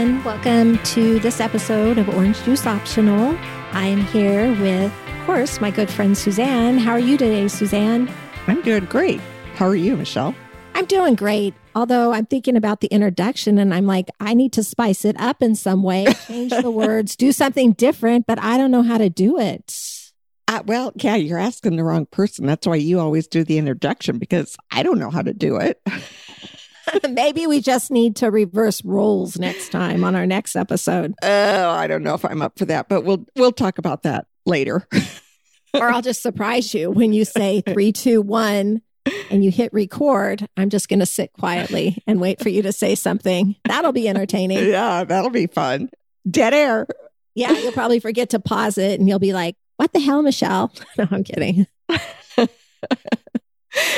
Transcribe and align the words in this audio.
everyone. 0.00 0.24
Welcome 0.24 0.78
to 0.94 1.18
this 1.18 1.40
episode 1.40 1.98
of 1.98 2.08
Orange 2.08 2.42
Juice 2.44 2.66
Optional. 2.66 3.36
I 3.72 3.86
am 3.86 4.00
here 4.06 4.50
with, 4.60 4.90
of 5.06 5.26
course, 5.26 5.60
my 5.60 5.70
good 5.70 5.90
friend 5.90 6.16
Suzanne. 6.16 6.78
How 6.78 6.92
are 6.92 6.98
you 6.98 7.18
today, 7.18 7.48
Suzanne? 7.48 8.10
I'm 8.46 8.62
doing 8.62 8.86
great. 8.86 9.20
How 9.56 9.66
are 9.66 9.76
you, 9.76 9.96
Michelle? 9.96 10.34
I'm 10.74 10.86
doing 10.86 11.16
great. 11.16 11.52
Although 11.74 12.12
I'm 12.12 12.24
thinking 12.24 12.56
about 12.56 12.80
the 12.80 12.86
introduction 12.88 13.58
and 13.58 13.74
I'm 13.74 13.86
like, 13.86 14.08
I 14.20 14.32
need 14.32 14.54
to 14.54 14.64
spice 14.64 15.04
it 15.04 15.20
up 15.20 15.42
in 15.42 15.54
some 15.54 15.82
way, 15.82 16.06
change 16.26 16.52
the 16.52 16.70
words, 16.70 17.14
do 17.14 17.30
something 17.30 17.72
different, 17.72 18.26
but 18.26 18.42
I 18.42 18.56
don't 18.56 18.70
know 18.70 18.82
how 18.82 18.96
to 18.96 19.10
do 19.10 19.38
it. 19.38 19.74
Uh, 20.48 20.62
well, 20.64 20.92
yeah, 20.96 21.16
you're 21.16 21.38
asking 21.38 21.76
the 21.76 21.84
wrong 21.84 22.06
person. 22.06 22.46
That's 22.46 22.66
why 22.66 22.76
you 22.76 22.98
always 23.00 23.26
do 23.26 23.44
the 23.44 23.58
introduction 23.58 24.18
because 24.18 24.56
I 24.70 24.82
don't 24.82 24.98
know 24.98 25.10
how 25.10 25.22
to 25.22 25.34
do 25.34 25.56
it. 25.56 25.80
Maybe 27.10 27.46
we 27.46 27.60
just 27.60 27.90
need 27.90 28.16
to 28.16 28.30
reverse 28.30 28.84
roles 28.84 29.38
next 29.38 29.70
time 29.70 30.04
on 30.04 30.14
our 30.14 30.26
next 30.26 30.56
episode. 30.56 31.14
Oh, 31.22 31.70
I 31.70 31.86
don't 31.86 32.02
know 32.02 32.14
if 32.14 32.24
I'm 32.24 32.42
up 32.42 32.58
for 32.58 32.64
that, 32.66 32.88
but 32.88 33.02
we'll 33.04 33.26
we'll 33.36 33.52
talk 33.52 33.78
about 33.78 34.02
that 34.04 34.26
later. 34.46 34.86
or 35.74 35.88
I'll 35.90 36.02
just 36.02 36.22
surprise 36.22 36.74
you 36.74 36.90
when 36.90 37.12
you 37.12 37.24
say 37.24 37.60
three, 37.66 37.92
two, 37.92 38.20
one, 38.22 38.82
and 39.30 39.44
you 39.44 39.50
hit 39.50 39.72
record. 39.72 40.46
I'm 40.56 40.70
just 40.70 40.88
going 40.88 41.00
to 41.00 41.06
sit 41.06 41.32
quietly 41.32 42.02
and 42.06 42.20
wait 42.20 42.42
for 42.42 42.48
you 42.48 42.62
to 42.62 42.72
say 42.72 42.94
something. 42.94 43.56
That'll 43.66 43.92
be 43.92 44.08
entertaining. 44.08 44.68
Yeah, 44.68 45.04
that'll 45.04 45.30
be 45.30 45.46
fun. 45.46 45.90
Dead 46.28 46.54
air. 46.54 46.86
Yeah, 47.34 47.52
you'll 47.52 47.72
probably 47.72 48.00
forget 48.00 48.30
to 48.30 48.40
pause 48.40 48.76
it 48.78 48.98
and 48.98 49.08
you'll 49.08 49.18
be 49.20 49.32
like, 49.32 49.56
what 49.76 49.92
the 49.92 50.00
hell, 50.00 50.22
Michelle? 50.22 50.72
No, 50.98 51.06
I'm 51.10 51.24
kidding. 51.24 51.66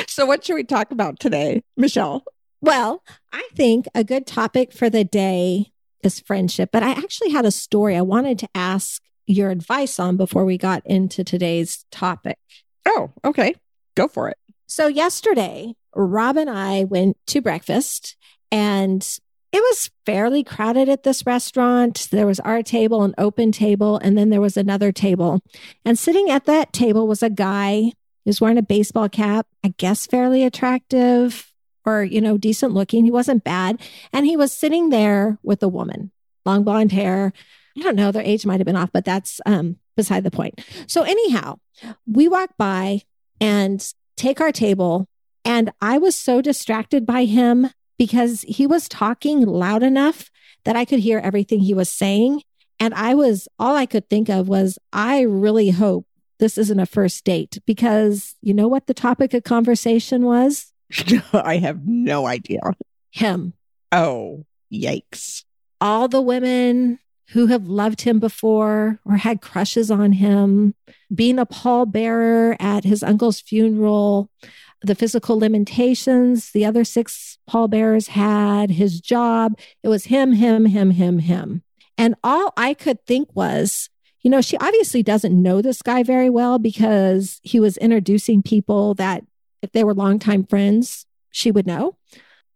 so, 0.06 0.27
what 0.27 0.45
should 0.45 0.55
we 0.55 0.65
talk 0.65 0.91
about 0.91 1.19
today, 1.19 1.62
Michelle? 1.77 2.23
Well, 2.62 3.02
I 3.33 3.48
think 3.57 3.87
a 3.93 4.05
good 4.05 4.25
topic 4.25 4.73
for 4.73 4.89
the 4.89 5.03
day 5.03 5.73
is 6.05 6.20
friendship, 6.20 6.70
but 6.73 6.84
I 6.84 6.92
actually 6.92 7.31
had 7.31 7.45
a 7.45 7.50
story 7.50 7.97
I 7.97 8.03
wanted 8.03 8.39
to 8.39 8.48
ask 8.55 9.03
your 9.27 9.50
advice 9.50 9.98
on 9.98 10.17
before 10.17 10.45
we 10.45 10.59
got 10.59 10.87
into 10.87 11.25
today's 11.25 11.84
topic. 11.91 12.39
Oh, 12.87 13.11
okay. 13.25 13.56
Go 13.97 14.06
for 14.06 14.28
it. 14.28 14.37
So, 14.67 14.87
yesterday, 14.87 15.75
Rob 15.95 16.37
and 16.37 16.48
I 16.48 16.84
went 16.84 17.17
to 17.27 17.42
breakfast 17.42 18.17
and 18.53 19.03
it 19.50 19.61
was 19.61 19.91
fairly 20.06 20.44
crowded 20.44 20.89
at 20.89 21.03
this 21.03 21.27
restaurant. 21.27 22.09
There 22.11 22.27
was 22.27 22.41
our 22.41 22.62
table, 22.62 23.03
an 23.03 23.15
open 23.19 23.53
table, 23.53 23.98
and 23.98 24.17
then 24.17 24.31
there 24.31 24.41
was 24.41 24.56
another 24.56 24.92
table. 24.92 25.41
And 25.84 25.98
sitting 25.98 26.31
at 26.31 26.47
that 26.47 26.72
table 26.72 27.06
was 27.06 27.22
a 27.22 27.28
guy 27.28 27.81
who 27.81 27.92
was 28.27 28.41
wearing 28.41 28.56
a 28.56 28.62
baseball 28.62 29.09
cap, 29.09 29.47
I 29.62 29.75
guess 29.77 30.06
fairly 30.06 30.42
attractive, 30.42 31.52
or, 31.84 32.05
you 32.05 32.20
know, 32.20 32.38
decent 32.38 32.72
looking. 32.72 33.05
He 33.05 33.11
wasn't 33.11 33.44
bad. 33.44 33.80
And 34.12 34.27
he 34.27 34.36
was 34.36 34.52
sitting 34.52 34.91
there 34.91 35.38
with 35.42 35.62
a 35.62 35.69
woman, 35.69 36.11
long 36.44 36.64
blonde 36.64 36.92
hair. 36.92 37.33
I 37.77 37.80
don't 37.83 37.97
know, 37.97 38.12
their 38.12 38.22
age 38.22 38.44
might 38.44 38.61
have 38.61 38.66
been 38.66 38.77
off, 38.77 38.91
but 38.92 39.05
that's 39.05 39.41
um, 39.47 39.77
beside 39.97 40.25
the 40.25 40.30
point. 40.30 40.60
So, 40.86 41.03
anyhow, 41.03 41.58
we 42.06 42.28
walk 42.28 42.50
by 42.58 43.03
and 43.41 43.84
take 44.16 44.41
our 44.41 44.53
table. 44.53 45.08
And 45.44 45.72
I 45.80 45.98
was 45.98 46.14
so 46.14 46.41
distracted 46.41 47.05
by 47.06 47.25
him 47.25 47.70
because 47.98 48.42
he 48.42 48.66
was 48.66 48.88
talking 48.88 49.42
loud 49.42 49.83
enough 49.83 50.30
that 50.64 50.77
I 50.77 50.84
could 50.84 51.00
hear 51.00 51.19
everything 51.19 51.60
he 51.60 51.75
was 51.75 51.88
saying. 51.88 52.42
And 52.78 52.94
I 52.94 53.14
was, 53.14 53.48
all 53.58 53.77
I 53.77 53.86
could 53.86 54.08
think 54.08 54.28
of 54.28 54.48
was, 54.48 54.78
I 54.92 55.22
really 55.22 55.70
hope 55.70 56.06
this 56.38 56.58
isn't 56.58 56.80
a 56.80 56.86
first 56.86 57.25
date 57.25 57.58
because 57.66 58.34
you 58.42 58.53
know 58.53 58.66
what 58.66 58.88
the 58.88 58.94
topic 58.94 59.33
of 59.34 59.44
conversation 59.44 60.25
was? 60.25 60.72
I 61.33 61.59
have 61.59 61.87
no 61.87 62.27
idea. 62.27 62.61
Him. 63.11 63.55
Oh, 63.91 64.45
yikes. 64.73 65.45
All 65.81 66.09
the 66.09 66.23
women 66.23 66.99
who 67.31 67.47
have 67.47 67.67
loved 67.67 68.03
him 68.03 68.19
before 68.19 69.01
or 69.05 69.17
had 69.17 69.41
crushes 69.41 69.91
on 69.91 70.12
him, 70.12 70.75
being 71.15 71.39
a 71.39 71.47
pallbearer 71.47 72.56
at 72.61 72.84
his 72.84 73.03
uncle's 73.03 73.41
funeral, 73.41 74.31
the 74.83 74.94
physical 74.94 75.39
limitations 75.39 76.50
the 76.50 76.65
other 76.65 76.84
six 76.84 77.39
pallbearers 77.49 78.09
had, 78.09 78.71
his 78.71 79.00
job. 79.00 79.59
It 79.83 79.89
was 79.89 80.06
him, 80.06 80.33
him, 80.33 80.66
him, 80.66 80.91
him, 80.91 81.21
him. 81.21 81.62
And 81.97 82.15
all 82.25 82.53
I 82.56 82.75
could 82.75 83.05
think 83.06 83.28
was, 83.34 83.89
you 84.22 84.31
know, 84.31 84.41
she 84.41 84.56
obviously 84.59 85.03
doesn't 85.03 85.41
know 85.41 85.62
this 85.62 85.83
guy 85.83 86.03
very 86.03 86.31
well 86.31 86.59
because 86.59 87.41
he 87.43 87.61
was 87.61 87.77
introducing 87.78 88.43
people 88.43 88.95
that 88.95 89.25
if 89.62 89.73
they 89.73 89.84
were 89.84 89.95
longtime 89.95 90.45
friends, 90.45 91.06
she 91.31 91.50
would 91.50 91.67
know, 91.67 91.97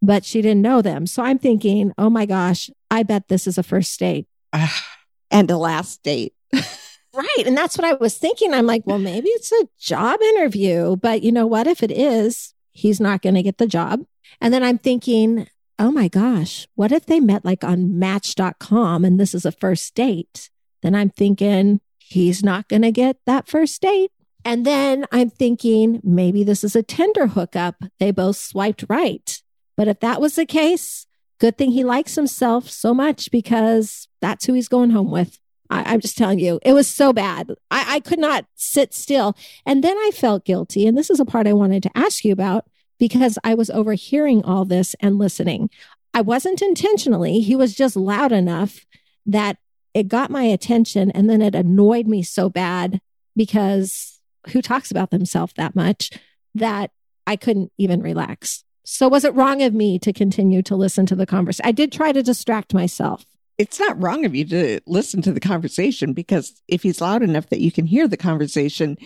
but 0.02 0.24
she 0.24 0.42
didn't 0.42 0.62
know 0.62 0.82
them. 0.82 1.06
So 1.06 1.22
I'm 1.22 1.38
thinking, 1.38 1.92
oh 1.96 2.10
my 2.10 2.26
gosh, 2.26 2.70
I 2.90 3.02
bet 3.02 3.28
this 3.28 3.46
is 3.46 3.56
a 3.56 3.62
first 3.62 3.98
date. 3.98 4.26
and 5.30 5.50
a 5.50 5.56
last 5.56 6.02
date. 6.02 6.34
right. 6.52 7.44
And 7.46 7.56
that's 7.56 7.78
what 7.78 7.86
I 7.86 7.94
was 7.94 8.16
thinking. 8.18 8.52
I'm 8.52 8.66
like, 8.66 8.82
well, 8.86 8.98
maybe 8.98 9.28
it's 9.30 9.52
a 9.52 9.68
job 9.78 10.20
interview, 10.20 10.96
but 10.96 11.22
you 11.22 11.32
know 11.32 11.46
what? 11.46 11.66
If 11.66 11.82
it 11.82 11.90
is, 11.90 12.54
he's 12.72 13.00
not 13.00 13.22
going 13.22 13.34
to 13.34 13.42
get 13.42 13.58
the 13.58 13.66
job. 13.66 14.04
And 14.40 14.52
then 14.52 14.62
I'm 14.62 14.78
thinking, 14.78 15.48
oh 15.78 15.90
my 15.90 16.08
gosh, 16.08 16.66
what 16.74 16.92
if 16.92 17.06
they 17.06 17.20
met 17.20 17.44
like 17.44 17.64
on 17.64 17.98
match.com 17.98 19.04
and 19.04 19.18
this 19.18 19.34
is 19.34 19.44
a 19.44 19.52
first 19.52 19.94
date? 19.94 20.50
Then 20.82 20.94
I'm 20.94 21.10
thinking, 21.10 21.80
he's 21.98 22.42
not 22.42 22.68
going 22.68 22.82
to 22.82 22.92
get 22.92 23.18
that 23.26 23.48
first 23.48 23.82
date. 23.82 24.10
And 24.46 24.64
then 24.64 25.06
I'm 25.10 25.28
thinking 25.28 26.00
maybe 26.04 26.44
this 26.44 26.62
is 26.62 26.76
a 26.76 26.82
Tinder 26.82 27.26
hookup. 27.26 27.82
They 27.98 28.12
both 28.12 28.36
swiped 28.36 28.84
right. 28.88 29.42
But 29.76 29.88
if 29.88 29.98
that 29.98 30.20
was 30.20 30.36
the 30.36 30.46
case, 30.46 31.08
good 31.40 31.58
thing 31.58 31.72
he 31.72 31.82
likes 31.82 32.14
himself 32.14 32.70
so 32.70 32.94
much 32.94 33.32
because 33.32 34.06
that's 34.22 34.46
who 34.46 34.52
he's 34.52 34.68
going 34.68 34.90
home 34.90 35.10
with. 35.10 35.40
I, 35.68 35.94
am 35.94 36.00
just 36.00 36.16
telling 36.16 36.38
you, 36.38 36.60
it 36.62 36.74
was 36.74 36.86
so 36.86 37.12
bad. 37.12 37.56
I, 37.72 37.96
I 37.96 38.00
could 38.00 38.20
not 38.20 38.46
sit 38.54 38.94
still. 38.94 39.36
And 39.66 39.82
then 39.82 39.96
I 39.96 40.12
felt 40.14 40.44
guilty. 40.44 40.86
And 40.86 40.96
this 40.96 41.10
is 41.10 41.18
a 41.18 41.24
part 41.24 41.48
I 41.48 41.52
wanted 41.52 41.82
to 41.82 41.98
ask 41.98 42.24
you 42.24 42.32
about 42.32 42.68
because 43.00 43.40
I 43.42 43.54
was 43.54 43.68
overhearing 43.70 44.44
all 44.44 44.64
this 44.64 44.94
and 45.00 45.18
listening. 45.18 45.70
I 46.14 46.20
wasn't 46.20 46.62
intentionally, 46.62 47.40
he 47.40 47.56
was 47.56 47.74
just 47.74 47.96
loud 47.96 48.30
enough 48.30 48.86
that 49.26 49.58
it 49.92 50.06
got 50.06 50.30
my 50.30 50.44
attention. 50.44 51.10
And 51.10 51.28
then 51.28 51.42
it 51.42 51.56
annoyed 51.56 52.06
me 52.06 52.22
so 52.22 52.48
bad 52.48 53.00
because 53.34 54.15
who 54.48 54.62
talks 54.62 54.90
about 54.90 55.10
themselves 55.10 55.52
that 55.56 55.74
much 55.74 56.10
that 56.54 56.90
I 57.26 57.36
couldn't 57.36 57.72
even 57.78 58.02
relax. 58.02 58.64
So 58.84 59.08
was 59.08 59.24
it 59.24 59.34
wrong 59.34 59.62
of 59.62 59.74
me 59.74 59.98
to 59.98 60.12
continue 60.12 60.62
to 60.62 60.76
listen 60.76 61.06
to 61.06 61.16
the 61.16 61.26
conversation? 61.26 61.66
I 61.66 61.72
did 61.72 61.90
try 61.90 62.12
to 62.12 62.22
distract 62.22 62.72
myself. 62.72 63.24
It's 63.58 63.80
not 63.80 64.00
wrong 64.00 64.24
of 64.24 64.34
you 64.34 64.44
to 64.46 64.80
listen 64.86 65.22
to 65.22 65.32
the 65.32 65.40
conversation 65.40 66.12
because 66.12 66.62
if 66.68 66.82
he's 66.82 67.00
loud 67.00 67.22
enough 67.22 67.48
that 67.48 67.60
you 67.60 67.72
can 67.72 67.86
hear 67.86 68.06
the 68.06 68.16
conversation, 68.16 68.96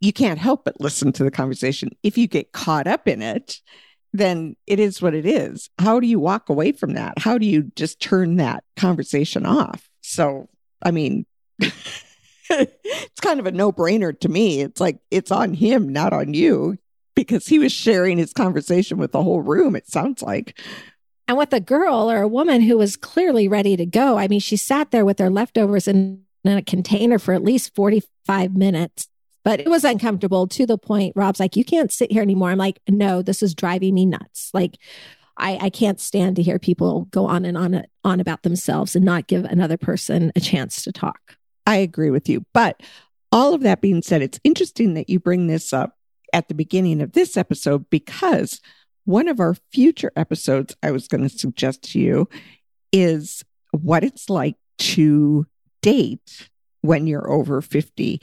you 0.00 0.12
can't 0.12 0.38
help 0.38 0.64
but 0.64 0.80
listen 0.80 1.12
to 1.12 1.24
the 1.24 1.30
conversation. 1.30 1.90
If 2.02 2.16
you 2.18 2.26
get 2.26 2.52
caught 2.52 2.86
up 2.86 3.08
in 3.08 3.22
it, 3.22 3.60
then 4.12 4.54
it 4.66 4.78
is 4.78 5.02
what 5.02 5.14
it 5.14 5.26
is. 5.26 5.68
How 5.78 5.98
do 5.98 6.06
you 6.06 6.20
walk 6.20 6.48
away 6.48 6.70
from 6.70 6.94
that? 6.94 7.18
How 7.18 7.36
do 7.36 7.46
you 7.46 7.72
just 7.74 8.00
turn 8.00 8.36
that 8.36 8.62
conversation 8.76 9.44
off? 9.44 9.88
So, 10.02 10.48
I 10.80 10.92
mean, 10.92 11.26
it's 12.50 13.20
kind 13.20 13.40
of 13.40 13.46
a 13.46 13.52
no 13.52 13.72
brainer 13.72 14.18
to 14.20 14.28
me. 14.28 14.60
It's 14.60 14.80
like 14.80 14.98
it's 15.10 15.30
on 15.30 15.54
him, 15.54 15.88
not 15.88 16.12
on 16.12 16.34
you, 16.34 16.78
because 17.14 17.46
he 17.46 17.58
was 17.58 17.72
sharing 17.72 18.18
his 18.18 18.32
conversation 18.32 18.98
with 18.98 19.12
the 19.12 19.22
whole 19.22 19.40
room, 19.40 19.76
it 19.76 19.88
sounds 19.88 20.22
like. 20.22 20.58
And 21.26 21.38
with 21.38 21.52
a 21.52 21.60
girl 21.60 22.10
or 22.10 22.20
a 22.20 22.28
woman 22.28 22.60
who 22.60 22.76
was 22.76 22.96
clearly 22.96 23.48
ready 23.48 23.76
to 23.76 23.86
go. 23.86 24.18
I 24.18 24.28
mean, 24.28 24.40
she 24.40 24.56
sat 24.56 24.90
there 24.90 25.06
with 25.06 25.18
her 25.18 25.30
leftovers 25.30 25.88
in, 25.88 26.22
in 26.44 26.56
a 26.58 26.62
container 26.62 27.18
for 27.18 27.32
at 27.32 27.42
least 27.42 27.74
45 27.74 28.54
minutes, 28.54 29.08
but 29.42 29.60
it 29.60 29.70
was 29.70 29.84
uncomfortable 29.84 30.46
to 30.48 30.66
the 30.66 30.76
point 30.76 31.14
Rob's 31.16 31.40
like, 31.40 31.56
You 31.56 31.64
can't 31.64 31.92
sit 31.92 32.12
here 32.12 32.22
anymore. 32.22 32.50
I'm 32.50 32.58
like, 32.58 32.80
No, 32.88 33.22
this 33.22 33.42
is 33.42 33.54
driving 33.54 33.94
me 33.94 34.04
nuts. 34.04 34.50
Like, 34.52 34.76
I, 35.36 35.58
I 35.62 35.70
can't 35.70 35.98
stand 35.98 36.36
to 36.36 36.42
hear 36.42 36.58
people 36.58 37.06
go 37.10 37.26
on 37.26 37.44
and 37.44 37.56
on, 37.56 37.84
on 38.04 38.20
about 38.20 38.42
themselves 38.42 38.94
and 38.94 39.04
not 39.04 39.26
give 39.26 39.44
another 39.44 39.76
person 39.76 40.30
a 40.36 40.40
chance 40.40 40.82
to 40.84 40.92
talk. 40.92 41.36
I 41.66 41.76
agree 41.76 42.10
with 42.10 42.28
you. 42.28 42.44
But 42.52 42.82
all 43.32 43.54
of 43.54 43.62
that 43.62 43.80
being 43.80 44.02
said, 44.02 44.22
it's 44.22 44.40
interesting 44.44 44.94
that 44.94 45.08
you 45.08 45.18
bring 45.18 45.46
this 45.46 45.72
up 45.72 45.96
at 46.32 46.48
the 46.48 46.54
beginning 46.54 47.00
of 47.00 47.12
this 47.12 47.36
episode 47.36 47.88
because 47.90 48.60
one 49.04 49.28
of 49.28 49.40
our 49.40 49.54
future 49.72 50.12
episodes 50.16 50.76
I 50.82 50.90
was 50.90 51.08
going 51.08 51.22
to 51.22 51.28
suggest 51.28 51.82
to 51.92 52.00
you 52.00 52.28
is 52.92 53.44
what 53.72 54.04
it's 54.04 54.30
like 54.30 54.56
to 54.78 55.46
date 55.82 56.48
when 56.80 57.06
you're 57.06 57.30
over 57.30 57.60
50 57.60 58.20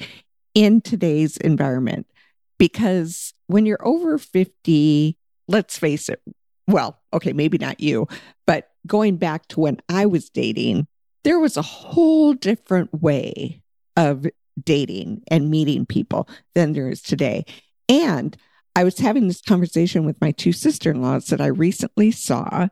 in 0.56 0.82
today's 0.82 1.38
environment. 1.38 2.08
Because 2.58 3.34
when 3.48 3.66
you're 3.66 3.86
over 3.86 4.18
50, 4.18 5.18
let's 5.48 5.78
face 5.78 6.10
it, 6.10 6.22
well, 6.68 7.00
okay, 7.14 7.34
maybe 7.34 7.58
not 7.58 7.80
you, 7.80 8.08
but 8.46 8.70
going 8.88 9.18
back 9.18 9.48
to 9.50 9.60
when 9.60 9.80
I 9.90 10.06
was 10.06 10.30
dating, 10.30 10.88
there 11.24 11.40
was 11.40 11.58
a 11.58 11.62
whole 11.62 12.34
different 12.34 13.02
way 13.02 13.62
of 13.96 14.26
dating 14.64 15.24
and 15.30 15.50
meeting 15.50 15.86
people 15.86 16.28
than 16.56 16.74
there 16.74 16.90
is 16.90 17.02
today. 17.02 17.46
And 17.88 18.36
I 18.76 18.84
was 18.84 19.00
having 19.00 19.28
this 19.28 19.42
conversation 19.42 20.06
with 20.06 20.20
my 20.22 20.32
two 20.32 20.54
sister 20.54 20.92
in 20.92 21.02
laws 21.02 21.28
that 21.28 21.42
I 21.42 21.48
recently 21.48 22.12
saw. 22.12 22.68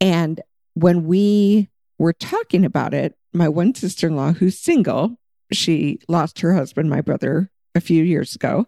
And 0.00 0.40
when 0.74 1.04
we 1.04 1.68
we're 1.98 2.12
talking 2.12 2.64
about 2.64 2.94
it. 2.94 3.16
My 3.32 3.48
one 3.48 3.74
sister 3.74 4.06
in 4.06 4.16
law, 4.16 4.32
who's 4.32 4.58
single, 4.58 5.16
she 5.52 6.00
lost 6.08 6.40
her 6.40 6.54
husband, 6.54 6.90
my 6.90 7.00
brother, 7.00 7.50
a 7.74 7.80
few 7.80 8.02
years 8.04 8.34
ago, 8.34 8.66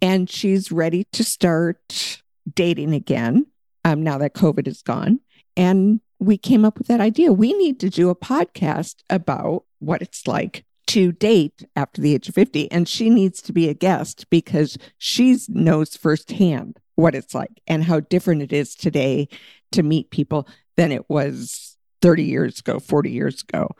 and 0.00 0.28
she's 0.28 0.72
ready 0.72 1.04
to 1.12 1.22
start 1.24 2.20
dating 2.52 2.92
again 2.94 3.46
um, 3.84 4.02
now 4.02 4.18
that 4.18 4.34
COVID 4.34 4.66
is 4.66 4.82
gone. 4.82 5.20
And 5.56 6.00
we 6.22 6.38
came 6.38 6.64
up 6.64 6.78
with 6.78 6.86
that 6.86 7.00
idea. 7.00 7.32
We 7.32 7.52
need 7.52 7.80
to 7.80 7.90
do 7.90 8.08
a 8.08 8.14
podcast 8.14 9.02
about 9.10 9.64
what 9.80 10.02
it's 10.02 10.26
like 10.26 10.64
to 10.88 11.12
date 11.12 11.64
after 11.74 12.00
the 12.00 12.14
age 12.14 12.28
of 12.28 12.34
50. 12.34 12.70
And 12.70 12.88
she 12.88 13.10
needs 13.10 13.42
to 13.42 13.52
be 13.52 13.68
a 13.68 13.74
guest 13.74 14.28
because 14.30 14.78
she 14.98 15.36
knows 15.48 15.96
firsthand 15.96 16.78
what 16.94 17.14
it's 17.14 17.34
like 17.34 17.60
and 17.66 17.84
how 17.84 18.00
different 18.00 18.42
it 18.42 18.52
is 18.52 18.74
today 18.74 19.28
to 19.72 19.82
meet 19.82 20.10
people 20.10 20.46
than 20.76 20.92
it 20.92 21.08
was 21.08 21.76
30 22.02 22.24
years 22.24 22.60
ago, 22.60 22.78
40 22.78 23.10
years 23.10 23.42
ago. 23.42 23.70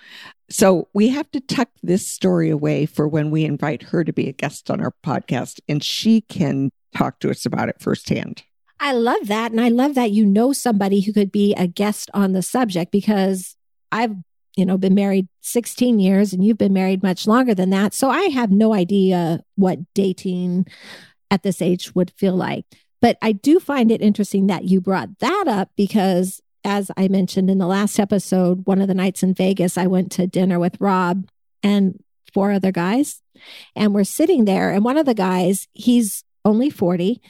So 0.49 0.89
we 0.95 1.09
have 1.11 1.31
to 1.33 1.41
tuck 1.41 1.69
this 1.83 2.07
story 2.07 2.51
away 2.51 2.87
for 2.87 3.07
when 3.07 3.31
we 3.31 3.45
invite 3.45 3.85
her 3.85 4.05
to 4.05 4.13
be 4.13 4.29
a 4.29 4.33
guest 4.33 4.71
on 4.71 4.81
our 4.81 4.95
podcast 5.05 5.61
and 5.69 5.83
she 5.83 6.23
can 6.23 6.71
talk 6.97 7.21
to 7.21 7.31
us 7.31 7.47
about 7.47 7.69
it 7.69 7.81
firsthand. 7.81 8.43
I 8.83 8.93
love 8.93 9.29
that. 9.29 9.53
And 9.53 9.61
I 9.61 9.69
love 9.69 9.95
that 9.95 10.11
you 10.11 10.27
know 10.27 10.53
somebody 10.53 11.01
who 11.01 11.13
could 11.13 11.31
be 11.31 11.55
a 11.55 11.69
guest 11.69 12.11
on 12.13 12.33
the 12.33 12.43
subject 12.43 12.91
because 12.91 13.57
I've, 13.93 14.17
you 14.57 14.67
know, 14.67 14.77
been 14.77 14.93
married 14.95 15.29
16 15.43 16.01
years 16.01 16.33
and 16.33 16.45
you've 16.45 16.59
been 16.59 16.73
married 16.73 17.01
much 17.01 17.29
longer 17.29 17.55
than 17.55 17.71
that. 17.71 17.95
So 17.95 18.11
I 18.11 18.23
have 18.23 18.51
no 18.51 18.75
idea 18.75 19.45
what 19.55 19.79
dating 19.95 20.67
at 21.31 21.45
this 21.45 21.63
age 21.63 21.95
would 21.95 22.11
feel 22.17 22.35
like. 22.35 22.67
But 23.01 23.19
I 23.23 23.31
do 23.31 23.61
find 23.61 23.93
it 23.93 24.03
interesting 24.03 24.49
that 24.49 24.65
you 24.65 24.81
brought 24.81 25.21
that 25.21 25.45
up 25.47 25.71
because, 25.77 26.41
as 26.65 26.91
I 26.97 27.07
mentioned 27.07 27.51
in 27.51 27.59
the 27.59 27.69
last 27.69 28.01
episode, 28.01 28.67
one 28.67 28.83
of 28.83 28.89
the 28.89 28.95
nights 28.95 29.23
in 29.23 29.33
Vegas, 29.33 29.79
I 29.79 29.87
went 29.87 30.11
to 30.13 30.27
dinner 30.27 30.59
with 30.59 30.77
Rob 30.81 31.29
and 31.63 32.03
four 32.35 32.51
other 32.51 32.73
guys. 32.73 33.23
And 33.77 33.95
we're 33.95 34.05
sitting 34.05 34.45
there, 34.45 34.71
and 34.71 34.85
one 34.85 34.97
of 34.97 35.07
the 35.07 35.15
guys, 35.15 35.67
he's 35.73 36.23
only 36.45 36.71
40, 36.71 37.21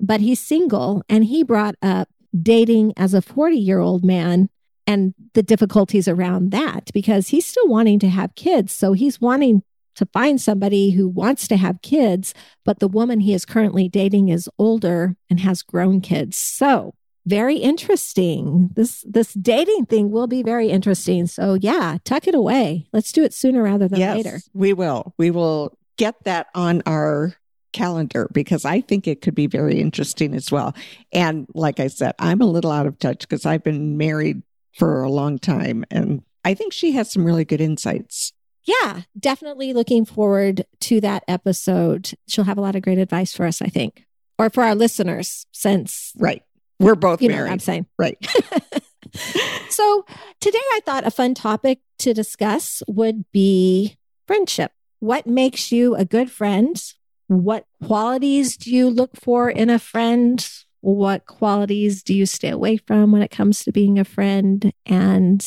but 0.00 0.20
he's 0.20 0.40
single 0.40 1.02
and 1.08 1.24
he 1.24 1.42
brought 1.42 1.76
up 1.82 2.08
dating 2.42 2.92
as 2.96 3.14
a 3.14 3.22
40 3.22 3.56
year 3.56 3.78
old 3.78 4.04
man 4.04 4.48
and 4.86 5.14
the 5.34 5.42
difficulties 5.42 6.08
around 6.08 6.50
that 6.50 6.90
because 6.92 7.28
he's 7.28 7.46
still 7.46 7.68
wanting 7.68 7.98
to 8.00 8.08
have 8.08 8.34
kids. 8.34 8.72
So 8.72 8.92
he's 8.92 9.20
wanting 9.20 9.62
to 9.94 10.06
find 10.06 10.40
somebody 10.40 10.90
who 10.90 11.08
wants 11.08 11.46
to 11.48 11.56
have 11.56 11.80
kids, 11.82 12.34
but 12.64 12.80
the 12.80 12.88
woman 12.88 13.20
he 13.20 13.32
is 13.32 13.44
currently 13.44 13.88
dating 13.88 14.28
is 14.28 14.48
older 14.58 15.16
and 15.30 15.40
has 15.40 15.62
grown 15.62 16.00
kids. 16.00 16.36
So 16.36 16.94
very 17.26 17.56
interesting. 17.56 18.70
This 18.74 19.04
this 19.08 19.32
dating 19.32 19.86
thing 19.86 20.10
will 20.10 20.26
be 20.26 20.42
very 20.42 20.68
interesting. 20.68 21.26
So 21.26 21.54
yeah, 21.54 21.98
tuck 22.04 22.26
it 22.26 22.34
away. 22.34 22.86
Let's 22.92 23.12
do 23.12 23.24
it 23.24 23.32
sooner 23.32 23.62
rather 23.62 23.88
than 23.88 24.00
yes, 24.00 24.16
later. 24.16 24.40
We 24.52 24.72
will. 24.72 25.14
We 25.16 25.30
will 25.30 25.78
get 25.96 26.24
that 26.24 26.48
on 26.54 26.82
our 26.86 27.34
calendar 27.74 28.30
because 28.32 28.64
I 28.64 28.80
think 28.80 29.06
it 29.06 29.20
could 29.20 29.34
be 29.34 29.46
very 29.46 29.80
interesting 29.80 30.34
as 30.34 30.50
well. 30.50 30.74
And 31.12 31.46
like 31.54 31.80
I 31.80 31.88
said, 31.88 32.14
I'm 32.18 32.40
a 32.40 32.46
little 32.46 32.70
out 32.70 32.86
of 32.86 32.98
touch 32.98 33.20
because 33.20 33.44
I've 33.44 33.62
been 33.62 33.98
married 33.98 34.42
for 34.72 35.02
a 35.02 35.10
long 35.10 35.38
time 35.38 35.84
and 35.90 36.22
I 36.44 36.54
think 36.54 36.72
she 36.72 36.92
has 36.92 37.10
some 37.10 37.24
really 37.24 37.44
good 37.44 37.60
insights. 37.60 38.32
Yeah, 38.64 39.02
definitely 39.18 39.74
looking 39.74 40.06
forward 40.06 40.64
to 40.80 41.00
that 41.02 41.24
episode. 41.28 42.12
She'll 42.26 42.44
have 42.44 42.58
a 42.58 42.62
lot 42.62 42.76
of 42.76 42.82
great 42.82 42.98
advice 42.98 43.34
for 43.34 43.44
us, 43.44 43.60
I 43.60 43.66
think, 43.66 44.06
or 44.38 44.48
for 44.48 44.62
our 44.62 44.74
listeners, 44.74 45.46
since 45.52 46.12
right, 46.16 46.42
we're 46.80 46.94
both 46.94 47.20
you 47.20 47.28
married. 47.28 47.50
I'm 47.50 47.58
saying 47.58 47.86
right. 47.98 48.16
so 49.68 50.06
today, 50.40 50.58
I 50.72 50.80
thought 50.84 51.06
a 51.06 51.10
fun 51.10 51.34
topic 51.34 51.80
to 51.98 52.14
discuss 52.14 52.82
would 52.88 53.30
be 53.32 53.96
friendship. 54.26 54.72
What 55.00 55.26
makes 55.26 55.70
you 55.70 55.94
a 55.94 56.04
good 56.04 56.30
friend? 56.30 56.82
What 57.26 57.66
qualities 57.82 58.56
do 58.56 58.70
you 58.70 58.90
look 58.90 59.16
for 59.16 59.50
in 59.50 59.70
a 59.70 59.78
friend? 59.78 60.46
What 60.80 61.26
qualities 61.26 62.02
do 62.02 62.14
you 62.14 62.26
stay 62.26 62.50
away 62.50 62.76
from 62.76 63.12
when 63.12 63.22
it 63.22 63.30
comes 63.30 63.64
to 63.64 63.72
being 63.72 63.98
a 63.98 64.04
friend? 64.04 64.72
And 64.84 65.46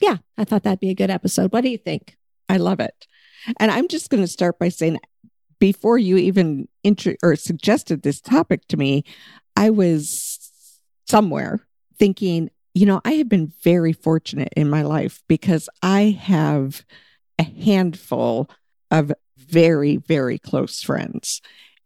yeah, 0.00 0.18
I 0.36 0.44
thought 0.44 0.62
that'd 0.62 0.80
be 0.80 0.90
a 0.90 0.94
good 0.94 1.10
episode. 1.10 1.52
What 1.52 1.62
do 1.62 1.68
you 1.68 1.78
think? 1.78 2.16
I 2.48 2.56
love 2.56 2.80
it. 2.80 3.06
And 3.60 3.70
I'm 3.70 3.88
just 3.88 4.10
going 4.10 4.22
to 4.22 4.28
start 4.28 4.58
by 4.58 4.68
saying 4.70 4.98
before 5.58 5.98
you 5.98 6.16
even 6.16 6.68
intro 6.82 7.14
or 7.22 7.36
suggested 7.36 8.02
this 8.02 8.20
topic 8.20 8.66
to 8.68 8.76
me, 8.76 9.04
I 9.56 9.70
was 9.70 10.38
somewhere 11.06 11.60
thinking, 11.98 12.50
you 12.74 12.86
know, 12.86 13.00
I 13.04 13.12
have 13.12 13.28
been 13.28 13.52
very 13.62 13.92
fortunate 13.92 14.52
in 14.56 14.70
my 14.70 14.82
life 14.82 15.22
because 15.28 15.68
I 15.82 16.18
have 16.20 16.84
a 17.38 17.42
handful 17.42 18.48
of 18.90 19.12
very, 19.48 19.96
very 19.96 20.38
close 20.38 20.82
friends. 20.82 21.40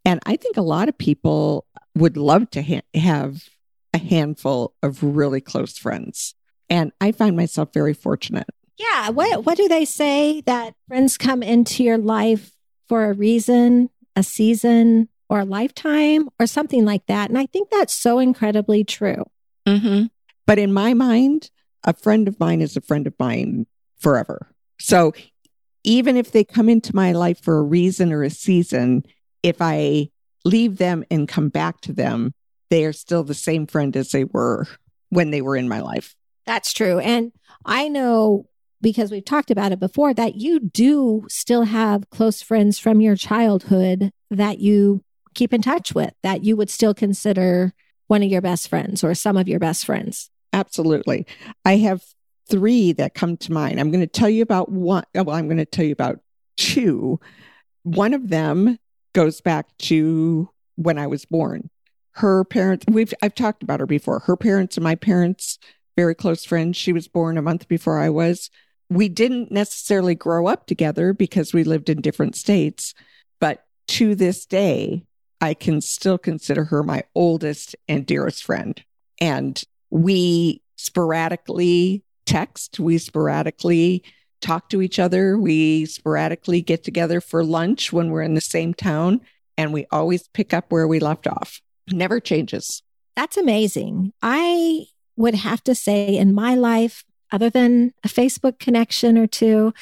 And 0.05 0.20
I 0.26 0.37
think 0.37 0.56
a 0.56 0.62
lot 0.62 0.88
of 0.88 0.99
people 0.99 1.67
would 1.94 2.17
love 2.17 2.50
to 2.50 2.62
ha- 2.62 2.82
have 2.94 3.49
a 3.94 3.99
handful 3.99 4.75
of 4.82 5.03
really 5.03 5.41
close 5.41 5.79
friends. 5.79 6.35
And 6.69 6.93
I 7.00 7.12
find 7.12 7.37
myself 7.37 7.73
very 7.73 7.94
fortunate. 7.94 8.49
Yeah. 8.79 9.11
What, 9.11 9.44
what 9.44 9.56
do 9.56 9.69
they 9.69 9.85
say 9.85 10.41
that 10.43 10.75
friends 10.88 11.19
come 11.19 11.43
into 11.43 11.85
your 11.85 11.99
life 11.99 12.53
for 12.88 13.05
a 13.05 13.12
reason, 13.12 13.91
a 14.17 14.23
season, 14.23 15.08
or 15.29 15.41
a 15.41 15.44
lifetime, 15.44 16.29
or 16.41 16.47
something 16.47 16.85
like 16.85 17.06
that? 17.06 17.29
And 17.29 17.38
I 17.38 17.47
think 17.47 17.70
that's 17.70 17.94
so 17.94 18.19
incredibly 18.19 18.85
true. 18.85 19.25
Mm-hmm. 19.67 20.06
But 20.47 20.58
in 20.58 20.73
my 20.73 20.94
mind, 20.94 21.50
a 21.85 21.93
friend 21.93 22.26
of 22.26 22.41
mine 22.41 22.61
is 22.61 22.76
a 22.76 22.81
friend 22.81 23.06
of 23.06 23.15
mine 23.19 23.67
forever. 23.99 24.49
So 24.81 25.12
even 25.84 26.17
if 26.17 26.32
they 26.32 26.44
come 26.44 26.69
into 26.69 26.94
my 26.94 27.12
life 27.12 27.40
for 27.40 27.58
a 27.58 27.62
reason 27.62 28.12
or 28.12 28.23
a 28.23 28.31
season, 28.31 29.05
if 29.43 29.56
I 29.61 30.08
leave 30.44 30.79
them 30.79 31.05
and 31.11 31.29
come 31.29 31.49
back 31.49 31.81
to 31.82 31.93
them, 31.93 32.34
they 32.70 32.84
are 32.84 32.93
still 32.93 33.25
the 33.25 33.34
same 33.34 33.67
friend 33.67 33.96
as 33.96 34.11
they 34.11 34.25
were 34.25 34.67
when 35.11 35.31
they 35.31 35.43
were 35.43 35.56
in 35.56 35.69
my 35.69 35.81
life. 35.81 36.14
That's 36.46 36.73
true. 36.73 36.99
And 36.99 37.32
I 37.64 37.88
know 37.88 38.46
because 38.81 39.11
we've 39.12 39.25
talked 39.25 39.50
about 39.50 39.73
it 39.73 39.79
before 39.79 40.12
that 40.12 40.37
you 40.37 40.58
do 40.58 41.25
still 41.29 41.64
have 41.64 42.11
close 42.11 42.43
friends 42.43 42.79
from 42.79 43.00
your 43.00 43.14
childhood 43.14 44.11
that 44.31 44.58
you 44.58 45.05
keep 45.34 45.52
in 45.52 45.62
touch 45.62 45.94
with, 45.94 46.12
that 46.23 46.44
you 46.44 46.56
would 46.56 46.70
still 46.70 46.93
consider 46.93 47.73
one 48.08 48.23
of 48.23 48.31
your 48.31 48.43
best 48.43 48.69
friends 48.69 49.05
or 49.05 49.14
some 49.14 49.37
of 49.37 49.49
your 49.49 49.61
best 49.61 49.87
friends. 49.87 50.31
Absolutely. 50.52 51.27
I 51.65 51.77
have 51.77 52.03
three 52.53 52.93
that 52.93 53.15
come 53.15 53.39
to 53.39 53.53
mind. 53.53 53.81
I'm 53.81 53.91
going 53.91 54.03
to 54.03 54.06
tell 54.06 54.29
you 54.29 54.43
about 54.43 54.71
one. 54.71 55.05
Oh, 55.15 55.23
well, 55.23 55.37
I'm 55.37 55.47
going 55.47 55.56
to 55.56 55.65
tell 55.65 55.87
you 55.87 55.93
about 55.93 56.21
two. 56.59 57.19
One 57.82 58.13
of 58.13 58.29
them 58.29 58.79
goes 59.15 59.41
back 59.41 59.75
to 59.79 60.51
when 60.77 60.99
I 60.99 61.06
was 61.06 61.25
born. 61.25 61.71
Her 62.13 62.44
parents, 62.44 62.85
we've, 62.89 63.15
I've 63.23 63.35
talked 63.35 63.63
about 63.63 63.81
her 63.81 63.87
before. 63.87 64.19
Her 64.21 64.37
parents 64.37 64.77
and 64.77 64.85
my 64.85 64.97
parents, 64.97 65.59
very 65.97 66.15
close 66.15 66.44
friends. 66.44 66.77
She 66.77 66.93
was 66.93 67.09
born 67.09 67.39
a 67.39 67.43
month 67.43 67.69
before 67.69 67.99
I 67.99 68.11
was. 68.11 68.51
We 68.91 69.09
didn't 69.09 69.51
necessarily 69.51 70.15
grow 70.15 70.47
up 70.47 70.67
together 70.67 71.15
because 71.15 71.55
we 71.55 71.65
lived 71.65 71.89
in 71.89 72.03
different 72.03 72.37
states, 72.37 72.93
but 73.41 73.65
to 73.89 74.15
this 74.15 74.44
day, 74.44 75.06
I 75.41 75.55
can 75.55 75.81
still 75.81 76.19
consider 76.19 76.65
her 76.67 76.82
my 76.82 77.05
oldest 77.15 77.75
and 77.89 78.05
dearest 78.05 78.44
friend. 78.44 78.82
And 79.23 79.63
we 79.89 80.61
sporadically 80.77 82.05
text. 82.32 82.81
We 82.81 82.98
sporadically 82.98 84.03
talk 84.41 84.69
to 84.70 84.82
each 84.82 84.98
other. 84.98 85.39
We 85.39 85.86
sporadically 85.86 86.62
get 86.62 86.82
together 86.82 87.20
for 87.20 87.44
lunch 87.44 87.93
when 87.93 88.10
we're 88.10 88.22
in 88.22 88.34
the 88.34 88.41
same 88.41 88.74
town, 88.74 89.20
and 89.56 89.72
we 89.72 89.86
always 89.91 90.29
pick 90.29 90.55
up 90.55 90.67
where 90.70 90.89
we 90.89 90.98
left 90.98 91.27
off. 91.27 91.60
Never 91.91 92.20
changes. 92.20 92.82
That's 93.17 93.36
amazing. 93.36 94.12
I 94.22 94.86
would 95.17 95.34
have 95.34 95.62
to 95.65 95.74
say, 95.74 96.17
in 96.17 96.32
my 96.32 96.55
life, 96.55 97.05
other 97.31 97.51
than 97.51 97.93
a 98.03 98.08
Facebook 98.08 98.58
connection 98.58 99.19
or 99.19 99.27
two, 99.27 99.74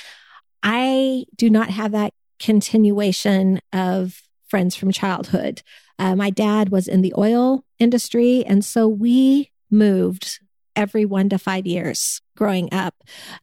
I 0.62 1.25
do 1.37 1.49
not 1.49 1.71
have 1.71 1.92
that 1.92 2.12
continuation 2.38 3.61
of 3.73 4.23
friends 4.49 4.75
from 4.75 4.90
childhood. 4.90 5.62
Uh, 5.99 6.16
my 6.16 6.30
dad 6.30 6.71
was 6.71 6.88
in 6.88 7.02
the 7.02 7.14
oil 7.16 7.64
industry, 7.78 8.45
and 8.45 8.64
so 8.64 8.88
we 8.88 9.50
moved 9.71 10.40
every 10.77 11.05
one 11.05 11.29
to 11.29 11.39
five 11.39 11.67
years 11.67 12.21
growing 12.37 12.73
up. 12.73 12.95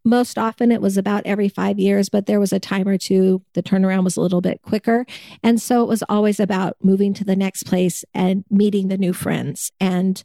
Most 0.04 0.38
often 0.38 0.72
it 0.72 0.82
was 0.82 0.98
about 0.98 1.26
every 1.26 1.50
five 1.50 1.78
years, 1.78 2.10
but 2.10 2.26
there 2.26 2.40
was 2.40 2.52
a 2.52 2.60
time 2.60 2.88
or 2.88 2.98
two 2.98 3.44
the 3.54 3.62
turnaround 3.62 4.04
was 4.04 4.18
a 4.18 4.22
little 4.22 4.42
bit 4.42 4.62
quicker. 4.62 5.06
And 5.44 5.62
so 5.62 5.84
it 5.84 5.88
was 5.88 6.04
always 6.10 6.40
about 6.40 6.78
moving 6.82 7.14
to 7.16 7.24
the 7.24 7.36
next 7.36 7.64
place 7.64 8.04
and 8.14 8.44
meeting 8.50 8.88
the 8.88 8.98
new 8.98 9.14
friends. 9.14 9.72
And 9.80 10.24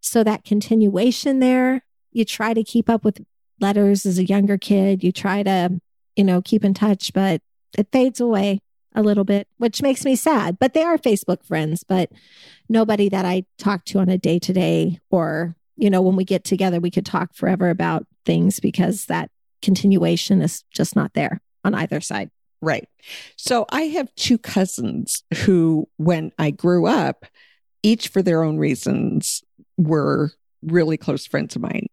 so 0.00 0.24
that 0.24 0.44
continuation 0.44 1.38
there, 1.38 1.84
you 2.10 2.24
try 2.24 2.54
to 2.54 2.64
keep 2.64 2.88
up 2.88 3.04
with 3.04 3.24
letters 3.60 4.06
as 4.06 4.18
a 4.18 4.24
younger 4.24 4.58
kid, 4.58 5.04
you 5.04 5.12
try 5.12 5.42
to, 5.42 5.80
you 6.16 6.24
know, 6.24 6.42
keep 6.42 6.64
in 6.64 6.74
touch, 6.74 7.12
but 7.12 7.40
it 7.76 7.88
fades 7.92 8.20
away 8.20 8.60
a 8.94 9.02
little 9.02 9.24
bit, 9.24 9.46
which 9.58 9.82
makes 9.82 10.04
me 10.04 10.16
sad. 10.16 10.58
But 10.58 10.74
they 10.74 10.82
are 10.82 10.98
Facebook 10.98 11.44
friends, 11.44 11.84
but 11.84 12.10
nobody 12.68 13.08
that 13.08 13.24
I 13.24 13.44
talk 13.58 13.84
to 13.86 13.98
on 13.98 14.08
a 14.08 14.18
day 14.18 14.38
to 14.40 14.52
day 14.52 14.98
or 15.10 15.56
you 15.78 15.88
know, 15.88 16.02
when 16.02 16.16
we 16.16 16.24
get 16.24 16.44
together, 16.44 16.80
we 16.80 16.90
could 16.90 17.06
talk 17.06 17.34
forever 17.34 17.70
about 17.70 18.06
things 18.26 18.60
because 18.60 19.06
that 19.06 19.30
continuation 19.62 20.42
is 20.42 20.64
just 20.74 20.96
not 20.96 21.14
there 21.14 21.40
on 21.64 21.74
either 21.74 22.00
side. 22.00 22.30
Right. 22.60 22.88
So 23.36 23.64
I 23.70 23.82
have 23.82 24.12
two 24.16 24.36
cousins 24.36 25.22
who, 25.44 25.88
when 25.96 26.32
I 26.38 26.50
grew 26.50 26.86
up, 26.86 27.24
each 27.84 28.08
for 28.08 28.22
their 28.22 28.42
own 28.42 28.58
reasons, 28.58 29.44
were 29.76 30.32
really 30.62 30.96
close 30.96 31.26
friends 31.26 31.54
of 31.54 31.62
mine. 31.62 31.86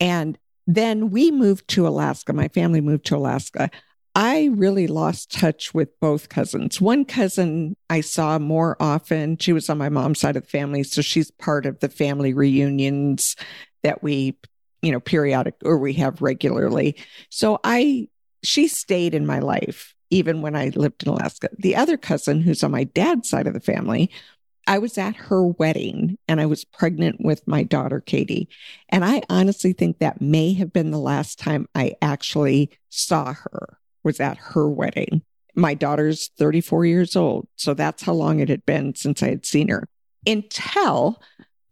And 0.00 0.36
then 0.66 1.10
we 1.10 1.30
moved 1.30 1.68
to 1.68 1.86
Alaska. 1.86 2.32
My 2.32 2.48
family 2.48 2.80
moved 2.80 3.06
to 3.06 3.16
Alaska. 3.16 3.70
I 4.14 4.50
really 4.52 4.86
lost 4.86 5.32
touch 5.32 5.74
with 5.74 5.98
both 5.98 6.28
cousins. 6.28 6.80
One 6.80 7.04
cousin 7.04 7.76
I 7.90 8.00
saw 8.00 8.38
more 8.38 8.76
often. 8.78 9.38
She 9.38 9.52
was 9.52 9.68
on 9.68 9.78
my 9.78 9.88
mom's 9.88 10.20
side 10.20 10.36
of 10.36 10.44
the 10.44 10.48
family. 10.48 10.84
So 10.84 11.02
she's 11.02 11.30
part 11.32 11.66
of 11.66 11.80
the 11.80 11.88
family 11.88 12.32
reunions 12.32 13.34
that 13.82 14.02
we, 14.02 14.38
you 14.82 14.92
know, 14.92 15.00
periodic 15.00 15.56
or 15.64 15.78
we 15.78 15.94
have 15.94 16.22
regularly. 16.22 16.96
So 17.28 17.58
I, 17.64 18.08
she 18.44 18.68
stayed 18.68 19.14
in 19.14 19.26
my 19.26 19.40
life 19.40 19.94
even 20.10 20.42
when 20.42 20.54
I 20.54 20.70
lived 20.76 21.02
in 21.02 21.08
Alaska. 21.08 21.48
The 21.58 21.74
other 21.74 21.96
cousin 21.96 22.40
who's 22.40 22.62
on 22.62 22.70
my 22.70 22.84
dad's 22.84 23.28
side 23.28 23.48
of 23.48 23.54
the 23.54 23.60
family 23.60 24.10
I 24.66 24.78
was 24.78 24.96
at 24.96 25.16
her 25.16 25.44
wedding 25.44 26.16
and 26.26 26.40
I 26.40 26.46
was 26.46 26.64
pregnant 26.64 27.16
with 27.20 27.46
my 27.46 27.64
daughter, 27.64 28.00
Katie. 28.00 28.48
And 28.88 29.04
I 29.04 29.22
honestly 29.28 29.72
think 29.74 29.98
that 29.98 30.22
may 30.22 30.54
have 30.54 30.72
been 30.72 30.90
the 30.90 30.98
last 30.98 31.38
time 31.38 31.68
I 31.74 31.94
actually 32.00 32.70
saw 32.88 33.34
her 33.34 33.78
was 34.04 34.20
at 34.20 34.36
her 34.38 34.68
wedding. 34.68 35.22
My 35.56 35.74
daughter's 35.74 36.30
34 36.38 36.86
years 36.86 37.16
old. 37.16 37.48
So 37.56 37.74
that's 37.74 38.02
how 38.02 38.12
long 38.12 38.40
it 38.40 38.48
had 38.48 38.66
been 38.66 38.94
since 38.94 39.22
I 39.22 39.30
had 39.30 39.46
seen 39.46 39.68
her 39.68 39.88
until 40.26 41.20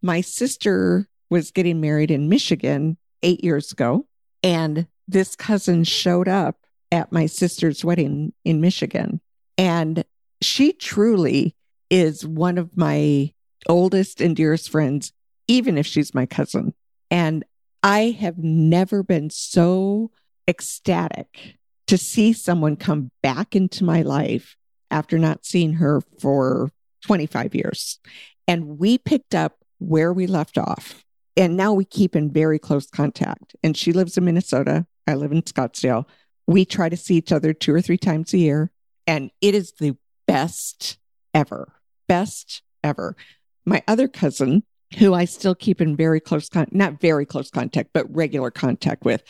my 0.02 0.20
sister 0.20 1.08
was 1.30 1.50
getting 1.50 1.80
married 1.80 2.10
in 2.10 2.28
Michigan 2.28 2.96
eight 3.22 3.42
years 3.44 3.72
ago. 3.72 4.06
And 4.42 4.86
this 5.08 5.36
cousin 5.36 5.84
showed 5.84 6.28
up 6.28 6.56
at 6.90 7.12
my 7.12 7.26
sister's 7.26 7.84
wedding 7.84 8.32
in 8.44 8.60
Michigan. 8.60 9.20
And 9.56 10.04
she 10.40 10.72
truly 10.72 11.54
is 11.90 12.26
one 12.26 12.58
of 12.58 12.76
my 12.76 13.32
oldest 13.68 14.20
and 14.20 14.34
dearest 14.34 14.70
friends, 14.70 15.12
even 15.48 15.78
if 15.78 15.86
she's 15.86 16.14
my 16.14 16.26
cousin. 16.26 16.74
And 17.10 17.44
I 17.82 18.16
have 18.20 18.38
never 18.38 19.02
been 19.02 19.30
so 19.30 20.10
ecstatic 20.48 21.56
to 21.86 21.98
see 21.98 22.32
someone 22.32 22.76
come 22.76 23.10
back 23.22 23.54
into 23.56 23.84
my 23.84 24.02
life 24.02 24.56
after 24.90 25.18
not 25.18 25.44
seeing 25.44 25.74
her 25.74 26.00
for 26.20 26.70
25 27.04 27.54
years. 27.54 27.98
And 28.46 28.78
we 28.78 28.98
picked 28.98 29.34
up 29.34 29.56
where 29.78 30.12
we 30.12 30.26
left 30.26 30.58
off. 30.58 31.04
And 31.36 31.56
now 31.56 31.72
we 31.72 31.84
keep 31.84 32.14
in 32.14 32.30
very 32.30 32.58
close 32.58 32.86
contact. 32.86 33.56
And 33.62 33.76
she 33.76 33.92
lives 33.92 34.18
in 34.18 34.24
Minnesota. 34.24 34.86
I 35.06 35.14
live 35.14 35.32
in 35.32 35.42
Scottsdale. 35.42 36.04
We 36.46 36.64
try 36.64 36.88
to 36.88 36.96
see 36.96 37.16
each 37.16 37.32
other 37.32 37.52
two 37.52 37.74
or 37.74 37.80
three 37.80 37.96
times 37.96 38.34
a 38.34 38.38
year. 38.38 38.70
And 39.06 39.30
it 39.40 39.54
is 39.54 39.72
the 39.72 39.96
best 40.26 40.98
ever 41.32 41.72
best 42.12 42.62
ever. 42.84 43.16
My 43.64 43.82
other 43.88 44.06
cousin, 44.06 44.64
who 44.98 45.14
I 45.14 45.24
still 45.24 45.54
keep 45.54 45.80
in 45.80 45.96
very 45.96 46.20
close 46.20 46.50
contact, 46.50 46.74
not 46.74 47.00
very 47.00 47.24
close 47.24 47.50
contact, 47.50 47.88
but 47.94 48.14
regular 48.14 48.50
contact 48.50 49.02
with, 49.04 49.22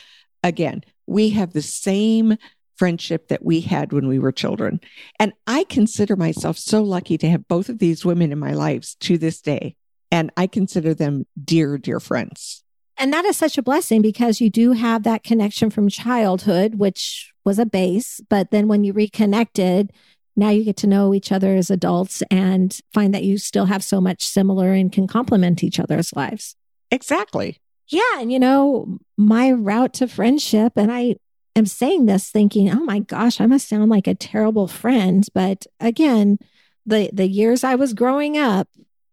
again, 0.43 0.83
we 1.07 1.29
have 1.31 1.53
the 1.53 1.61
same 1.61 2.37
friendship 2.75 3.27
that 3.27 3.45
we 3.45 3.61
had 3.61 3.93
when 3.93 4.07
we 4.07 4.19
were 4.19 4.31
children. 4.31 4.79
And 5.19 5.33
I 5.47 5.63
consider 5.65 6.15
myself 6.15 6.57
so 6.57 6.81
lucky 6.81 7.17
to 7.19 7.29
have 7.29 7.47
both 7.47 7.69
of 7.69 7.79
these 7.79 8.03
women 8.03 8.31
in 8.31 8.39
my 8.39 8.53
lives 8.53 8.95
to 9.01 9.17
this 9.17 9.41
day. 9.41 9.75
And 10.11 10.31
I 10.37 10.47
consider 10.47 10.93
them 10.93 11.25
dear, 11.43 11.77
dear 11.77 11.99
friends. 11.99 12.63
And 12.97 13.11
that 13.13 13.25
is 13.25 13.37
such 13.37 13.57
a 13.57 13.63
blessing 13.63 14.01
because 14.01 14.39
you 14.39 14.49
do 14.49 14.73
have 14.73 15.03
that 15.03 15.23
connection 15.23 15.69
from 15.69 15.89
childhood, 15.89 16.75
which 16.75 17.33
was 17.43 17.57
a 17.57 17.65
base. 17.65 18.21
But 18.29 18.51
then 18.51 18.67
when 18.67 18.83
you 18.83 18.93
reconnected, 18.93 19.91
now 20.35 20.49
you 20.49 20.63
get 20.63 20.77
to 20.77 20.87
know 20.87 21.13
each 21.13 21.31
other 21.31 21.55
as 21.55 21.69
adults 21.69 22.23
and 22.29 22.77
find 22.93 23.13
that 23.13 23.23
you 23.23 23.37
still 23.37 23.65
have 23.65 23.83
so 23.83 23.99
much 23.99 24.25
similar 24.25 24.73
and 24.73 24.91
can 24.91 25.07
complement 25.07 25.63
each 25.63 25.79
other's 25.79 26.13
lives. 26.15 26.55
Exactly. 26.91 27.59
Yeah. 27.87 28.19
And, 28.19 28.31
you 28.31 28.39
know, 28.39 28.99
my 29.17 29.51
route 29.51 29.93
to 29.95 30.07
friendship, 30.07 30.73
and 30.75 30.91
I 30.91 31.15
am 31.55 31.65
saying 31.65 32.05
this 32.05 32.29
thinking, 32.29 32.71
oh 32.71 32.83
my 32.83 32.99
gosh, 32.99 33.39
I 33.39 33.45
must 33.45 33.67
sound 33.67 33.89
like 33.89 34.07
a 34.07 34.15
terrible 34.15 34.67
friend. 34.67 35.25
But 35.33 35.67
again, 35.79 36.39
the, 36.85 37.09
the 37.13 37.27
years 37.27 37.63
I 37.63 37.75
was 37.75 37.93
growing 37.93 38.37
up, 38.37 38.67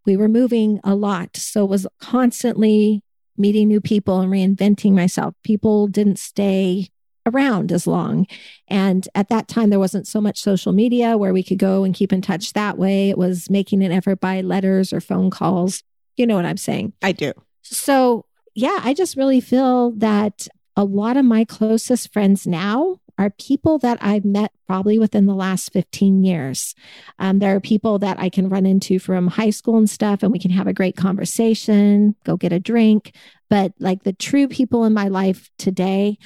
we 0.06 0.16
were 0.16 0.28
moving 0.28 0.80
a 0.82 0.94
lot. 0.94 1.36
So 1.36 1.64
it 1.64 1.70
was 1.70 1.86
constantly 2.00 3.02
meeting 3.36 3.68
new 3.68 3.80
people 3.80 4.20
and 4.20 4.30
reinventing 4.30 4.92
myself. 4.92 5.34
People 5.42 5.86
didn't 5.86 6.18
stay 6.18 6.88
around 7.26 7.70
as 7.70 7.86
long. 7.86 8.26
And 8.68 9.08
at 9.14 9.28
that 9.28 9.48
time, 9.48 9.70
there 9.70 9.78
wasn't 9.78 10.06
so 10.06 10.20
much 10.20 10.40
social 10.40 10.72
media 10.72 11.16
where 11.16 11.32
we 11.32 11.42
could 11.42 11.58
go 11.58 11.84
and 11.84 11.94
keep 11.94 12.12
in 12.12 12.22
touch 12.22 12.52
that 12.52 12.78
way. 12.78 13.10
It 13.10 13.18
was 13.18 13.50
making 13.50 13.82
an 13.82 13.92
effort 13.92 14.20
by 14.20 14.40
letters 14.40 14.92
or 14.92 15.00
phone 15.00 15.30
calls. 15.30 15.82
You 16.16 16.26
know 16.26 16.36
what 16.36 16.46
I'm 16.46 16.56
saying? 16.56 16.92
I 17.02 17.12
do. 17.12 17.32
So, 17.62 18.24
yeah, 18.54 18.80
I 18.82 18.94
just 18.94 19.16
really 19.16 19.40
feel 19.40 19.92
that 19.92 20.48
a 20.76 20.84
lot 20.84 21.16
of 21.16 21.24
my 21.24 21.44
closest 21.44 22.12
friends 22.12 22.46
now 22.46 23.00
are 23.18 23.30
people 23.30 23.78
that 23.78 23.98
I've 24.00 24.24
met 24.24 24.50
probably 24.66 24.98
within 24.98 25.26
the 25.26 25.34
last 25.34 25.72
15 25.74 26.22
years. 26.22 26.74
Um, 27.18 27.38
there 27.38 27.54
are 27.54 27.60
people 27.60 27.98
that 27.98 28.18
I 28.18 28.30
can 28.30 28.48
run 28.48 28.64
into 28.64 28.98
from 28.98 29.26
high 29.26 29.50
school 29.50 29.76
and 29.76 29.90
stuff, 29.90 30.22
and 30.22 30.32
we 30.32 30.38
can 30.38 30.50
have 30.52 30.66
a 30.66 30.72
great 30.72 30.96
conversation, 30.96 32.16
go 32.24 32.38
get 32.38 32.52
a 32.52 32.58
drink. 32.58 33.14
But 33.50 33.74
like 33.78 34.04
the 34.04 34.14
true 34.14 34.48
people 34.48 34.84
in 34.84 34.94
my 34.94 35.08
life 35.08 35.50
today 35.58 36.16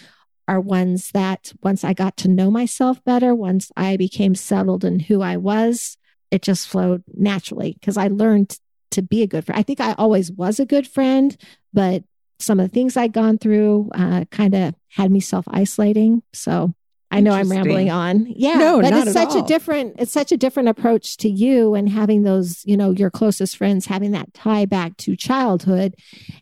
are 0.47 0.61
ones 0.61 1.11
that 1.13 1.53
once 1.63 1.83
I 1.83 1.95
got 1.95 2.17
to 2.19 2.29
know 2.29 2.51
myself 2.51 3.03
better, 3.03 3.35
once 3.35 3.73
I 3.77 3.97
became 3.97 4.37
settled 4.37 4.85
in 4.85 5.01
who 5.01 5.21
I 5.21 5.37
was, 5.37 5.97
it 6.31 6.43
just 6.43 6.69
flowed 6.69 7.03
naturally 7.13 7.77
because 7.81 7.97
I 7.97 8.07
learned 8.07 8.59
to 8.93 9.03
be 9.03 9.23
a 9.23 9.27
good 9.27 9.47
friend. 9.47 9.59
I 9.59 9.65
think 9.65 9.81
I 9.81 9.95
always 9.95 10.31
was 10.31 10.61
a 10.61 10.67
good 10.67 10.87
friend, 10.87 11.37
but 11.73 12.05
some 12.39 12.61
of 12.61 12.69
the 12.69 12.75
things 12.75 12.97
I'd 12.97 13.13
gone 13.13 13.39
through 13.39 13.91
uh, 13.95 14.25
kind 14.31 14.55
of 14.55 14.75
had 14.89 15.11
me 15.11 15.21
self 15.21 15.45
isolating. 15.49 16.23
So 16.33 16.75
I 17.11 17.21
know 17.21 17.33
I'm 17.33 17.51
rambling 17.51 17.91
on. 17.91 18.27
Yeah. 18.29 18.55
No, 18.55 18.81
but 18.81 18.93
it's 18.93 19.13
such 19.13 19.31
all. 19.31 19.45
a 19.45 19.47
different, 19.47 19.95
it's 20.01 20.13
such 20.13 20.33
a 20.33 20.37
different 20.37 20.69
approach 20.69 21.17
to 21.19 21.29
you 21.29 21.75
and 21.75 21.89
having 21.89 22.25
those, 22.25 22.65
you 22.65 22.77
know, 22.77 22.91
your 22.91 23.11
closest 23.11 23.57
friends, 23.57 23.87
having 23.87 24.11
that 24.13 24.35
tie 24.35 24.65
back 24.65 24.97
to 24.99 25.15
childhood 25.15 25.95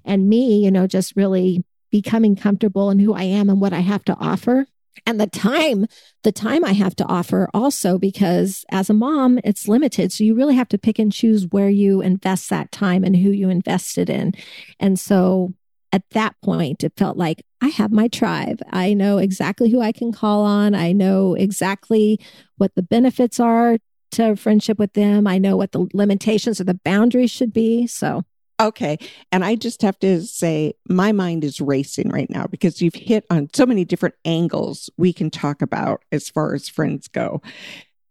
and 0.05 0.31
me, 0.31 0.65
you 0.65 0.71
know, 0.71 0.87
just 0.87 1.15
really 1.15 1.63
becoming 1.91 2.35
comfortable 2.35 2.91
in 2.91 2.99
who 2.99 3.13
I 3.13 3.25
am 3.25 3.51
and 3.51 3.61
what 3.61 3.75
I 3.75 3.81
have 3.81 4.03
to 4.05 4.17
offer. 4.19 4.67
And 5.05 5.21
the 5.21 5.27
time, 5.27 5.87
the 6.23 6.33
time 6.33 6.65
I 6.65 6.73
have 6.73 6.97
to 6.97 7.07
offer 7.07 7.51
also, 7.53 7.99
because 7.99 8.65
as 8.71 8.89
a 8.89 8.95
mom, 8.95 9.41
it's 9.45 9.69
limited. 9.69 10.13
So 10.13 10.25
you 10.25 10.35
really 10.35 10.55
have 10.55 10.69
to 10.69 10.79
pick 10.79 10.99
and 10.99 11.13
choose 11.13 11.47
where 11.51 11.69
you 11.69 12.01
invest 12.01 12.49
that 12.51 12.73
time 12.73 13.05
and 13.05 13.17
who 13.17 13.31
you 13.31 13.51
invest 13.51 13.99
it 13.99 14.09
in. 14.09 14.33
And 14.81 14.99
so 14.99 15.53
at 15.93 16.09
that 16.11 16.35
point, 16.43 16.83
it 16.83 16.95
felt 16.97 17.17
like 17.17 17.45
I 17.61 17.69
have 17.69 17.93
my 17.93 18.09
tribe. 18.09 18.63
I 18.71 18.95
know 18.95 19.19
exactly 19.19 19.71
who 19.71 19.81
I 19.81 19.93
can 19.93 20.11
call 20.11 20.43
on. 20.45 20.75
I 20.75 20.93
know 20.93 21.35
exactly 21.35 22.19
what 22.57 22.75
the 22.75 22.83
benefits 22.83 23.39
are 23.39 23.79
to 24.13 24.37
friendship 24.37 24.79
with 24.79 24.95
them. 24.95 25.27
I 25.27 25.39
know 25.39 25.57
what 25.57 25.73
the 25.73 25.87
limitations 25.93 26.61
or 26.61 26.65
the 26.65 26.81
boundaries 26.83 27.31
should 27.31 27.53
be. 27.53 27.87
So 27.87 28.25
Okay. 28.61 28.99
And 29.33 29.45
I 29.45 29.57
just 29.57 29.83
have 29.83 29.99
to 30.01 30.23
say, 30.23 30.75
my 30.89 31.11
mind 31.11 31.43
is 31.43 31.61
racing 31.61 32.11
right 32.11 32.31
now 32.31 32.47
because 32.47 32.81
you've 32.81 32.95
hit 32.95 33.25
on 33.29 33.49
so 33.53 33.67
many 33.67 33.85
different 33.85 34.15
angles 34.25 34.89
we 34.97 35.13
can 35.13 35.31
talk 35.31 35.63
about 35.63 36.05
as 36.13 36.29
far 36.29 36.55
as 36.55 36.69
friends 36.69 37.09
go. 37.09 37.43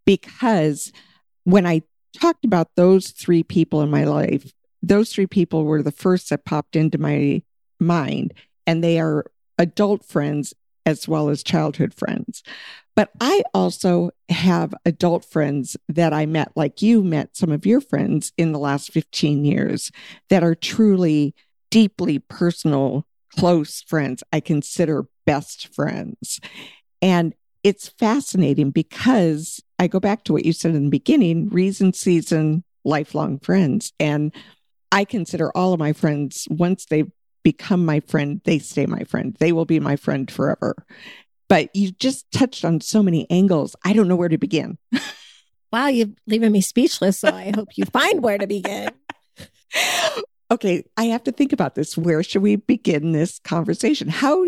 Because 0.06 0.92
when 1.46 1.66
I 1.66 1.84
talked 2.20 2.44
about 2.44 2.68
those 2.76 3.12
three 3.12 3.44
people 3.44 3.82
in 3.82 3.90
my 3.90 4.04
life, 4.04 4.52
those 4.84 5.14
three 5.14 5.28
people 5.28 5.64
were 5.64 5.82
the 5.82 5.92
first 5.92 6.30
that 6.32 6.44
popped 6.44 6.76
into 6.76 6.98
my 6.98 7.44
mind, 7.82 8.34
and 8.66 8.84
they 8.84 9.00
are 9.00 9.26
adult 9.58 10.06
friends 10.06 10.54
as 10.86 11.08
well 11.08 11.30
as 11.30 11.44
childhood 11.44 11.94
friends. 11.94 12.44
But 12.96 13.12
I 13.22 13.44
also 13.54 14.12
have 14.30 14.74
adult 14.86 15.26
friends 15.26 15.78
that 15.88 16.14
I 16.14 16.26
met, 16.26 16.52
like 16.56 16.82
you 16.82 17.04
met 17.04 17.38
some 17.38 17.52
of 17.52 17.66
your 17.66 17.82
friends 17.82 18.34
in 18.38 18.52
the 18.52 18.60
last 18.60 18.92
15 18.92 19.46
years, 19.46 19.92
that 20.30 20.44
are 20.44 20.56
truly 20.56 21.34
deeply 21.70 22.20
personal, 22.20 23.06
close 23.38 23.82
friends. 23.82 24.24
I 24.34 24.40
consider 24.40 25.06
best 25.26 25.74
friends. 25.74 26.40
And 27.02 27.34
it's 27.64 27.88
fascinating 27.88 28.72
because 28.72 29.62
I 29.80 29.88
go 29.88 30.00
back 30.00 30.24
to 30.26 30.34
what 30.34 30.46
you 30.46 30.52
said 30.52 30.76
in 30.76 30.86
the 30.86 30.90
beginning 30.90 31.50
reason, 31.50 31.94
season, 31.94 32.64
lifelong 32.84 33.40
friends. 33.40 33.94
And 34.00 34.34
I 34.92 35.06
consider 35.06 35.56
all 35.56 35.74
of 35.74 35.80
my 35.80 35.94
friends, 35.94 36.48
once 36.50 36.86
they 36.86 37.06
become 37.44 37.86
my 37.86 38.00
friend, 38.02 38.42
they 38.46 38.60
stay 38.60 38.86
my 38.86 39.04
friend. 39.04 39.36
They 39.40 39.52
will 39.52 39.66
be 39.66 39.80
my 39.80 39.96
friend 39.96 40.30
forever. 40.30 40.86
But 41.50 41.76
you 41.76 41.92
just 41.92 42.32
touched 42.32 42.64
on 42.64 42.82
so 42.82 43.04
many 43.04 43.30
angles. 43.30 43.76
I 43.84 43.94
don't 43.94 44.08
know 44.08 44.16
where 44.16 44.30
to 44.30 44.38
begin. 44.38 44.78
Wow, 45.72 45.88
you're 45.88 46.08
leaving 46.28 46.52
me 46.52 46.62
speechless. 46.62 47.20
So 47.20 47.30
I 47.30 47.52
hope 47.56 47.70
you 47.78 47.86
find 47.86 48.22
where 48.22 48.38
to 48.38 48.46
begin. 48.46 48.90
okay, 50.52 50.84
I 50.98 51.06
have 51.06 51.24
to 51.24 51.32
think 51.32 51.54
about 51.54 51.76
this. 51.76 51.98
Where 51.98 52.24
should 52.24 52.42
we 52.42 52.58
begin 52.58 53.14
this 53.14 53.40
conversation? 53.40 54.10
How 54.10 54.46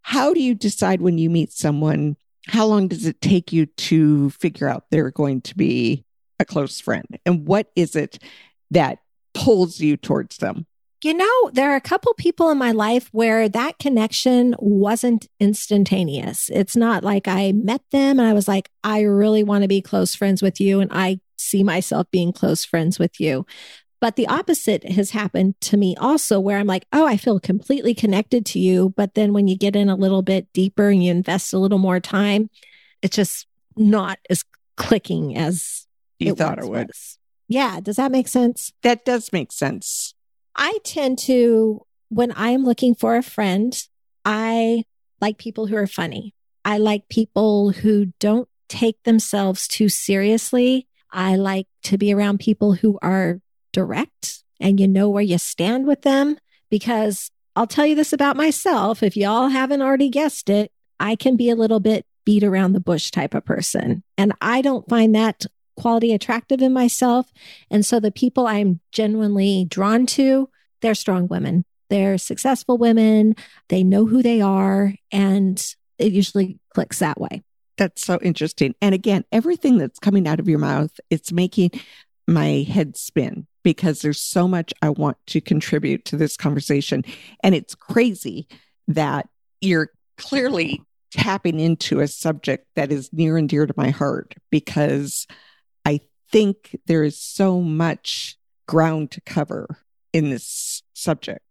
how 0.00 0.32
do 0.32 0.40
you 0.40 0.54
decide 0.54 1.02
when 1.02 1.18
you 1.18 1.30
meet 1.30 1.52
someone? 1.52 2.16
How 2.48 2.66
long 2.66 2.88
does 2.88 3.06
it 3.06 3.20
take 3.20 3.52
you 3.52 3.66
to 3.66 4.30
figure 4.30 4.68
out 4.68 4.86
they're 4.90 5.10
going 5.10 5.42
to 5.42 5.56
be 5.56 6.04
a 6.40 6.44
close 6.44 6.80
friend? 6.80 7.06
And 7.24 7.46
what 7.46 7.70
is 7.76 7.94
it 7.94 8.18
that 8.70 8.98
pulls 9.34 9.78
you 9.78 9.96
towards 9.96 10.38
them? 10.38 10.66
You 11.02 11.14
know, 11.14 11.50
there 11.52 11.72
are 11.72 11.76
a 11.76 11.80
couple 11.80 12.14
people 12.14 12.50
in 12.50 12.58
my 12.58 12.70
life 12.70 13.08
where 13.10 13.48
that 13.48 13.80
connection 13.80 14.54
wasn't 14.60 15.26
instantaneous. 15.40 16.48
It's 16.52 16.76
not 16.76 17.02
like 17.02 17.26
I 17.26 17.50
met 17.50 17.82
them 17.90 18.20
and 18.20 18.28
I 18.28 18.32
was 18.32 18.46
like, 18.46 18.70
I 18.84 19.00
really 19.00 19.42
want 19.42 19.62
to 19.62 19.68
be 19.68 19.82
close 19.82 20.14
friends 20.14 20.42
with 20.42 20.60
you. 20.60 20.80
And 20.80 20.92
I 20.92 21.18
see 21.36 21.64
myself 21.64 22.06
being 22.12 22.32
close 22.32 22.64
friends 22.64 23.00
with 23.00 23.18
you. 23.18 23.44
But 24.00 24.14
the 24.14 24.28
opposite 24.28 24.84
has 24.92 25.10
happened 25.10 25.60
to 25.62 25.76
me 25.76 25.96
also, 25.96 26.38
where 26.38 26.58
I'm 26.58 26.66
like, 26.68 26.86
oh, 26.92 27.06
I 27.06 27.16
feel 27.16 27.40
completely 27.40 27.94
connected 27.94 28.46
to 28.46 28.60
you. 28.60 28.92
But 28.96 29.14
then 29.14 29.32
when 29.32 29.48
you 29.48 29.56
get 29.56 29.76
in 29.76 29.88
a 29.88 29.96
little 29.96 30.22
bit 30.22 30.52
deeper 30.52 30.88
and 30.88 31.04
you 31.04 31.10
invest 31.10 31.52
a 31.52 31.58
little 31.58 31.78
more 31.78 32.00
time, 32.00 32.48
it's 33.00 33.16
just 33.16 33.46
not 33.76 34.18
as 34.30 34.44
clicking 34.76 35.36
as 35.36 35.86
you 36.20 36.32
it 36.32 36.38
thought 36.38 36.58
it 36.58 36.68
would. 36.68 36.88
Was. 36.88 37.18
Yeah. 37.48 37.80
Does 37.80 37.96
that 37.96 38.12
make 38.12 38.28
sense? 38.28 38.72
That 38.82 39.04
does 39.04 39.32
make 39.32 39.50
sense. 39.50 40.14
I 40.54 40.78
tend 40.84 41.18
to, 41.20 41.86
when 42.08 42.32
I'm 42.36 42.64
looking 42.64 42.94
for 42.94 43.16
a 43.16 43.22
friend, 43.22 43.76
I 44.24 44.84
like 45.20 45.38
people 45.38 45.66
who 45.66 45.76
are 45.76 45.86
funny. 45.86 46.34
I 46.64 46.78
like 46.78 47.08
people 47.08 47.70
who 47.70 48.12
don't 48.20 48.48
take 48.68 49.02
themselves 49.02 49.66
too 49.66 49.88
seriously. 49.88 50.86
I 51.10 51.36
like 51.36 51.66
to 51.84 51.98
be 51.98 52.12
around 52.12 52.40
people 52.40 52.74
who 52.74 52.98
are 53.02 53.40
direct 53.72 54.44
and 54.60 54.78
you 54.78 54.88
know 54.88 55.08
where 55.08 55.22
you 55.22 55.38
stand 55.38 55.86
with 55.86 56.02
them. 56.02 56.38
Because 56.70 57.30
I'll 57.54 57.66
tell 57.66 57.84
you 57.84 57.94
this 57.94 58.12
about 58.12 58.36
myself. 58.36 59.02
If 59.02 59.16
y'all 59.16 59.48
haven't 59.48 59.82
already 59.82 60.08
guessed 60.08 60.48
it, 60.48 60.72
I 60.98 61.16
can 61.16 61.36
be 61.36 61.50
a 61.50 61.56
little 61.56 61.80
bit 61.80 62.06
beat 62.24 62.44
around 62.44 62.72
the 62.72 62.80
bush 62.80 63.10
type 63.10 63.34
of 63.34 63.44
person. 63.44 64.02
And 64.16 64.32
I 64.40 64.62
don't 64.62 64.88
find 64.88 65.14
that 65.14 65.44
quality 65.76 66.12
attractive 66.12 66.60
in 66.60 66.72
myself. 66.72 67.32
And 67.70 67.84
so 67.84 68.00
the 68.00 68.12
people 68.12 68.46
I'm 68.46 68.80
genuinely 68.92 69.66
drawn 69.68 70.06
to, 70.06 70.48
they're 70.80 70.94
strong 70.94 71.28
women. 71.28 71.64
They're 71.90 72.18
successful 72.18 72.78
women. 72.78 73.36
They 73.68 73.84
know 73.84 74.06
who 74.06 74.22
they 74.22 74.40
are. 74.40 74.94
And 75.10 75.64
it 75.98 76.12
usually 76.12 76.58
clicks 76.74 76.98
that 77.00 77.20
way. 77.20 77.42
That's 77.76 78.04
so 78.04 78.18
interesting. 78.22 78.74
And 78.80 78.94
again, 78.94 79.24
everything 79.32 79.78
that's 79.78 79.98
coming 79.98 80.26
out 80.26 80.40
of 80.40 80.48
your 80.48 80.58
mouth, 80.58 80.98
it's 81.10 81.32
making 81.32 81.70
my 82.26 82.66
head 82.68 82.96
spin 82.96 83.46
because 83.62 84.00
there's 84.00 84.20
so 84.20 84.46
much 84.48 84.72
I 84.82 84.90
want 84.90 85.16
to 85.28 85.40
contribute 85.40 86.04
to 86.06 86.16
this 86.16 86.36
conversation. 86.36 87.04
And 87.42 87.54
it's 87.54 87.74
crazy 87.74 88.48
that 88.88 89.28
you're 89.60 89.90
clearly 90.18 90.82
tapping 91.12 91.60
into 91.60 92.00
a 92.00 92.08
subject 92.08 92.66
that 92.74 92.90
is 92.90 93.12
near 93.12 93.36
and 93.36 93.48
dear 93.48 93.66
to 93.66 93.74
my 93.76 93.90
heart 93.90 94.34
because 94.50 95.26
think 96.32 96.76
there 96.86 97.04
is 97.04 97.18
so 97.18 97.60
much 97.60 98.36
ground 98.66 99.10
to 99.12 99.20
cover 99.20 99.78
in 100.12 100.30
this 100.30 100.82
subject. 100.94 101.44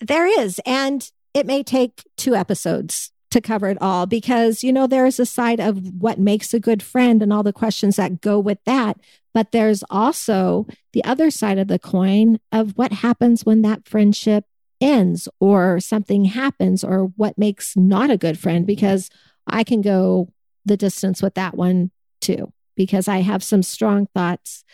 There 0.00 0.26
is. 0.40 0.60
And 0.66 1.10
it 1.32 1.46
may 1.46 1.62
take 1.62 2.04
two 2.16 2.34
episodes 2.34 3.12
to 3.30 3.40
cover 3.40 3.68
it 3.68 3.78
all 3.80 4.06
because, 4.06 4.62
you 4.62 4.72
know, 4.72 4.86
there 4.86 5.06
is 5.06 5.18
a 5.18 5.26
side 5.26 5.60
of 5.60 6.00
what 6.00 6.18
makes 6.18 6.54
a 6.54 6.60
good 6.60 6.82
friend 6.82 7.22
and 7.22 7.32
all 7.32 7.42
the 7.42 7.52
questions 7.52 7.96
that 7.96 8.20
go 8.20 8.38
with 8.38 8.58
that. 8.64 8.98
But 9.34 9.52
there's 9.52 9.84
also 9.90 10.66
the 10.92 11.04
other 11.04 11.30
side 11.30 11.58
of 11.58 11.68
the 11.68 11.78
coin 11.78 12.40
of 12.52 12.72
what 12.78 12.92
happens 12.92 13.44
when 13.44 13.62
that 13.62 13.86
friendship 13.86 14.44
ends 14.80 15.28
or 15.40 15.80
something 15.80 16.26
happens 16.26 16.84
or 16.84 17.12
what 17.16 17.38
makes 17.38 17.76
not 17.76 18.10
a 18.10 18.16
good 18.16 18.38
friend 18.38 18.66
because 18.66 19.10
I 19.46 19.64
can 19.64 19.80
go 19.80 20.32
the 20.64 20.76
distance 20.76 21.22
with 21.22 21.34
that 21.34 21.54
one 21.54 21.90
too, 22.20 22.52
because 22.76 23.08
I 23.08 23.18
have 23.18 23.42
some 23.42 23.62
strong 23.62 24.06
thoughts 24.14 24.64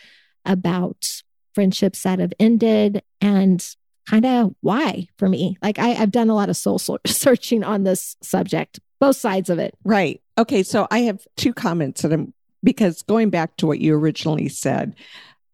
about 0.45 1.23
friendships 1.55 2.03
that 2.03 2.19
have 2.19 2.33
ended 2.39 3.01
and 3.21 3.65
kind 4.09 4.25
of 4.25 4.53
why 4.61 5.07
for 5.17 5.29
me. 5.29 5.57
Like 5.61 5.79
I, 5.79 5.93
I've 5.93 6.11
done 6.11 6.29
a 6.29 6.35
lot 6.35 6.49
of 6.49 6.57
soul 6.57 6.79
searching 7.05 7.63
on 7.63 7.83
this 7.83 8.15
subject, 8.21 8.79
both 8.99 9.15
sides 9.15 9.49
of 9.49 9.59
it. 9.59 9.75
Right. 9.83 10.21
Okay. 10.37 10.63
So 10.63 10.87
I 10.91 10.99
have 10.99 11.25
two 11.37 11.53
comments 11.53 12.01
that 12.01 12.11
I'm 12.11 12.33
because 12.63 13.03
going 13.03 13.29
back 13.29 13.57
to 13.57 13.67
what 13.67 13.79
you 13.79 13.93
originally 13.93 14.49
said, 14.49 14.95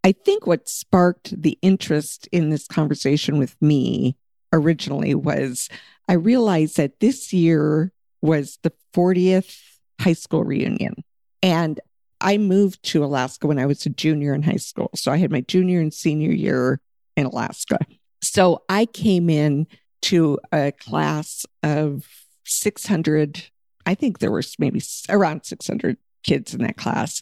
I 0.04 0.12
think 0.12 0.46
what 0.46 0.70
sparked 0.70 1.42
the 1.42 1.58
interest 1.62 2.28
in 2.32 2.50
this 2.50 2.68
conversation 2.68 3.38
with 3.38 3.56
me 3.62 4.16
originally 4.54 5.16
was 5.16 5.70
I 6.08 6.14
realized 6.14 6.78
that 6.78 7.00
this 7.00 7.34
year 7.34 7.92
was 8.22 8.60
the 8.64 8.72
40th 8.94 9.60
high 10.00 10.14
school 10.14 10.44
reunion. 10.44 11.04
And 11.42 11.80
I 12.22 12.38
moved 12.38 12.84
to 12.84 13.04
Alaska 13.04 13.48
when 13.48 13.60
I 13.60 13.66
was 13.66 13.86
a 13.86 13.90
junior 13.90 14.34
in 14.34 14.44
high 14.44 14.58
school. 14.58 14.90
So 14.96 15.12
I 15.12 15.18
had 15.18 15.32
my 15.32 15.42
junior 15.42 15.80
and 15.80 15.94
senior 15.94 16.32
year 16.32 16.82
in 17.16 17.26
Alaska. 17.26 17.80
So 18.22 18.64
I 18.68 18.86
came 18.86 19.30
in 19.30 19.68
to 20.04 20.40
a 20.52 20.72
class 20.72 21.46
of 21.64 22.08
600. 22.46 23.46
I 23.86 23.96
think 23.96 24.20
there 24.20 24.32
was 24.32 24.56
maybe 24.60 24.82
around 25.10 25.46
600 25.46 25.98
kids 26.24 26.54
in 26.54 26.62
that 26.64 26.78
class. 26.78 27.22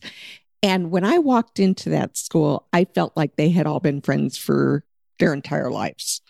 And 0.63 0.91
when 0.91 1.03
I 1.03 1.19
walked 1.19 1.60
into 1.60 1.89
that 1.89 2.17
school, 2.17 2.67
I 2.73 2.86
felt 2.86 3.15
like 3.15 3.36
they 3.36 3.49
had 3.49 3.67
all 3.67 3.79
been 3.79 4.01
friends 4.01 4.38
for 4.38 4.83
their 5.19 5.33
entire 5.33 5.69
lives. 5.69 6.21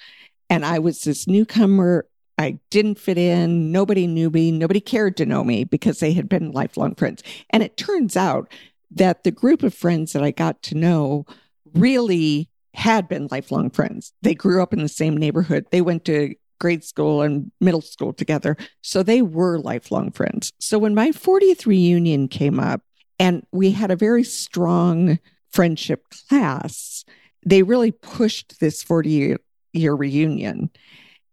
And 0.50 0.66
I 0.66 0.80
was 0.80 1.02
this 1.02 1.28
newcomer. 1.28 2.06
I 2.38 2.60
didn't 2.70 3.00
fit 3.00 3.18
in. 3.18 3.72
Nobody 3.72 4.06
knew 4.08 4.30
me. 4.30 4.52
Nobody 4.52 4.80
cared 4.80 5.18
to 5.18 5.26
know 5.26 5.44
me 5.44 5.64
because 5.64 6.00
they 6.00 6.14
had 6.14 6.30
been 6.30 6.52
lifelong 6.52 6.96
friends. 6.96 7.24
And 7.50 7.64
it 7.64 7.78
turns 7.78 8.16
out 8.16 8.52
that 8.92 9.24
the 9.24 9.32
group 9.32 9.64
of 9.64 9.74
friends 9.74 10.14
that 10.14 10.24
I 10.24 10.32
got 10.32 10.62
to 10.64 10.76
know 10.76 11.26
really 11.74 12.50
had 12.74 13.08
been 13.08 13.28
lifelong 13.32 13.72
friends. 13.72 14.14
They 14.22 14.36
grew 14.36 14.62
up 14.62 14.72
in 14.72 14.84
the 14.84 14.88
same 14.88 15.18
neighborhood. 15.18 15.66
They 15.72 15.82
went 15.82 16.06
to 16.06 16.36
grade 16.60 16.84
school 16.84 17.22
and 17.22 17.52
middle 17.60 17.82
school 17.82 18.14
together. 18.14 18.56
So 18.82 19.04
they 19.04 19.22
were 19.22 19.60
lifelong 19.60 20.12
friends. 20.12 20.52
So 20.60 20.78
when 20.78 20.96
my 20.96 21.10
40th 21.10 21.66
reunion 21.66 22.28
came 22.28 22.60
up 22.60 22.82
and 23.20 23.46
we 23.52 23.72
had 23.72 23.92
a 23.92 23.96
very 23.96 24.24
strong 24.24 25.20
friendship 25.52 26.04
class, 26.30 27.04
they 27.46 27.64
really 27.64 27.92
pushed 27.92 28.60
this 28.60 28.84
40 28.84 29.38
year, 29.74 29.96
reunion. 29.96 30.70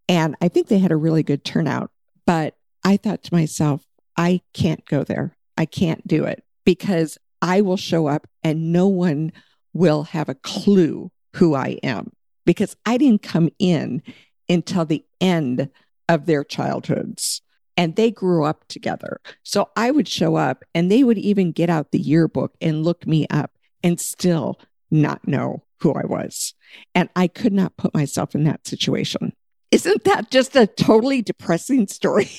And 0.09 0.37
I 0.41 0.49
think 0.49 0.69
they 0.69 0.79
had 0.79 0.93
a 0.93 0.97
really 0.97 1.23
good 1.23 1.45
turnout. 1.45 1.91
But 2.27 2.57
I 2.85 2.97
thought 2.97 3.23
to 3.25 3.35
myself, 3.35 3.85
I 4.17 4.41
can't 4.53 4.85
go 4.87 5.05
there. 5.05 5.37
I 5.57 5.67
can't 5.67 6.07
do 6.07 6.25
it 6.25 6.45
because 6.65 7.19
I 7.43 7.61
will 7.61 7.77
show 7.77 8.07
up 8.07 8.27
and 8.43 8.73
no 8.73 8.89
one 8.89 9.33
will 9.73 10.05
have 10.05 10.29
a 10.29 10.35
clue 10.35 11.11
who 11.35 11.55
I 11.55 11.79
am 11.83 12.13
because 12.47 12.77
I 12.87 12.97
didn't 12.97 13.23
come 13.23 13.51
in 13.59 14.03
until 14.49 14.85
the 14.85 15.05
end 15.21 15.71
of 16.09 16.27
their 16.27 16.45
childhoods 16.45 17.43
and 17.77 17.97
they 17.97 18.11
grew 18.11 18.45
up 18.45 18.67
together. 18.69 19.21
So 19.43 19.71
I 19.77 19.91
would 19.91 20.09
show 20.09 20.37
up 20.37 20.65
and 20.75 20.91
they 20.91 21.03
would 21.03 21.19
even 21.19 21.53
get 21.53 21.71
out 21.71 21.91
the 21.91 21.99
yearbook 21.99 22.55
and 22.61 22.85
look 22.85 23.07
me 23.07 23.27
up 23.31 23.53
and 23.83 24.01
still 24.01 24.61
not 24.91 25.27
know 25.27 25.65
who 25.81 25.93
I 25.93 26.07
was. 26.07 26.55
And 26.95 27.09
I 27.17 27.27
could 27.27 27.53
not 27.53 27.77
put 27.77 27.95
myself 27.95 28.35
in 28.35 28.45
that 28.45 28.67
situation. 28.67 29.33
Isn't 29.71 30.05
that 30.05 30.31
just 30.31 30.55
a 30.57 30.67
totally 30.67 31.23
depressing 31.23 31.87
story? 31.89 32.31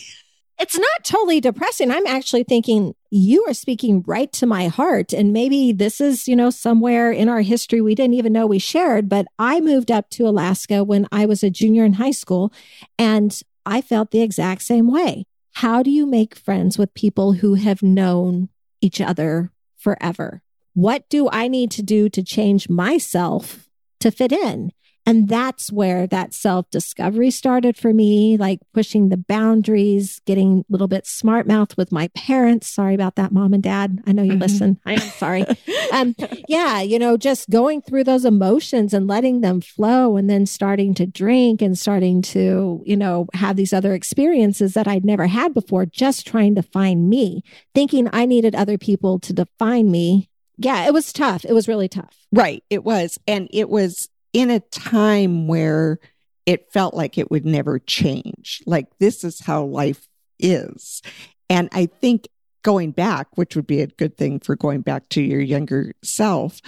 It's 0.58 0.78
not 0.78 1.04
totally 1.04 1.42
depressing. 1.42 1.92
I'm 1.92 2.08
actually 2.08 2.44
thinking 2.44 2.96
you 3.12 3.44
are 3.48 3.54
speaking 3.54 4.04
right 4.08 4.32
to 4.34 4.46
my 4.46 4.68
heart. 4.68 5.12
And 5.12 5.34
maybe 5.34 5.74
this 5.74 6.00
is, 6.00 6.28
you 6.28 6.36
know, 6.36 6.50
somewhere 6.50 7.12
in 7.12 7.28
our 7.28 7.42
history 7.42 7.82
we 7.82 7.94
didn't 7.94 8.14
even 8.14 8.32
know 8.32 8.48
we 8.48 8.60
shared. 8.60 9.10
But 9.10 9.28
I 9.38 9.60
moved 9.60 9.92
up 9.92 10.10
to 10.12 10.28
Alaska 10.28 10.84
when 10.84 11.08
I 11.12 11.26
was 11.26 11.44
a 11.44 11.50
junior 11.50 11.84
in 11.84 11.94
high 11.94 12.12
school 12.12 12.54
and 12.98 13.38
I 13.66 13.82
felt 13.82 14.12
the 14.12 14.22
exact 14.22 14.62
same 14.62 14.90
way. 14.90 15.26
How 15.56 15.84
do 15.84 15.92
you 15.92 16.06
make 16.06 16.36
friends 16.36 16.78
with 16.78 16.94
people 16.94 17.34
who 17.34 17.56
have 17.56 17.84
known 17.84 18.50
each 18.82 19.02
other 19.02 19.52
forever? 19.76 20.42
What 20.74 21.10
do 21.10 21.30
I 21.30 21.48
need 21.48 21.72
to 21.72 21.84
do 21.84 22.10
to 22.10 22.24
change 22.24 22.70
myself 22.70 23.70
to 24.00 24.12
fit 24.12 24.32
in? 24.32 24.72
And 25.06 25.28
that's 25.28 25.72
where 25.72 26.08
that 26.08 26.34
self 26.34 26.70
discovery 26.72 27.30
started 27.30 27.78
for 27.78 27.94
me, 27.94 28.38
like 28.38 28.60
pushing 28.74 29.10
the 29.10 29.18
boundaries, 29.18 30.20
getting 30.26 30.60
a 30.60 30.64
little 30.70 30.88
bit 30.88 31.06
smart 31.06 31.48
mouth 31.48 31.78
with 31.78 31.92
my 31.92 32.08
parents. 32.10 32.68
Sorry 32.68 32.96
about 32.96 33.16
that, 33.16 33.32
mom 33.32 33.54
and 33.54 33.62
dad. 33.62 34.02
I 34.08 34.14
know 34.14 34.24
you 34.24 34.32
mm-hmm. 34.32 34.42
listen. 34.42 34.80
I 34.86 34.94
am 34.94 35.00
sorry. 35.00 35.46
um, 35.92 36.16
yeah, 36.48 36.82
you 36.82 36.98
know, 36.98 37.18
just 37.18 37.50
going 37.50 37.82
through 37.82 38.06
those 38.06 38.26
emotions 38.26 38.94
and 38.94 39.08
letting 39.08 39.42
them 39.42 39.62
flow 39.62 40.18
and 40.18 40.28
then 40.28 40.48
starting 40.48 40.96
to 40.96 41.06
drink 41.06 41.62
and 41.62 41.78
starting 41.78 42.24
to, 42.24 42.82
you 42.86 42.98
know, 42.98 43.28
have 43.34 43.58
these 43.58 43.74
other 43.74 43.94
experiences 43.94 44.74
that 44.74 44.88
I'd 44.88 45.06
never 45.06 45.28
had 45.28 45.54
before, 45.54 45.86
just 45.86 46.26
trying 46.26 46.56
to 46.56 46.64
find 46.64 47.08
me, 47.10 47.44
thinking 47.76 48.10
I 48.12 48.26
needed 48.26 48.56
other 48.56 48.80
people 48.80 49.20
to 49.20 49.34
define 49.34 49.92
me. 49.92 50.30
Yeah, 50.58 50.88
it 50.88 50.94
was 50.94 51.14
tough. 51.14 51.46
It 51.46 51.54
was 51.54 51.68
really 51.68 51.90
tough. 51.90 52.16
Right. 52.32 52.64
It 52.70 52.84
was. 52.84 53.20
And 53.28 53.50
it 53.52 53.70
was 53.70 54.10
in 54.36 54.52
a 54.52 54.60
time 54.60 55.48
where 55.48 55.98
it 56.46 56.70
felt 56.74 56.94
like 56.94 57.18
it 57.18 57.32
would 57.32 57.46
never 57.46 57.80
change. 57.80 58.62
Like 58.66 58.88
this 59.00 59.24
is 59.24 59.40
how 59.40 59.64
life 59.64 60.10
is. 60.40 61.02
And 61.50 61.70
I 61.72 61.86
think 61.86 62.28
going 62.62 62.92
back, 62.92 63.30
which 63.36 63.56
would 63.56 63.66
be 63.66 63.80
a 63.80 63.88
good 63.88 64.18
thing 64.18 64.42
for 64.42 64.58
going 64.58 64.82
back 64.82 65.08
to 65.10 65.22
your 65.22 65.40
younger 65.40 65.94
self, 66.04 66.60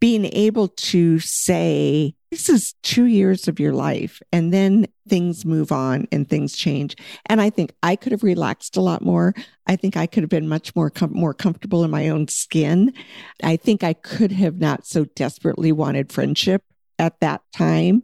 being 0.00 0.24
able 0.32 0.68
to 0.68 1.18
say, 1.18 2.14
this 2.30 2.48
is 2.48 2.74
two 2.82 3.04
years 3.04 3.48
of 3.48 3.60
your 3.60 3.74
life, 3.74 4.22
and 4.32 4.50
then 4.50 4.86
things 5.06 5.44
move 5.44 5.70
on 5.70 6.08
and 6.10 6.26
things 6.26 6.56
change. 6.56 6.96
And 7.26 7.38
I 7.38 7.50
think 7.50 7.74
I 7.82 7.96
could 7.96 8.12
have 8.12 8.22
relaxed 8.22 8.78
a 8.78 8.80
lot 8.80 9.02
more. 9.02 9.34
I 9.66 9.76
think 9.76 9.94
I 9.94 10.06
could 10.06 10.22
have 10.22 10.30
been 10.30 10.48
much 10.48 10.74
more 10.74 10.88
com- 10.88 11.12
more 11.12 11.34
comfortable 11.34 11.84
in 11.84 11.90
my 11.90 12.08
own 12.08 12.28
skin. 12.28 12.94
I 13.42 13.56
think 13.56 13.84
I 13.84 13.92
could 13.92 14.32
have 14.32 14.58
not 14.58 14.86
so 14.86 15.04
desperately 15.04 15.70
wanted 15.70 16.10
friendship 16.10 16.62
at 17.00 17.18
that 17.20 17.42
time. 17.52 18.02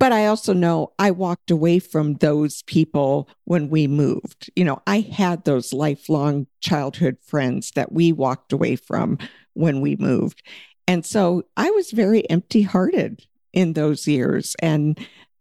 But 0.00 0.12
I 0.12 0.26
also 0.26 0.52
know 0.52 0.92
I 0.98 1.12
walked 1.12 1.50
away 1.50 1.78
from 1.78 2.14
those 2.14 2.62
people 2.62 3.28
when 3.44 3.70
we 3.70 3.86
moved. 3.86 4.50
You 4.56 4.64
know, 4.64 4.82
I 4.86 5.00
had 5.00 5.44
those 5.44 5.72
lifelong 5.72 6.48
childhood 6.60 7.16
friends 7.24 7.70
that 7.76 7.92
we 7.92 8.12
walked 8.12 8.52
away 8.52 8.76
from 8.76 9.18
when 9.54 9.80
we 9.80 9.96
moved. 9.96 10.42
And 10.86 11.06
so 11.06 11.44
I 11.56 11.70
was 11.70 11.92
very 11.92 12.28
empty 12.28 12.62
hearted 12.62 13.24
in 13.52 13.72
those 13.72 14.06
years 14.06 14.54
and 14.60 14.98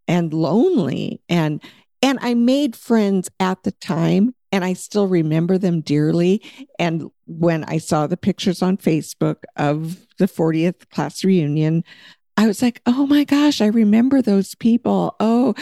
and 0.08 0.34
lonely 0.34 1.22
and 1.28 1.62
and 2.02 2.20
I 2.22 2.34
made 2.34 2.76
friends 2.76 3.30
at 3.40 3.64
the 3.64 3.72
time 3.72 4.36
and 4.52 4.64
I 4.64 4.74
still 4.74 5.08
remember 5.08 5.58
them 5.58 5.82
dearly 5.82 6.42
and 6.78 7.10
when 7.26 7.64
I 7.64 7.80
saw 7.80 8.06
the 8.06 8.18
pictures 8.18 8.62
on 8.62 8.78
Facebook 8.78 9.38
of 9.56 10.06
the 10.20 10.28
40th 10.28 10.90
class 10.90 11.24
reunion 11.24 11.84
I 12.38 12.48
was 12.48 12.62
like, 12.62 12.82
"Oh 12.86 13.06
my 13.06 13.24
gosh, 13.24 13.62
I 13.62 13.68
remember 13.68 14.22
those 14.22 14.56
people." 14.56 15.16
Oh, 15.20 15.56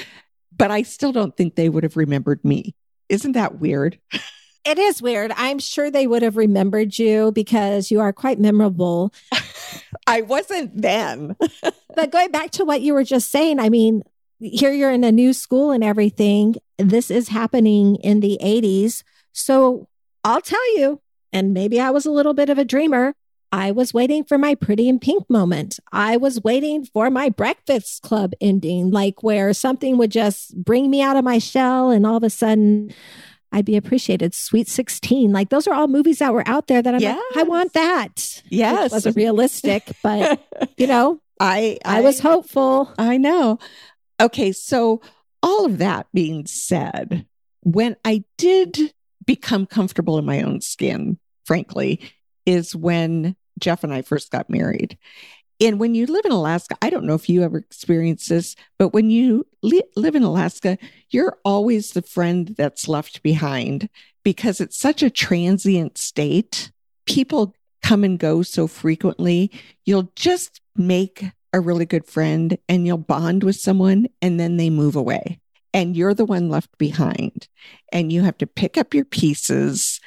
but 0.55 0.71
I 0.71 0.83
still 0.83 1.11
don't 1.11 1.35
think 1.35 1.55
they 1.55 1.69
would 1.69 1.83
have 1.83 1.97
remembered 1.97 2.43
me. 2.45 2.75
Isn't 3.09 3.33
that 3.33 3.59
weird? 3.59 3.99
It 4.63 4.77
is 4.77 5.01
weird. 5.01 5.31
I'm 5.35 5.57
sure 5.57 5.89
they 5.89 6.05
would 6.05 6.21
have 6.21 6.37
remembered 6.37 6.99
you 6.99 7.31
because 7.31 7.89
you 7.89 7.99
are 7.99 8.13
quite 8.13 8.39
memorable. 8.39 9.11
I 10.07 10.21
wasn't 10.21 10.79
then. 10.79 11.35
but 11.95 12.11
going 12.11 12.29
back 12.29 12.51
to 12.51 12.65
what 12.65 12.81
you 12.81 12.93
were 12.93 13.03
just 13.03 13.31
saying, 13.31 13.59
I 13.59 13.69
mean, 13.69 14.03
here 14.39 14.71
you're 14.71 14.91
in 14.91 15.03
a 15.03 15.11
new 15.11 15.33
school 15.33 15.71
and 15.71 15.83
everything. 15.83 16.55
This 16.77 17.09
is 17.09 17.29
happening 17.29 17.95
in 17.97 18.19
the 18.19 18.37
80s. 18.41 19.03
So 19.33 19.87
I'll 20.23 20.41
tell 20.41 20.77
you, 20.77 21.01
and 21.33 21.53
maybe 21.53 21.79
I 21.79 21.89
was 21.89 22.05
a 22.05 22.11
little 22.11 22.35
bit 22.35 22.49
of 22.49 22.59
a 22.59 22.65
dreamer. 22.65 23.15
I 23.51 23.71
was 23.71 23.93
waiting 23.93 24.23
for 24.23 24.37
my 24.37 24.55
pretty 24.55 24.87
in 24.87 24.99
pink 24.99 25.29
moment. 25.29 25.79
I 25.91 26.17
was 26.17 26.41
waiting 26.41 26.85
for 26.85 27.09
my 27.09 27.29
breakfast 27.29 28.01
club 28.01 28.31
ending, 28.39 28.91
like 28.91 29.23
where 29.23 29.53
something 29.53 29.97
would 29.97 30.11
just 30.11 30.55
bring 30.63 30.89
me 30.89 31.01
out 31.01 31.17
of 31.17 31.25
my 31.25 31.37
shell 31.37 31.89
and 31.89 32.05
all 32.05 32.15
of 32.15 32.23
a 32.23 32.29
sudden 32.29 32.93
I'd 33.51 33.65
be 33.65 33.75
appreciated. 33.75 34.33
Sweet 34.33 34.69
16. 34.69 35.33
Like 35.33 35.49
those 35.49 35.67
are 35.67 35.73
all 35.73 35.87
movies 35.87 36.19
that 36.19 36.33
were 36.33 36.47
out 36.47 36.67
there 36.67 36.81
that 36.81 36.95
I'm 36.95 37.01
yes. 37.01 37.21
like, 37.35 37.45
I 37.45 37.47
want 37.47 37.73
that. 37.73 38.41
Yes. 38.49 38.85
It 38.85 38.91
wasn't 38.93 39.15
realistic, 39.17 39.91
but 40.01 40.41
you 40.77 40.87
know, 40.87 41.21
I, 41.39 41.77
I, 41.83 41.97
I 41.97 42.01
was 42.01 42.19
hopeful. 42.19 42.93
I 42.97 43.17
know. 43.17 43.59
Okay. 44.19 44.53
So 44.53 45.01
all 45.43 45.65
of 45.65 45.79
that 45.79 46.07
being 46.13 46.45
said, 46.45 47.25
when 47.61 47.97
I 48.05 48.23
did 48.37 48.93
become 49.25 49.65
comfortable 49.65 50.17
in 50.17 50.25
my 50.25 50.41
own 50.41 50.61
skin, 50.61 51.19
frankly, 51.45 51.99
is 52.45 52.75
when 52.75 53.35
Jeff 53.61 53.83
and 53.83 53.93
I 53.93 54.01
first 54.01 54.31
got 54.31 54.49
married. 54.49 54.97
And 55.61 55.79
when 55.79 55.93
you 55.93 56.07
live 56.07 56.25
in 56.25 56.31
Alaska, 56.31 56.75
I 56.81 56.89
don't 56.89 57.05
know 57.05 57.13
if 57.13 57.29
you 57.29 57.43
ever 57.43 57.59
experienced 57.59 58.29
this, 58.29 58.55
but 58.79 58.89
when 58.89 59.11
you 59.11 59.45
li- 59.61 59.83
live 59.95 60.15
in 60.15 60.23
Alaska, 60.23 60.77
you're 61.11 61.37
always 61.45 61.91
the 61.91 62.01
friend 62.01 62.55
that's 62.57 62.87
left 62.87 63.21
behind 63.21 63.87
because 64.23 64.59
it's 64.59 64.77
such 64.77 65.03
a 65.03 65.11
transient 65.11 65.99
state. 65.99 66.71
People 67.05 67.55
come 67.83 68.03
and 68.03 68.17
go 68.17 68.41
so 68.41 68.65
frequently. 68.65 69.51
You'll 69.85 70.11
just 70.15 70.61
make 70.75 71.23
a 71.53 71.59
really 71.59 71.85
good 71.85 72.07
friend 72.07 72.57
and 72.67 72.87
you'll 72.87 72.97
bond 72.97 73.43
with 73.43 73.55
someone 73.55 74.07
and 74.21 74.39
then 74.39 74.57
they 74.57 74.69
move 74.71 74.95
away 74.95 75.39
and 75.73 75.95
you're 75.95 76.13
the 76.13 76.25
one 76.25 76.49
left 76.49 76.75
behind 76.77 77.47
and 77.91 78.11
you 78.11 78.23
have 78.23 78.37
to 78.39 78.47
pick 78.47 78.77
up 78.77 78.93
your 78.93 79.05
pieces 79.05 79.99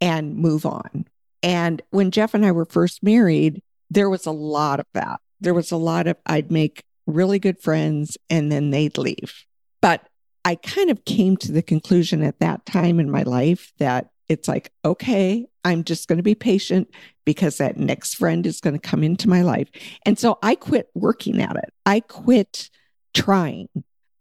and 0.00 0.36
move 0.36 0.66
on. 0.66 1.06
And 1.42 1.82
when 1.90 2.10
Jeff 2.10 2.34
and 2.34 2.44
I 2.44 2.52
were 2.52 2.66
first 2.66 3.02
married, 3.02 3.62
there 3.90 4.10
was 4.10 4.26
a 4.26 4.30
lot 4.32 4.80
of 4.80 4.86
that. 4.94 5.20
There 5.40 5.54
was 5.54 5.70
a 5.70 5.76
lot 5.76 6.06
of, 6.06 6.16
I'd 6.26 6.50
make 6.50 6.84
really 7.06 7.38
good 7.38 7.60
friends 7.60 8.16
and 8.28 8.52
then 8.52 8.70
they'd 8.70 8.98
leave. 8.98 9.44
But 9.80 10.06
I 10.44 10.54
kind 10.54 10.90
of 10.90 11.04
came 11.04 11.36
to 11.38 11.52
the 11.52 11.62
conclusion 11.62 12.22
at 12.22 12.40
that 12.40 12.66
time 12.66 13.00
in 13.00 13.10
my 13.10 13.22
life 13.22 13.72
that 13.78 14.10
it's 14.28 14.48
like, 14.48 14.70
okay, 14.84 15.46
I'm 15.64 15.82
just 15.84 16.08
going 16.08 16.18
to 16.18 16.22
be 16.22 16.34
patient 16.34 16.88
because 17.24 17.58
that 17.58 17.76
next 17.76 18.14
friend 18.14 18.46
is 18.46 18.60
going 18.60 18.78
to 18.78 18.88
come 18.88 19.02
into 19.02 19.28
my 19.28 19.42
life. 19.42 19.68
And 20.06 20.18
so 20.18 20.38
I 20.42 20.54
quit 20.54 20.88
working 20.94 21.42
at 21.42 21.56
it. 21.56 21.72
I 21.84 22.00
quit 22.00 22.70
trying. 23.12 23.68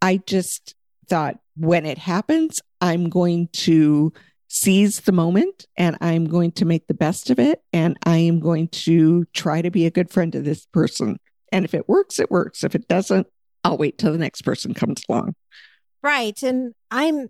I 0.02 0.18
just 0.26 0.76
thought 1.08 1.40
when 1.56 1.86
it 1.86 1.98
happens, 1.98 2.60
I'm 2.82 3.10
going 3.10 3.50
to 3.54 4.14
seize 4.50 5.02
the 5.02 5.12
moment 5.12 5.68
and 5.78 5.96
I'm 6.02 6.26
going 6.26 6.52
to 6.54 6.66
make 6.66 6.88
the 6.88 6.94
best 6.94 7.30
of 7.30 7.40
it. 7.40 7.62
And 7.72 7.98
I 8.04 8.18
am 8.18 8.40
going 8.40 8.68
to 8.70 9.26
try 9.26 9.62
to 9.62 9.70
be 9.70 9.86
a 9.86 9.92
good 9.92 10.10
friend 10.10 10.34
to 10.34 10.42
this 10.42 10.66
person. 10.66 11.20
And 11.52 11.64
if 11.64 11.74
it 11.74 11.88
works, 11.88 12.20
it 12.20 12.32
works. 12.32 12.64
If 12.64 12.76
it 12.76 12.88
doesn't, 12.88 13.28
I'll 13.64 13.78
wait 13.78 13.98
till 13.98 14.12
the 14.12 14.18
next 14.18 14.42
person 14.42 14.74
comes 14.74 15.04
along. 15.08 15.36
Right. 16.02 16.42
And 16.42 16.74
I'm 16.90 17.30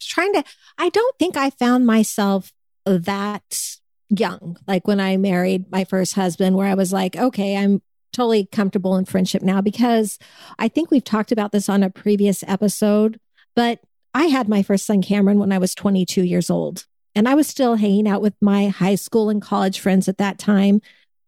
trying 0.00 0.32
to, 0.34 0.44
I 0.78 0.88
don't 0.88 1.18
think 1.18 1.36
I 1.36 1.50
found 1.50 1.86
myself 1.86 2.52
that 2.86 3.76
young, 4.08 4.56
like 4.66 4.86
when 4.86 5.00
I 5.00 5.16
married 5.18 5.70
my 5.70 5.84
first 5.84 6.14
husband, 6.14 6.56
where 6.56 6.68
I 6.68 6.74
was 6.74 6.92
like, 6.92 7.16
okay, 7.16 7.56
I'm 7.56 7.82
totally 8.12 8.46
comfortable 8.46 8.96
in 8.96 9.04
friendship 9.04 9.42
now 9.42 9.60
because 9.60 10.18
I 10.58 10.68
think 10.68 10.90
we've 10.90 11.04
talked 11.04 11.32
about 11.32 11.52
this 11.52 11.68
on 11.68 11.82
a 11.82 11.90
previous 11.90 12.42
episode, 12.46 13.18
but 13.54 13.80
I 14.14 14.26
had 14.26 14.48
my 14.48 14.62
first 14.62 14.86
son, 14.86 15.02
Cameron, 15.02 15.38
when 15.38 15.52
I 15.52 15.58
was 15.58 15.74
22 15.74 16.22
years 16.22 16.48
old. 16.48 16.86
And 17.16 17.28
I 17.28 17.34
was 17.34 17.46
still 17.46 17.76
hanging 17.76 18.08
out 18.08 18.22
with 18.22 18.34
my 18.40 18.68
high 18.68 18.94
school 18.94 19.28
and 19.28 19.42
college 19.42 19.78
friends 19.78 20.08
at 20.08 20.18
that 20.18 20.38
time, 20.38 20.80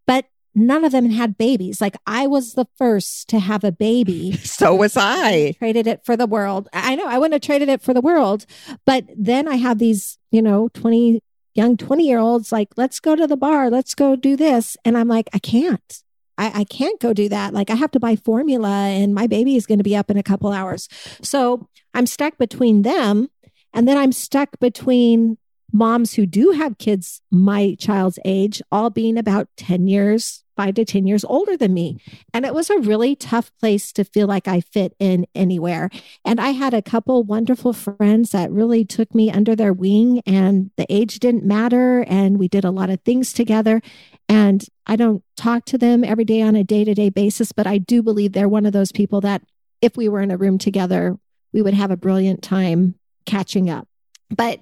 but 0.07 0.27
none 0.55 0.85
of 0.85 0.91
them 0.91 1.11
had 1.11 1.39
babies. 1.39 1.81
Like 1.81 1.97
I 2.07 2.27
was 2.27 2.55
the 2.55 2.67
first 2.77 3.29
to 3.29 3.39
have 3.39 3.63
a 3.63 3.71
baby. 3.71 4.33
so 4.39 4.75
was 4.75 4.97
I. 4.97 5.53
Traded 5.59 5.87
it 5.87 6.05
for 6.05 6.17
the 6.17 6.27
world. 6.27 6.69
I 6.73 6.97
know 6.97 7.07
I 7.07 7.19
wouldn't 7.19 7.35
have 7.35 7.43
traded 7.43 7.69
it 7.69 7.83
for 7.83 7.95
the 7.95 8.01
world. 8.01 8.47
But 8.85 9.05
then 9.17 9.47
I 9.47 9.57
have 9.57 9.79
these, 9.79 10.19
you 10.31 10.43
know, 10.43 10.69
20 10.75 11.21
young 11.55 11.77
20 11.77 12.07
year 12.07 12.19
olds 12.19 12.53
like, 12.53 12.69
let's 12.77 13.01
go 13.01 13.17
to 13.17 13.27
the 13.27 13.37
bar. 13.37 13.71
Let's 13.71 13.95
go 13.95 14.17
do 14.17 14.37
this. 14.37 14.77
And 14.85 14.97
I'm 14.97 15.09
like, 15.09 15.29
I 15.33 15.39
can't. 15.39 16.03
I, 16.39 16.61
I 16.61 16.65
can't 16.65 17.01
go 17.01 17.13
do 17.13 17.29
that. 17.29 17.55
Like 17.55 17.71
I 17.71 17.75
have 17.75 17.91
to 17.93 18.01
buy 18.01 18.17
formula 18.17 18.69
and 18.69 19.15
my 19.15 19.27
baby 19.27 19.57
is 19.57 19.67
going 19.67 19.79
to 19.79 19.85
be 19.85 19.97
up 19.97 20.11
in 20.11 20.17
a 20.17 20.23
couple 20.23 20.53
hours. 20.53 20.89
So 21.23 21.69
I'm 21.97 22.07
stuck 22.07 22.37
between 22.37 22.83
them. 22.83 23.29
And 23.73 23.89
then 23.89 23.97
I'm 23.97 24.13
stuck 24.13 24.59
between 24.61 25.39
moms 25.73 26.15
who 26.15 26.27
do 26.27 26.51
have 26.51 26.79
kids 26.79 27.23
my 27.31 27.75
child's 27.79 28.19
age, 28.25 28.61
all 28.71 28.91
being 28.91 29.17
about 29.17 29.49
10 29.57 29.89
years, 29.89 30.45
five 30.57 30.75
to 30.75 30.85
10 30.85 31.07
years 31.07 31.25
older 31.25 31.57
than 31.57 31.73
me. 31.73 31.99
And 32.35 32.45
it 32.45 32.53
was 32.53 32.69
a 32.69 32.79
really 32.79 33.17
tough 33.17 33.51
place 33.59 33.93
to 33.93 34.05
feel 34.05 34.27
like 34.27 34.47
I 34.47 34.61
fit 34.61 34.95
in 34.99 35.27
anywhere. 35.35 35.89
And 36.23 36.39
I 36.39 36.51
had 36.51 36.75
a 36.75 36.83
couple 36.83 37.25
wonderful 37.25 37.73
friends 37.73 38.31
that 38.31 38.53
really 38.53 38.85
took 38.85 39.15
me 39.15 39.31
under 39.31 39.57
their 39.57 39.73
wing, 39.73 40.21
and 40.27 40.71
the 40.77 40.87
age 40.91 41.19
didn't 41.19 41.45
matter. 41.45 42.05
And 42.09 42.39
we 42.39 42.47
did 42.47 42.65
a 42.65 42.71
lot 42.71 42.91
of 42.91 43.01
things 43.03 43.33
together. 43.33 43.81
And 44.29 44.67
I 44.87 44.97
don't 44.97 45.25
talk 45.37 45.65
to 45.67 45.79
them 45.79 46.05
every 46.05 46.25
day 46.25 46.43
on 46.43 46.57
a 46.57 46.65
day 46.65 46.85
to 46.85 46.95
day 46.95 47.09
basis, 47.09 47.53
but 47.53 47.67
I 47.67 47.79
do 47.79 48.03
believe 48.03 48.33
they're 48.33 48.49
one 48.49 48.67
of 48.67 48.73
those 48.73 48.93
people 48.93 49.23
that 49.23 49.43
if 49.83 49.97
we 49.97 50.09
were 50.09 50.21
in 50.21 50.31
a 50.31 50.37
room 50.37 50.59
together, 50.59 51.19
we 51.57 51.63
would 51.63 51.73
have 51.73 51.91
a 51.91 51.97
brilliant 51.97 52.43
time 52.43 52.95
catching 53.25 53.71
up. 53.71 53.89
But 54.29 54.61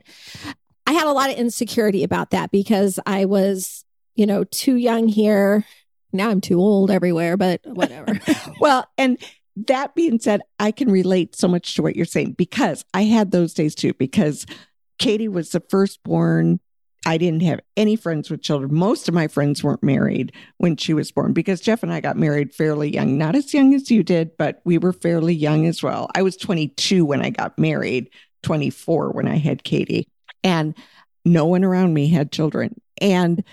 I 0.87 0.93
had 0.93 1.09
a 1.09 1.13
lot 1.13 1.29
of 1.29 1.37
insecurity 1.37 2.05
about 2.05 2.31
that 2.31 2.53
because 2.53 3.01
I 3.05 3.25
was, 3.25 3.85
you 4.15 4.27
know, 4.27 4.45
too 4.45 4.77
young 4.77 5.09
here. 5.09 5.67
Now 6.13 6.31
I'm 6.31 6.41
too 6.41 6.61
old 6.61 6.93
everywhere, 6.93 7.37
but 7.37 7.61
whatever. 7.65 8.21
well, 8.61 8.87
and 8.97 9.19
that 9.67 9.97
being 9.97 10.21
said, 10.21 10.43
I 10.61 10.71
can 10.71 10.89
relate 10.89 11.35
so 11.35 11.49
much 11.49 11.75
to 11.75 11.83
what 11.83 11.97
you're 11.97 12.07
saying 12.07 12.35
because 12.35 12.85
I 12.95 13.03
had 13.03 13.33
those 13.33 13.55
days 13.55 13.75
too, 13.75 13.93
because 13.95 14.47
Katie 15.01 15.27
was 15.27 15.51
the 15.51 15.65
firstborn 15.69 16.61
I 17.07 17.19
didn't 17.19 17.43
have 17.43 17.61
any 17.77 17.97
friends 17.97 18.31
with 18.31 18.43
children. 18.43 18.75
Most 18.75 19.09
of 19.09 19.15
my 19.15 19.29
friends 19.29 19.63
weren't 19.63 19.83
married 19.83 20.33
when 20.59 20.77
she 20.77 20.95
was 20.95 21.13
born 21.13 21.33
because 21.33 21.61
Jeff 21.61 21.83
and 21.83 21.93
I 21.93 22.01
got 22.01 22.17
married 22.17 22.55
fairly 22.55 22.93
young, 22.93 23.19
not 23.19 23.35
as 23.35 23.53
young 23.53 23.75
as 23.75 23.91
you 23.91 24.03
did, 24.03 24.37
but 24.39 24.61
we 24.65 24.79
were 24.79 24.93
fairly 24.93 25.35
young 25.35 25.67
as 25.67 25.83
well. 25.83 26.11
I 26.15 26.23
was 26.23 26.37
22 26.37 27.05
when 27.05 27.21
I 27.21 27.31
got 27.31 27.59
married, 27.59 28.11
24 28.43 29.11
when 29.11 29.29
I 29.29 29.37
had 29.37 29.65
Katie, 29.65 30.09
and 30.43 30.75
no 31.25 31.47
one 31.47 31.65
around 31.65 31.95
me 31.95 32.09
had 32.09 32.33
children. 32.33 32.81
And 33.01 33.45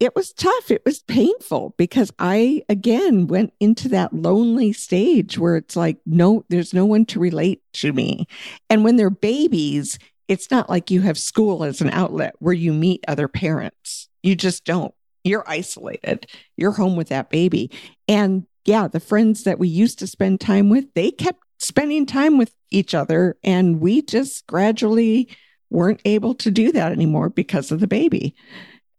it 0.00 0.14
was 0.14 0.32
tough. 0.32 0.70
It 0.70 0.82
was 0.84 1.02
painful 1.02 1.74
because 1.76 2.12
I, 2.18 2.62
again, 2.68 3.26
went 3.26 3.52
into 3.58 3.88
that 3.88 4.12
lonely 4.12 4.72
stage 4.72 5.38
where 5.38 5.56
it's 5.56 5.74
like, 5.74 5.98
no, 6.06 6.44
there's 6.48 6.72
no 6.72 6.84
one 6.84 7.04
to 7.06 7.18
relate 7.18 7.62
to 7.74 7.92
me. 7.92 8.28
And 8.70 8.84
when 8.84 8.96
they're 8.96 9.10
babies, 9.10 9.98
it's 10.28 10.50
not 10.50 10.68
like 10.68 10.90
you 10.90 11.00
have 11.00 11.18
school 11.18 11.64
as 11.64 11.80
an 11.80 11.90
outlet 11.90 12.34
where 12.38 12.54
you 12.54 12.72
meet 12.72 13.04
other 13.08 13.28
parents. 13.28 14.08
You 14.22 14.36
just 14.36 14.64
don't. 14.64 14.94
You're 15.24 15.48
isolated. 15.48 16.26
You're 16.56 16.72
home 16.72 16.96
with 16.96 17.08
that 17.08 17.30
baby. 17.30 17.70
And 18.06 18.46
yeah, 18.64 18.88
the 18.88 19.00
friends 19.00 19.44
that 19.44 19.58
we 19.58 19.68
used 19.68 19.98
to 20.00 20.06
spend 20.06 20.40
time 20.40 20.68
with, 20.68 20.92
they 20.94 21.10
kept 21.10 21.42
spending 21.58 22.06
time 22.06 22.38
with 22.38 22.54
each 22.70 22.94
other. 22.94 23.36
And 23.42 23.80
we 23.80 24.02
just 24.02 24.46
gradually 24.46 25.28
weren't 25.70 26.02
able 26.04 26.34
to 26.34 26.50
do 26.50 26.72
that 26.72 26.92
anymore 26.92 27.30
because 27.30 27.72
of 27.72 27.80
the 27.80 27.86
baby. 27.86 28.34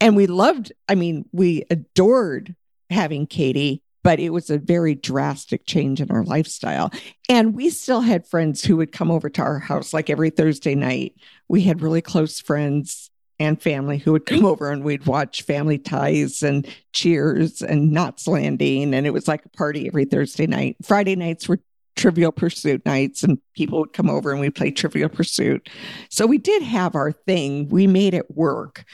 And 0.01 0.15
we 0.15 0.27
loved, 0.27 0.71
I 0.87 0.95
mean, 0.95 1.25
we 1.31 1.63
adored 1.69 2.55
having 2.89 3.27
Katie, 3.27 3.81
but 4.03 4.19
it 4.19 4.29
was 4.29 4.49
a 4.49 4.57
very 4.57 4.95
drastic 4.95 5.65
change 5.65 6.01
in 6.01 6.11
our 6.11 6.23
lifestyle. 6.23 6.91
And 7.27 7.55
we 7.55 7.69
still 7.69 8.01
had 8.01 8.27
friends 8.27 8.63
who 8.63 8.77
would 8.77 8.91
come 8.91 9.11
over 9.11 9.29
to 9.29 9.41
our 9.41 9.59
house 9.59 9.93
like 9.93 10.09
every 10.09 10.29
Thursday 10.29 10.75
night. 10.75 11.15
We 11.47 11.61
had 11.61 11.81
really 11.81 12.01
close 12.01 12.39
friends 12.39 13.09
and 13.39 13.61
family 13.61 13.97
who 13.97 14.11
would 14.11 14.25
come 14.25 14.45
over 14.45 14.69
and 14.69 14.83
we'd 14.83 15.05
watch 15.05 15.43
Family 15.43 15.77
Ties 15.77 16.43
and 16.43 16.67
Cheers 16.93 17.61
and 17.61 17.91
Knots 17.91 18.27
Landing. 18.27 18.93
And 18.93 19.05
it 19.05 19.11
was 19.11 19.27
like 19.27 19.45
a 19.45 19.49
party 19.49 19.87
every 19.87 20.05
Thursday 20.05 20.45
night. 20.45 20.75
Friday 20.83 21.15
nights 21.15 21.47
were 21.47 21.59
Trivial 21.95 22.31
Pursuit 22.31 22.85
nights, 22.85 23.23
and 23.23 23.39
people 23.55 23.79
would 23.79 23.91
come 23.91 24.09
over 24.09 24.31
and 24.31 24.39
we'd 24.39 24.55
play 24.55 24.71
Trivial 24.71 25.09
Pursuit. 25.09 25.67
So 26.09 26.25
we 26.25 26.37
did 26.37 26.63
have 26.63 26.95
our 26.95 27.11
thing. 27.11 27.67
We 27.67 27.87
made 27.87 28.13
it 28.13 28.37
work. 28.37 28.85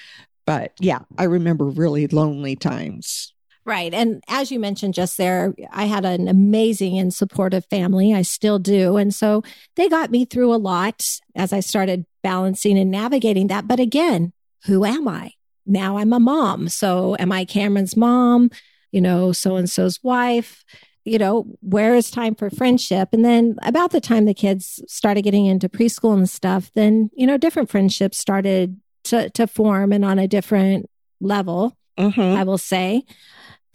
But 0.47 0.73
yeah, 0.79 0.99
I 1.17 1.25
remember 1.25 1.65
really 1.65 2.07
lonely 2.07 2.55
times. 2.55 3.34
Right. 3.65 3.95
And 3.95 4.23
as 4.27 4.51
you 4.51 4.59
mentioned 4.59 4.93
just 4.93 5.17
there, 5.17 5.55
I 5.71 5.85
had 5.85 6.05
an 6.05 6.27
amazing 6.27 6.99
and 6.99 7.11
supportive 7.11 7.65
family. 7.65 8.13
I 8.13 8.21
still 8.21 8.59
do. 8.59 8.97
And 8.97 9.13
so 9.13 9.41
they 9.75 9.89
got 9.89 10.11
me 10.11 10.23
through 10.23 10.53
a 10.53 10.57
lot 10.57 11.19
as 11.35 11.51
I 11.51 11.61
started 11.61 12.05
balancing 12.21 12.77
and 12.77 12.91
navigating 12.91 13.47
that. 13.47 13.67
But 13.67 13.79
again, 13.79 14.33
who 14.65 14.85
am 14.85 15.07
I? 15.07 15.31
Now 15.65 15.97
I'm 15.97 16.13
a 16.13 16.19
mom. 16.19 16.69
So 16.69 17.15
am 17.17 17.31
I 17.31 17.43
Cameron's 17.43 17.97
mom? 17.97 18.51
You 18.91 19.01
know, 19.01 19.31
so 19.31 19.55
and 19.55 19.67
so's 19.67 19.99
wife? 20.03 20.63
You 21.03 21.17
know, 21.17 21.45
where 21.61 21.95
is 21.95 22.11
time 22.11 22.35
for 22.35 22.51
friendship? 22.51 23.09
And 23.13 23.25
then 23.25 23.57
about 23.63 23.91
the 23.91 24.01
time 24.01 24.25
the 24.25 24.33
kids 24.35 24.79
started 24.87 25.23
getting 25.23 25.47
into 25.47 25.69
preschool 25.69 26.15
and 26.15 26.29
stuff, 26.29 26.71
then, 26.75 27.09
you 27.15 27.25
know, 27.25 27.37
different 27.37 27.69
friendships 27.71 28.19
started 28.19 28.79
to, 29.05 29.29
to 29.31 29.47
form 29.47 29.91
and 29.91 30.05
on 30.05 30.19
a 30.19 30.27
different 30.27 30.87
level, 31.19 31.75
mm-hmm. 31.97 32.21
I 32.21 32.43
will 32.43 32.57
say. 32.57 33.03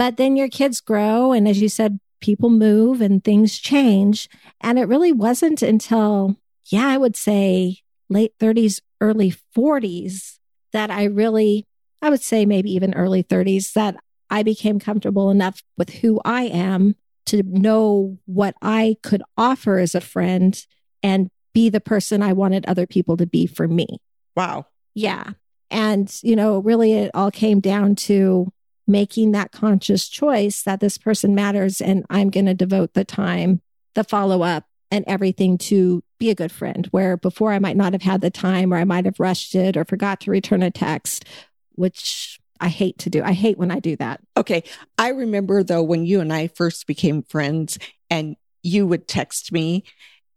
But 0.01 0.17
then 0.17 0.35
your 0.35 0.49
kids 0.49 0.81
grow. 0.81 1.33
And 1.33 1.47
as 1.47 1.61
you 1.61 1.69
said, 1.69 2.01
people 2.23 2.49
move 2.49 3.03
and 3.03 3.23
things 3.23 3.59
change. 3.59 4.31
And 4.63 4.79
it 4.79 4.89
really 4.89 5.13
wasn't 5.13 5.61
until, 5.61 6.37
yeah, 6.71 6.89
I 6.89 6.97
would 6.97 7.17
say 7.17 7.81
late 8.09 8.33
30s, 8.41 8.81
early 9.03 9.35
40s 9.55 10.39
that 10.73 10.91
I 10.91 11.05
really, 11.05 11.67
I 12.01 12.09
would 12.09 12.23
say 12.23 12.47
maybe 12.47 12.73
even 12.73 12.95
early 12.95 13.23
30s, 13.23 13.75
that 13.75 13.95
I 14.31 14.43
became 14.43 14.81
comfortable 14.81 15.31
enough 15.31 15.63
with 15.77 15.91
who 15.91 16.19
I 16.25 16.45
am 16.45 16.95
to 17.27 17.43
know 17.43 18.17
what 18.25 18.55
I 18.63 18.97
could 19.03 19.23
offer 19.37 19.77
as 19.77 19.95
a 19.95 20.01
friend 20.01 20.65
and 21.03 21.29
be 21.53 21.69
the 21.69 21.79
person 21.79 22.23
I 22.23 22.33
wanted 22.33 22.65
other 22.65 22.87
people 22.87 23.19
to 23.19 23.27
be 23.27 23.47
for 23.47 23.69
me. 23.69 23.99
Wow. 24.35 24.65
Yeah. 24.95 25.33
And, 25.71 26.11
you 26.23 26.37
know, 26.37 26.61
really 26.61 26.95
it 26.95 27.11
all 27.13 27.31
came 27.31 27.61
down 27.61 27.97
to 27.97 28.51
making 28.87 29.33
that 29.33 29.53
conscious 29.53 30.09
choice 30.09 30.63
that 30.63 30.81
this 30.81 30.99
person 30.99 31.35
matters 31.35 31.81
and 31.81 32.05
I'm 32.11 32.31
going 32.31 32.47
to 32.47 32.55
devote 32.55 32.95
the 32.95 33.05
time, 33.05 33.61
the 33.95 34.05
follow 34.05 34.43
up, 34.43 34.65
and 34.91 35.05
everything 35.07 35.57
to 35.57 36.03
be 36.19 36.31
a 36.31 36.35
good 36.35 36.51
friend. 36.51 36.87
Where 36.91 37.17
before 37.17 37.53
I 37.53 37.59
might 37.59 37.77
not 37.77 37.93
have 37.93 38.03
had 38.03 38.21
the 38.21 38.31
time 38.31 38.75
or 38.75 38.77
I 38.77 38.85
might 38.85 39.05
have 39.05 39.21
rushed 39.21 39.55
it 39.55 39.77
or 39.77 39.85
forgot 39.85 40.21
to 40.23 40.31
return 40.31 40.63
a 40.63 40.71
text, 40.71 41.25
which 41.73 42.41
I 42.61 42.69
hate 42.69 42.99
to 42.99 43.11
do. 43.11 43.23
I 43.23 43.33
hate 43.33 43.59
when 43.59 43.71
I 43.71 43.79
do 43.79 43.97
that. 43.97 44.21
Okay. 44.37 44.65
I 44.99 45.09
remember 45.09 45.63
though 45.63 45.83
when 45.83 46.05
you 46.05 46.21
and 46.21 46.33
I 46.33 46.49
first 46.49 46.87
became 46.87 47.23
friends 47.23 47.79
and 48.11 48.37
you 48.63 48.87
would 48.87 49.09
text 49.09 49.53
me. 49.53 49.85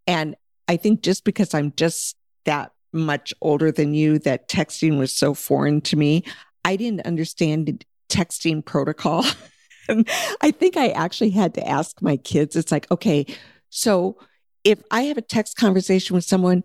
And 0.08 0.36
I 0.68 0.78
think 0.78 1.02
just 1.02 1.26
because 1.26 1.54
I'm 1.54 1.74
just 1.76 2.16
that 2.46 2.72
much 2.94 3.34
older 3.42 3.72
than 3.72 3.94
you 3.94 4.20
that 4.20 4.48
texting 4.48 4.98
was 4.98 5.12
so 5.12 5.34
foreign 5.34 5.82
to 5.82 5.98
me. 5.98 6.24
I 6.64 6.76
didn't 6.76 7.06
understand 7.06 7.84
texting 8.10 8.64
protocol. 8.64 9.26
I 10.42 10.52
think 10.52 10.78
I 10.78 10.90
actually 10.90 11.32
had 11.32 11.54
to 11.56 11.68
ask 11.68 12.02
my 12.02 12.18
kids, 12.18 12.56
it's 12.56 12.72
like, 12.72 12.90
okay, 12.92 13.26
so 13.70 14.18
if 14.64 14.82
I 14.92 15.04
have 15.04 15.18
a 15.18 15.22
text 15.22 15.58
conversation 15.58 16.16
with 16.16 16.24
someone, 16.24 16.64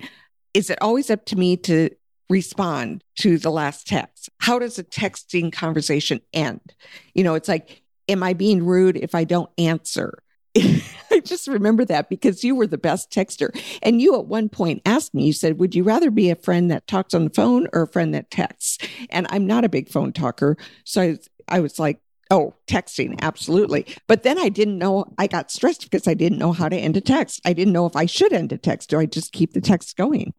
is 0.55 0.70
it 0.70 0.79
always 0.81 1.11
up 1.11 1.24
to 1.27 1.37
me 1.37 1.57
to 1.59 1.90
respond 2.31 3.03
to 3.20 3.38
the 3.38 3.51
last 3.51 3.87
text? 3.87 4.29
How 4.38 4.59
does 4.59 4.79
a 4.79 4.85
texting 4.85 5.53
conversation 5.53 6.20
end? 6.33 6.74
You 7.14 7.24
know, 7.24 7.35
it's 7.35 7.48
like, 7.48 7.83
am 8.09 8.22
I 8.22 8.35
being 8.35 8.64
rude 8.64 8.96
if 8.96 9.14
I 9.14 9.24
don't 9.24 9.51
answer? 9.59 10.22
Just 11.29 11.47
remember 11.47 11.85
that 11.85 12.09
because 12.09 12.43
you 12.43 12.55
were 12.55 12.67
the 12.67 12.79
best 12.79 13.11
texter. 13.11 13.51
And 13.83 14.01
you 14.01 14.19
at 14.19 14.27
one 14.27 14.49
point 14.49 14.83
asked 14.87 15.14
me, 15.14 15.27
you 15.27 15.33
said, 15.33 15.59
Would 15.59 15.75
you 15.75 15.83
rather 15.83 16.11
be 16.11 16.31
a 16.31 16.37
friend 16.37 16.71
that 16.71 16.87
talks 16.87 17.14
on 17.14 17.25
the 17.25 17.31
phone 17.31 17.69
or 17.73 17.83
a 17.83 17.87
friend 17.87 18.14
that 18.14 18.31
texts? 18.31 18.79
And 19.11 19.27
I'm 19.31 19.47
not 19.47 19.64
a 19.64 19.69
big 19.69 19.88
phone 19.88 20.12
talker. 20.12 20.57
So 20.85 21.03
I, 21.03 21.19
I 21.49 21.61
was 21.61 21.79
like, 21.79 22.01
Oh, 22.31 22.55
texting, 22.67 23.19
absolutely. 23.23 23.87
But 24.07 24.23
then 24.23 24.38
I 24.38 24.49
didn't 24.49 24.79
know, 24.79 25.14
I 25.17 25.27
got 25.27 25.51
stressed 25.51 25.83
because 25.83 26.07
I 26.07 26.14
didn't 26.14 26.38
know 26.38 26.53
how 26.53 26.69
to 26.69 26.77
end 26.77 26.97
a 26.97 27.01
text. 27.01 27.41
I 27.45 27.53
didn't 27.55 27.73
know 27.73 27.87
if 27.87 27.97
I 27.97 28.07
should 28.07 28.33
end 28.33 28.53
a 28.53 28.59
text. 28.59 28.91
Do 28.91 28.99
I 28.99 29.07
just 29.07 29.33
keep 29.33 29.53
the 29.53 29.61
text 29.61 29.97
going? 29.97 30.35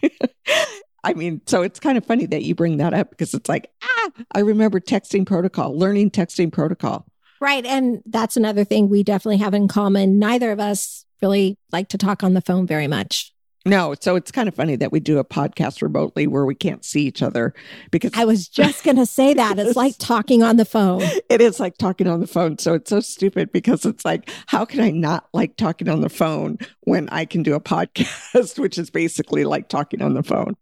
I 1.04 1.14
mean, 1.14 1.40
so 1.46 1.62
it's 1.62 1.80
kind 1.80 1.98
of 1.98 2.06
funny 2.06 2.26
that 2.26 2.42
you 2.42 2.54
bring 2.54 2.76
that 2.76 2.94
up 2.94 3.10
because 3.10 3.34
it's 3.34 3.48
like, 3.48 3.70
ah, 3.82 4.10
I 4.32 4.40
remember 4.40 4.78
texting 4.78 5.26
protocol, 5.26 5.76
learning 5.76 6.10
texting 6.12 6.52
protocol. 6.52 7.06
Right. 7.42 7.66
And 7.66 8.04
that's 8.06 8.36
another 8.36 8.62
thing 8.62 8.88
we 8.88 9.02
definitely 9.02 9.38
have 9.38 9.52
in 9.52 9.66
common. 9.66 10.20
Neither 10.20 10.52
of 10.52 10.60
us 10.60 11.04
really 11.20 11.58
like 11.72 11.88
to 11.88 11.98
talk 11.98 12.22
on 12.22 12.34
the 12.34 12.40
phone 12.40 12.68
very 12.68 12.86
much. 12.86 13.32
No, 13.66 13.96
so 14.00 14.14
it's 14.14 14.30
kind 14.30 14.48
of 14.48 14.54
funny 14.54 14.76
that 14.76 14.92
we 14.92 15.00
do 15.00 15.18
a 15.18 15.24
podcast 15.24 15.82
remotely 15.82 16.28
where 16.28 16.46
we 16.46 16.54
can't 16.54 16.84
see 16.84 17.02
each 17.02 17.20
other 17.20 17.52
because 17.90 18.12
I 18.14 18.26
was 18.26 18.46
just 18.46 18.84
going 18.84 18.96
to 18.96 19.06
say 19.06 19.34
that 19.34 19.58
it's 19.58 19.74
like 19.74 19.96
talking 19.98 20.44
on 20.44 20.56
the 20.56 20.64
phone. 20.64 21.02
It 21.28 21.40
is 21.40 21.58
like 21.58 21.78
talking 21.78 22.06
on 22.06 22.20
the 22.20 22.28
phone. 22.28 22.58
So 22.58 22.74
it's 22.74 22.90
so 22.90 23.00
stupid 23.00 23.50
because 23.50 23.84
it's 23.84 24.04
like, 24.04 24.30
how 24.46 24.64
can 24.64 24.78
I 24.78 24.90
not 24.90 25.28
like 25.34 25.56
talking 25.56 25.88
on 25.88 26.00
the 26.00 26.08
phone 26.08 26.58
when 26.82 27.08
I 27.08 27.24
can 27.24 27.42
do 27.42 27.54
a 27.54 27.60
podcast, 27.72 28.56
which 28.56 28.78
is 28.78 28.88
basically 28.88 29.42
like 29.42 29.68
talking 29.68 30.00
on 30.00 30.14
the 30.14 30.22
phone? 30.22 30.54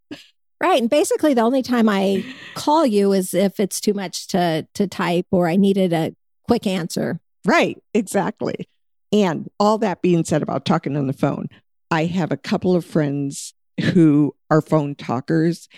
Right. 0.63 0.81
And 0.81 0.89
basically 0.89 1.35
the 1.35 1.43
only 1.43 1.63
time 1.63 1.91
I 1.91 2.25
call 2.55 2.87
you 2.87 3.13
is 3.13 3.35
if 3.35 3.61
it's 3.61 3.83
too 3.83 3.95
much 3.95 4.29
to 4.29 4.67
to 4.75 4.87
type 4.87 5.27
or 5.31 5.47
I 5.47 5.57
needed 5.57 5.93
a 5.93 6.15
quick 6.51 6.67
answer. 6.67 7.21
Right, 7.47 7.81
exactly. 7.95 8.69
And 9.13 9.49
all 9.61 9.79
that 9.79 10.03
being 10.03 10.25
said 10.25 10.43
about 10.43 10.65
talking 10.65 10.97
on 10.97 11.07
the 11.07 11.13
phone, 11.13 11.49
I 11.93 12.07
have 12.07 12.33
a 12.33 12.37
couple 12.37 12.75
of 12.75 12.85
friends 12.85 13.55
who 13.81 14.35
are 14.51 14.61
phone 14.61 14.97
talkers. 14.97 15.69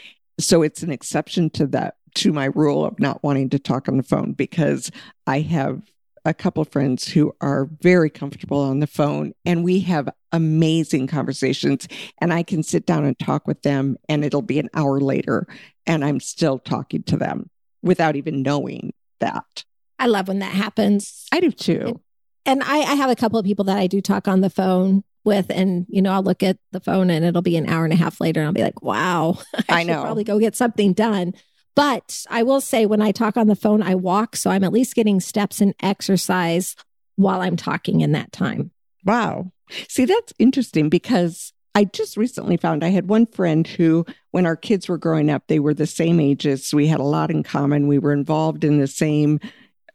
So 0.40 0.62
it's 0.62 0.82
an 0.82 0.90
exception 0.90 1.50
to 1.50 1.66
that, 1.68 1.96
to 2.14 2.32
my 2.32 2.46
rule 2.46 2.86
of 2.86 2.98
not 2.98 3.22
wanting 3.22 3.50
to 3.50 3.58
talk 3.58 3.86
on 3.86 3.98
the 3.98 4.02
phone 4.02 4.32
because 4.32 4.90
I 5.26 5.40
have 5.40 5.82
a 6.24 6.32
couple 6.32 6.62
of 6.62 6.70
friends 6.70 7.06
who 7.06 7.36
are 7.42 7.68
very 7.82 8.08
comfortable 8.08 8.60
on 8.60 8.80
the 8.80 8.86
phone 8.86 9.34
and 9.44 9.64
we 9.64 9.80
have 9.80 10.08
amazing 10.32 11.06
conversations 11.06 11.86
and 12.18 12.32
I 12.32 12.42
can 12.42 12.62
sit 12.62 12.86
down 12.86 13.04
and 13.04 13.18
talk 13.18 13.46
with 13.46 13.60
them 13.60 13.98
and 14.08 14.24
it'll 14.24 14.40
be 14.40 14.58
an 14.58 14.70
hour 14.72 15.00
later 15.00 15.46
and 15.86 16.02
I'm 16.02 16.18
still 16.18 16.58
talking 16.58 17.02
to 17.02 17.18
them 17.18 17.50
without 17.82 18.16
even 18.16 18.40
knowing 18.40 18.94
that. 19.20 19.64
I 20.02 20.06
love 20.06 20.26
when 20.26 20.40
that 20.40 20.52
happens. 20.52 21.28
I 21.30 21.38
do 21.38 21.52
too. 21.52 22.00
And 22.44 22.60
I, 22.64 22.78
I 22.80 22.94
have 22.94 23.08
a 23.08 23.14
couple 23.14 23.38
of 23.38 23.44
people 23.44 23.66
that 23.66 23.78
I 23.78 23.86
do 23.86 24.00
talk 24.00 24.26
on 24.26 24.40
the 24.40 24.50
phone 24.50 25.04
with, 25.24 25.46
and 25.48 25.86
you 25.88 26.02
know, 26.02 26.12
I'll 26.12 26.24
look 26.24 26.42
at 26.42 26.58
the 26.72 26.80
phone 26.80 27.08
and 27.08 27.24
it'll 27.24 27.40
be 27.40 27.56
an 27.56 27.68
hour 27.68 27.84
and 27.84 27.92
a 27.92 27.96
half 27.96 28.20
later, 28.20 28.40
and 28.40 28.48
I'll 28.48 28.52
be 28.52 28.64
like, 28.64 28.82
"Wow, 28.82 29.38
I, 29.68 29.80
I 29.80 29.82
know, 29.84 30.02
probably 30.02 30.24
go 30.24 30.40
get 30.40 30.56
something 30.56 30.92
done." 30.92 31.34
But 31.76 32.26
I 32.28 32.42
will 32.42 32.60
say, 32.60 32.84
when 32.84 33.00
I 33.00 33.12
talk 33.12 33.36
on 33.36 33.46
the 33.46 33.54
phone, 33.54 33.80
I 33.80 33.94
walk, 33.94 34.34
so 34.34 34.50
I'm 34.50 34.64
at 34.64 34.72
least 34.72 34.96
getting 34.96 35.20
steps 35.20 35.60
and 35.60 35.72
exercise 35.80 36.74
while 37.14 37.40
I'm 37.40 37.56
talking 37.56 38.00
in 38.00 38.10
that 38.12 38.32
time. 38.32 38.72
Wow. 39.04 39.52
See, 39.88 40.04
that's 40.04 40.34
interesting 40.40 40.88
because 40.88 41.52
I 41.76 41.84
just 41.84 42.16
recently 42.16 42.56
found 42.56 42.84
I 42.84 42.88
had 42.88 43.08
one 43.08 43.26
friend 43.26 43.66
who, 43.66 44.04
when 44.32 44.44
our 44.44 44.56
kids 44.56 44.88
were 44.88 44.98
growing 44.98 45.30
up, 45.30 45.44
they 45.46 45.60
were 45.60 45.72
the 45.72 45.86
same 45.86 46.20
ages. 46.20 46.66
So 46.66 46.76
we 46.76 46.88
had 46.88 47.00
a 47.00 47.04
lot 47.04 47.30
in 47.30 47.42
common. 47.42 47.86
We 47.86 47.98
were 47.98 48.12
involved 48.12 48.64
in 48.64 48.78
the 48.78 48.86
same 48.86 49.40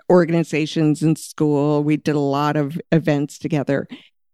organizations 0.10 1.04
in 1.04 1.16
school. 1.16 1.84
We 1.84 1.98
did 1.98 2.16
a 2.16 2.20
lot 2.20 2.56
of 2.56 2.80
events 2.92 3.38
together. 3.38 3.88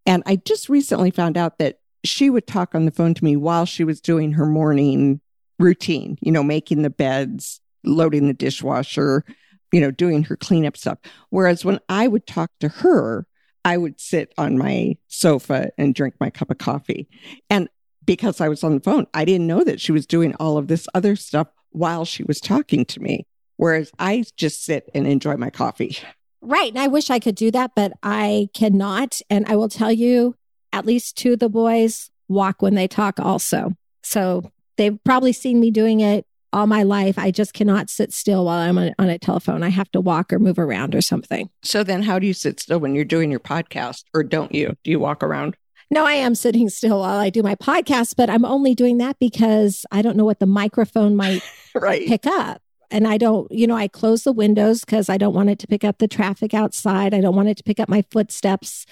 And 0.06 0.24
I 0.26 0.38
just 0.38 0.70
recently 0.70 1.12
found 1.12 1.38
out 1.38 1.58
that 1.60 1.80
she 2.04 2.30
would 2.30 2.48
talk 2.48 2.76
on 2.76 2.86
the 2.86 2.92
phone 2.92 3.14
to 3.14 3.24
me 3.24 3.36
while 3.36 3.66
she 3.66 3.84
was 3.84 4.02
doing 4.02 4.34
her 4.34 4.46
morning 4.46 5.22
routine, 5.60 6.18
you 6.22 6.32
know, 6.32 6.44
making 6.44 6.82
the 6.82 6.90
beds, 6.90 7.62
loading 7.84 8.28
the 8.28 8.34
dishwasher, 8.34 9.24
you 9.72 9.80
know, 9.80 9.92
doing 9.92 10.24
her 10.24 10.36
cleanup 10.36 10.78
stuff. 10.78 11.00
Whereas 11.30 11.64
when 11.64 11.80
I 11.90 12.08
would 12.08 12.28
talk 12.28 12.52
to 12.60 12.68
her, 12.68 13.26
I 13.66 13.78
would 13.78 14.00
sit 14.00 14.34
on 14.38 14.58
my 14.58 14.98
sofa 15.08 15.72
and 15.78 15.96
drink 15.96 16.16
my 16.20 16.30
cup 16.30 16.52
of 16.52 16.58
coffee. 16.58 17.08
And 17.50 17.70
because 18.06 18.42
I 18.42 18.50
was 18.50 18.64
on 18.64 18.76
the 18.76 18.82
phone, 18.82 19.08
I 19.14 19.24
didn't 19.24 19.48
know 19.48 19.64
that 19.64 19.80
she 19.80 19.94
was 19.94 20.06
doing 20.06 20.36
all 20.36 20.58
of 20.58 20.68
this 20.68 20.88
other 20.94 21.16
stuff 21.16 21.48
while 21.72 22.04
she 22.04 22.24
was 22.24 22.42
talking 22.42 22.84
to 22.86 23.00
me. 23.00 23.26
Whereas 23.58 23.92
I 24.00 24.24
just 24.36 24.64
sit 24.64 24.90
and 24.94 25.08
enjoy 25.08 25.38
my 25.38 25.50
coffee. 25.50 25.98
Right. 26.42 26.70
And 26.70 26.80
I 26.80 26.88
wish 26.88 27.10
I 27.10 27.20
could 27.20 27.36
do 27.36 27.52
that, 27.52 27.72
but 27.76 27.94
I 28.04 28.50
cannot. 28.54 29.22
And 29.30 29.46
I 29.48 29.56
will 29.56 29.70
tell 29.70 29.92
you, 29.92 30.36
at 30.74 30.86
least 30.86 31.16
two 31.16 31.34
of 31.34 31.40
the 31.40 31.50
boys 31.50 32.10
walk 32.28 32.62
when 32.62 32.76
they 32.76 32.88
talk 32.88 33.20
also. 33.20 33.74
So 34.02 34.52
they've 34.78 34.98
probably 35.04 35.32
seen 35.32 35.60
me 35.60 35.72
doing 35.72 36.00
it 36.02 36.26
all 36.52 36.68
my 36.68 36.84
life. 36.84 37.18
I 37.18 37.32
just 37.32 37.54
cannot 37.54 37.90
sit 37.90 38.12
still 38.12 38.46
while 38.46 38.60
I'm 38.60 38.78
on, 38.78 38.94
on, 39.00 39.10
a 39.10 39.18
telephone. 39.18 39.64
I 39.64 39.70
have 39.70 39.92
to 39.92 40.02
walk 40.02 40.34
or 40.34 40.40
move 40.40 40.60
around 40.60 40.96
or 40.96 41.02
something. 41.02 41.50
So 41.64 41.84
then 41.84 42.04
how 42.04 42.20
do 42.20 42.28
you 42.28 42.34
sit 42.34 42.60
still 42.60 42.80
when 42.80 42.96
you're 42.96 43.06
doing 43.06 43.32
your 43.32 43.40
podcast 43.40 44.04
or 44.14 44.24
don't 44.24 44.54
you? 44.54 44.76
Do 44.84 44.92
you 44.92 45.00
walk 45.00 45.24
around? 45.24 45.56
No, 45.94 46.06
I 46.06 46.14
am 46.14 46.34
sitting 46.34 46.70
still 46.70 47.02
while 47.02 47.20
I 47.20 47.30
do 47.30 47.44
my 47.44 47.54
podcast, 47.54 48.16
but 48.16 48.28
I'm 48.28 48.46
only 48.46 48.74
doing 48.74 48.98
that 48.98 49.20
because 49.20 49.86
I 49.92 50.02
don't 50.02 50.18
know 50.18 50.26
what 50.26 50.40
the 50.40 50.48
microphone 50.48 51.16
might 51.16 51.44
right. 51.76 52.08
pick 52.08 52.26
up. 52.26 52.63
And 52.94 53.08
I 53.08 53.18
don't, 53.18 53.52
you 53.52 53.66
know, 53.66 53.76
I 53.76 53.88
close 53.88 54.24
the 54.24 54.32
windows 54.32 54.82
because 54.82 55.10
I 55.10 55.18
don't 55.18 55.34
want 55.34 55.50
it 55.50 55.58
to 55.60 55.68
pick 55.68 55.84
up 55.84 55.98
the 55.98 56.08
traffic 56.08 56.54
outside. 56.54 57.16
I 57.16 57.22
don't 57.22 57.36
want 57.36 57.50
it 57.50 57.58
to 57.58 57.64
pick 57.64 57.80
up 57.80 57.90
my 57.90 58.04
footsteps. 58.12 58.86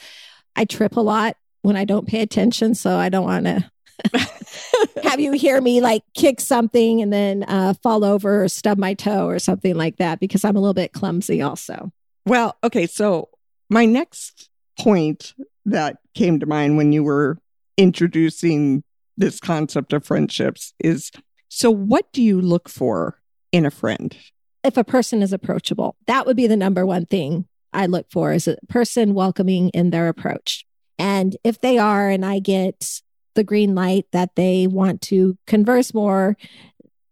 I 0.55 0.65
trip 0.65 0.97
a 0.97 1.01
lot 1.01 1.37
when 1.61 1.75
I 1.75 1.85
don't 1.85 2.07
pay 2.07 2.21
attention. 2.21 2.73
So 2.73 2.97
I 2.97 3.09
don't 3.09 3.25
want 3.25 3.45
to 3.45 3.71
have 5.03 5.19
you 5.19 5.33
hear 5.33 5.61
me 5.61 5.81
like 5.81 6.01
kick 6.15 6.41
something 6.41 6.99
and 6.99 7.13
then 7.13 7.43
uh, 7.43 7.75
fall 7.83 8.03
over 8.03 8.43
or 8.43 8.47
stub 8.47 8.79
my 8.79 8.95
toe 8.95 9.27
or 9.27 9.37
something 9.37 9.75
like 9.75 9.97
that 9.97 10.19
because 10.19 10.43
I'm 10.43 10.55
a 10.55 10.59
little 10.59 10.73
bit 10.73 10.93
clumsy 10.93 11.43
also. 11.43 11.91
Well, 12.25 12.57
okay. 12.63 12.87
So 12.87 13.29
my 13.69 13.85
next 13.85 14.49
point 14.79 15.35
that 15.65 15.97
came 16.15 16.39
to 16.39 16.47
mind 16.47 16.77
when 16.77 16.91
you 16.91 17.03
were 17.03 17.37
introducing 17.77 18.83
this 19.15 19.39
concept 19.39 19.93
of 19.93 20.03
friendships 20.03 20.73
is 20.79 21.11
so 21.49 21.69
what 21.69 22.11
do 22.13 22.23
you 22.23 22.41
look 22.41 22.67
for 22.67 23.20
in 23.51 23.65
a 23.65 23.71
friend? 23.71 24.15
If 24.63 24.77
a 24.77 24.83
person 24.83 25.21
is 25.21 25.33
approachable, 25.33 25.95
that 26.07 26.25
would 26.25 26.37
be 26.37 26.47
the 26.47 26.57
number 26.57 26.85
one 26.85 27.05
thing 27.05 27.45
I 27.73 27.85
look 27.85 28.07
for 28.11 28.31
is 28.31 28.47
a 28.47 28.57
person 28.67 29.13
welcoming 29.13 29.69
in 29.69 29.89
their 29.89 30.07
approach. 30.07 30.65
And 30.99 31.35
if 31.43 31.61
they 31.61 31.77
are, 31.77 32.09
and 32.09 32.25
I 32.25 32.39
get 32.39 33.01
the 33.33 33.43
green 33.43 33.73
light 33.73 34.05
that 34.11 34.35
they 34.35 34.67
want 34.67 35.01
to 35.03 35.37
converse 35.47 35.93
more, 35.93 36.37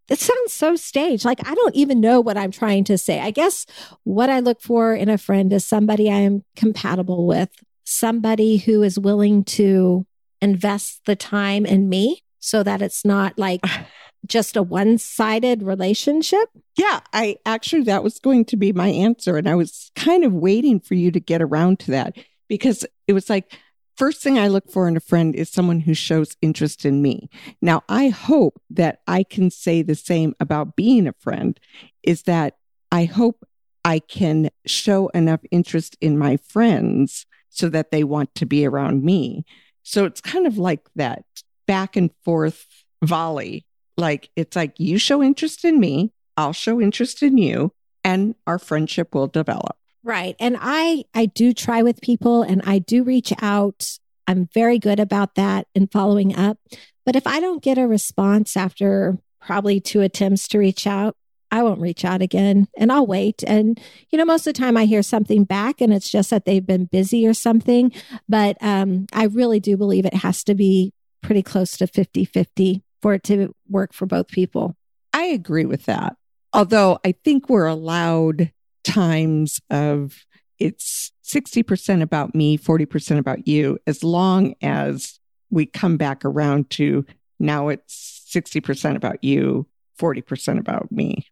it 0.08 0.18
sounds 0.18 0.52
so 0.52 0.76
staged. 0.76 1.24
Like 1.24 1.46
I 1.46 1.54
don't 1.54 1.74
even 1.74 2.00
know 2.00 2.20
what 2.20 2.36
I'm 2.36 2.50
trying 2.50 2.84
to 2.84 2.98
say. 2.98 3.20
I 3.20 3.30
guess 3.30 3.64
what 4.04 4.28
I 4.28 4.40
look 4.40 4.60
for 4.60 4.94
in 4.94 5.08
a 5.08 5.18
friend 5.18 5.52
is 5.52 5.64
somebody 5.64 6.10
I 6.10 6.18
am 6.18 6.44
compatible 6.56 7.26
with, 7.26 7.50
somebody 7.84 8.58
who 8.58 8.82
is 8.82 8.98
willing 8.98 9.44
to 9.44 10.06
invest 10.42 11.02
the 11.06 11.16
time 11.16 11.64
in 11.64 11.88
me 11.88 12.22
so 12.40 12.62
that 12.62 12.82
it's 12.82 13.04
not 13.04 13.38
like 13.38 13.60
just 14.26 14.56
a 14.56 14.62
one 14.62 14.98
sided 14.98 15.62
relationship? 15.62 16.48
Yeah, 16.76 17.00
I 17.12 17.38
actually, 17.46 17.82
that 17.84 18.04
was 18.04 18.18
going 18.18 18.44
to 18.46 18.56
be 18.56 18.72
my 18.72 18.88
answer. 18.88 19.36
And 19.36 19.48
I 19.48 19.54
was 19.54 19.90
kind 19.94 20.24
of 20.24 20.32
waiting 20.32 20.80
for 20.80 20.94
you 20.94 21.10
to 21.10 21.20
get 21.20 21.42
around 21.42 21.78
to 21.80 21.90
that 21.92 22.16
because 22.48 22.86
it 23.06 23.12
was 23.12 23.30
like, 23.30 23.52
first 23.96 24.22
thing 24.22 24.38
I 24.38 24.48
look 24.48 24.70
for 24.70 24.88
in 24.88 24.96
a 24.96 25.00
friend 25.00 25.34
is 25.34 25.50
someone 25.50 25.80
who 25.80 25.94
shows 25.94 26.36
interest 26.40 26.84
in 26.84 27.02
me. 27.02 27.28
Now, 27.60 27.82
I 27.88 28.08
hope 28.08 28.60
that 28.70 29.00
I 29.06 29.22
can 29.22 29.50
say 29.50 29.82
the 29.82 29.94
same 29.94 30.34
about 30.40 30.76
being 30.76 31.06
a 31.06 31.14
friend 31.18 31.58
is 32.02 32.22
that 32.22 32.56
I 32.90 33.04
hope 33.04 33.46
I 33.84 33.98
can 33.98 34.50
show 34.66 35.08
enough 35.08 35.40
interest 35.50 35.96
in 36.00 36.18
my 36.18 36.36
friends 36.36 37.26
so 37.48 37.68
that 37.68 37.90
they 37.90 38.04
want 38.04 38.34
to 38.36 38.46
be 38.46 38.66
around 38.66 39.04
me. 39.04 39.44
So 39.82 40.04
it's 40.04 40.20
kind 40.20 40.46
of 40.46 40.58
like 40.58 40.88
that 40.96 41.24
back 41.66 41.96
and 41.96 42.10
forth 42.24 42.66
volley. 43.02 43.66
Like 44.00 44.30
it's 44.36 44.56
like 44.56 44.80
you 44.80 44.98
show 44.98 45.22
interest 45.22 45.64
in 45.64 45.78
me, 45.78 46.12
I'll 46.36 46.52
show 46.52 46.80
interest 46.80 47.22
in 47.22 47.38
you, 47.38 47.72
and 48.02 48.34
our 48.46 48.58
friendship 48.58 49.14
will 49.14 49.28
develop. 49.28 49.76
Right. 50.02 50.34
And 50.40 50.56
I 50.58 51.04
I 51.14 51.26
do 51.26 51.52
try 51.52 51.82
with 51.82 52.00
people 52.00 52.42
and 52.42 52.62
I 52.64 52.78
do 52.78 53.04
reach 53.04 53.32
out. 53.42 53.98
I'm 54.26 54.48
very 54.54 54.78
good 54.78 54.98
about 54.98 55.34
that 55.34 55.66
and 55.74 55.90
following 55.90 56.34
up. 56.34 56.58
But 57.04 57.16
if 57.16 57.26
I 57.26 57.40
don't 57.40 57.62
get 57.62 57.78
a 57.78 57.86
response 57.86 58.56
after 58.56 59.18
probably 59.40 59.80
two 59.80 60.00
attempts 60.00 60.48
to 60.48 60.58
reach 60.58 60.86
out, 60.86 61.16
I 61.50 61.62
won't 61.62 61.80
reach 61.80 62.04
out 62.04 62.22
again 62.22 62.68
and 62.78 62.92
I'll 62.92 63.06
wait. 63.06 63.42
And, 63.46 63.80
you 64.10 64.18
know, 64.18 64.24
most 64.24 64.46
of 64.46 64.54
the 64.54 64.60
time 64.60 64.76
I 64.76 64.84
hear 64.84 65.02
something 65.02 65.44
back 65.44 65.80
and 65.80 65.92
it's 65.92 66.10
just 66.10 66.30
that 66.30 66.44
they've 66.44 66.64
been 66.64 66.84
busy 66.84 67.26
or 67.26 67.34
something. 67.34 67.92
But 68.28 68.56
um, 68.60 69.06
I 69.12 69.24
really 69.24 69.58
do 69.58 69.76
believe 69.76 70.06
it 70.06 70.14
has 70.14 70.44
to 70.44 70.54
be 70.54 70.92
pretty 71.22 71.42
close 71.42 71.76
to 71.78 71.86
50 71.86 72.24
50 72.24 72.82
for 73.02 73.14
it 73.14 73.22
to 73.24 73.54
work 73.68 73.92
for 73.92 74.06
both 74.06 74.28
people. 74.28 74.76
I 75.12 75.24
agree 75.24 75.64
with 75.64 75.86
that. 75.86 76.16
Although 76.52 76.98
I 77.04 77.12
think 77.12 77.48
we're 77.48 77.66
allowed 77.66 78.52
times 78.84 79.60
of 79.70 80.24
it's 80.58 81.12
60% 81.24 82.02
about 82.02 82.34
me, 82.34 82.58
40% 82.58 83.18
about 83.18 83.46
you, 83.46 83.78
as 83.86 84.02
long 84.02 84.54
as 84.62 85.18
we 85.50 85.66
come 85.66 85.96
back 85.96 86.24
around 86.24 86.70
to 86.70 87.04
now 87.38 87.68
it's 87.68 88.24
60% 88.34 88.96
about 88.96 89.22
you, 89.24 89.66
40% 89.98 90.58
about 90.58 90.90
me. 90.92 91.26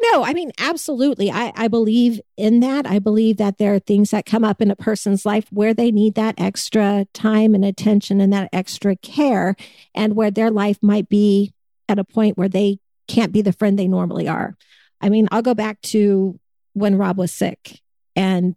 No. 0.00 0.24
I 0.24 0.32
mean, 0.32 0.52
absolutely. 0.58 1.30
I, 1.30 1.52
I 1.56 1.68
believe 1.68 2.20
in 2.36 2.60
that. 2.60 2.86
I 2.86 2.98
believe 2.98 3.36
that 3.38 3.58
there 3.58 3.74
are 3.74 3.78
things 3.78 4.10
that 4.10 4.26
come 4.26 4.44
up 4.44 4.62
in 4.62 4.70
a 4.70 4.76
person's 4.76 5.26
life 5.26 5.46
where 5.50 5.74
they 5.74 5.90
need 5.90 6.14
that 6.14 6.34
extra 6.38 7.06
time 7.12 7.54
and 7.54 7.64
attention 7.64 8.20
and 8.20 8.32
that 8.32 8.48
extra 8.52 8.96
care, 8.96 9.56
and 9.94 10.14
where 10.14 10.30
their 10.30 10.50
life 10.50 10.78
might 10.82 11.08
be 11.08 11.52
at 11.88 11.98
a 11.98 12.04
point 12.04 12.38
where 12.38 12.48
they 12.48 12.78
can't 13.06 13.32
be 13.32 13.42
the 13.42 13.52
friend 13.52 13.78
they 13.78 13.88
normally 13.88 14.28
are. 14.28 14.56
I 15.00 15.08
mean, 15.08 15.28
I'll 15.30 15.42
go 15.42 15.54
back 15.54 15.80
to 15.82 16.38
when 16.74 16.96
Rob 16.96 17.18
was 17.18 17.32
sick. 17.32 17.80
And 18.14 18.54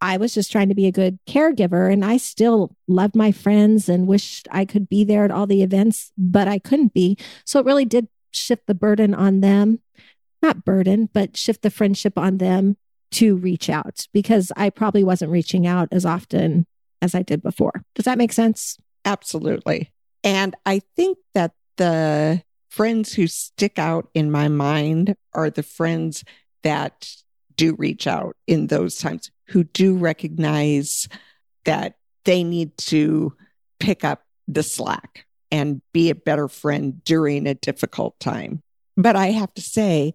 I 0.00 0.16
was 0.16 0.34
just 0.34 0.50
trying 0.50 0.68
to 0.68 0.74
be 0.74 0.86
a 0.86 0.92
good 0.92 1.18
caregiver. 1.28 1.92
And 1.92 2.04
I 2.04 2.16
still 2.16 2.74
loved 2.88 3.14
my 3.14 3.30
friends 3.30 3.88
and 3.88 4.08
wished 4.08 4.48
I 4.50 4.64
could 4.64 4.88
be 4.88 5.04
there 5.04 5.24
at 5.24 5.30
all 5.30 5.46
the 5.46 5.62
events, 5.62 6.12
but 6.18 6.48
I 6.48 6.58
couldn't 6.58 6.92
be. 6.92 7.16
So 7.44 7.60
it 7.60 7.66
really 7.66 7.84
did 7.84 8.08
shift 8.32 8.66
the 8.66 8.74
burden 8.74 9.14
on 9.14 9.40
them. 9.40 9.80
Not 10.42 10.64
burden, 10.64 11.08
but 11.12 11.36
shift 11.36 11.62
the 11.62 11.70
friendship 11.70 12.18
on 12.18 12.38
them 12.38 12.76
to 13.12 13.36
reach 13.36 13.70
out 13.70 14.06
because 14.12 14.50
I 14.56 14.70
probably 14.70 15.04
wasn't 15.04 15.30
reaching 15.30 15.66
out 15.66 15.88
as 15.92 16.04
often 16.04 16.66
as 17.00 17.14
I 17.14 17.22
did 17.22 17.42
before. 17.42 17.84
Does 17.94 18.06
that 18.06 18.18
make 18.18 18.32
sense? 18.32 18.78
Absolutely. 19.04 19.92
And 20.24 20.54
I 20.66 20.80
think 20.96 21.18
that 21.34 21.52
the 21.76 22.42
friends 22.70 23.12
who 23.12 23.26
stick 23.26 23.78
out 23.78 24.08
in 24.14 24.30
my 24.30 24.48
mind 24.48 25.14
are 25.34 25.50
the 25.50 25.62
friends 25.62 26.24
that 26.62 27.08
do 27.56 27.74
reach 27.74 28.06
out 28.06 28.36
in 28.46 28.68
those 28.68 28.98
times, 28.98 29.30
who 29.48 29.64
do 29.64 29.94
recognize 29.94 31.08
that 31.64 31.96
they 32.24 32.42
need 32.42 32.76
to 32.78 33.34
pick 33.78 34.04
up 34.04 34.22
the 34.48 34.62
slack 34.62 35.26
and 35.50 35.82
be 35.92 36.08
a 36.08 36.14
better 36.14 36.48
friend 36.48 37.04
during 37.04 37.46
a 37.46 37.54
difficult 37.54 38.18
time. 38.20 38.62
But 38.96 39.16
I 39.16 39.28
have 39.28 39.52
to 39.54 39.62
say, 39.62 40.14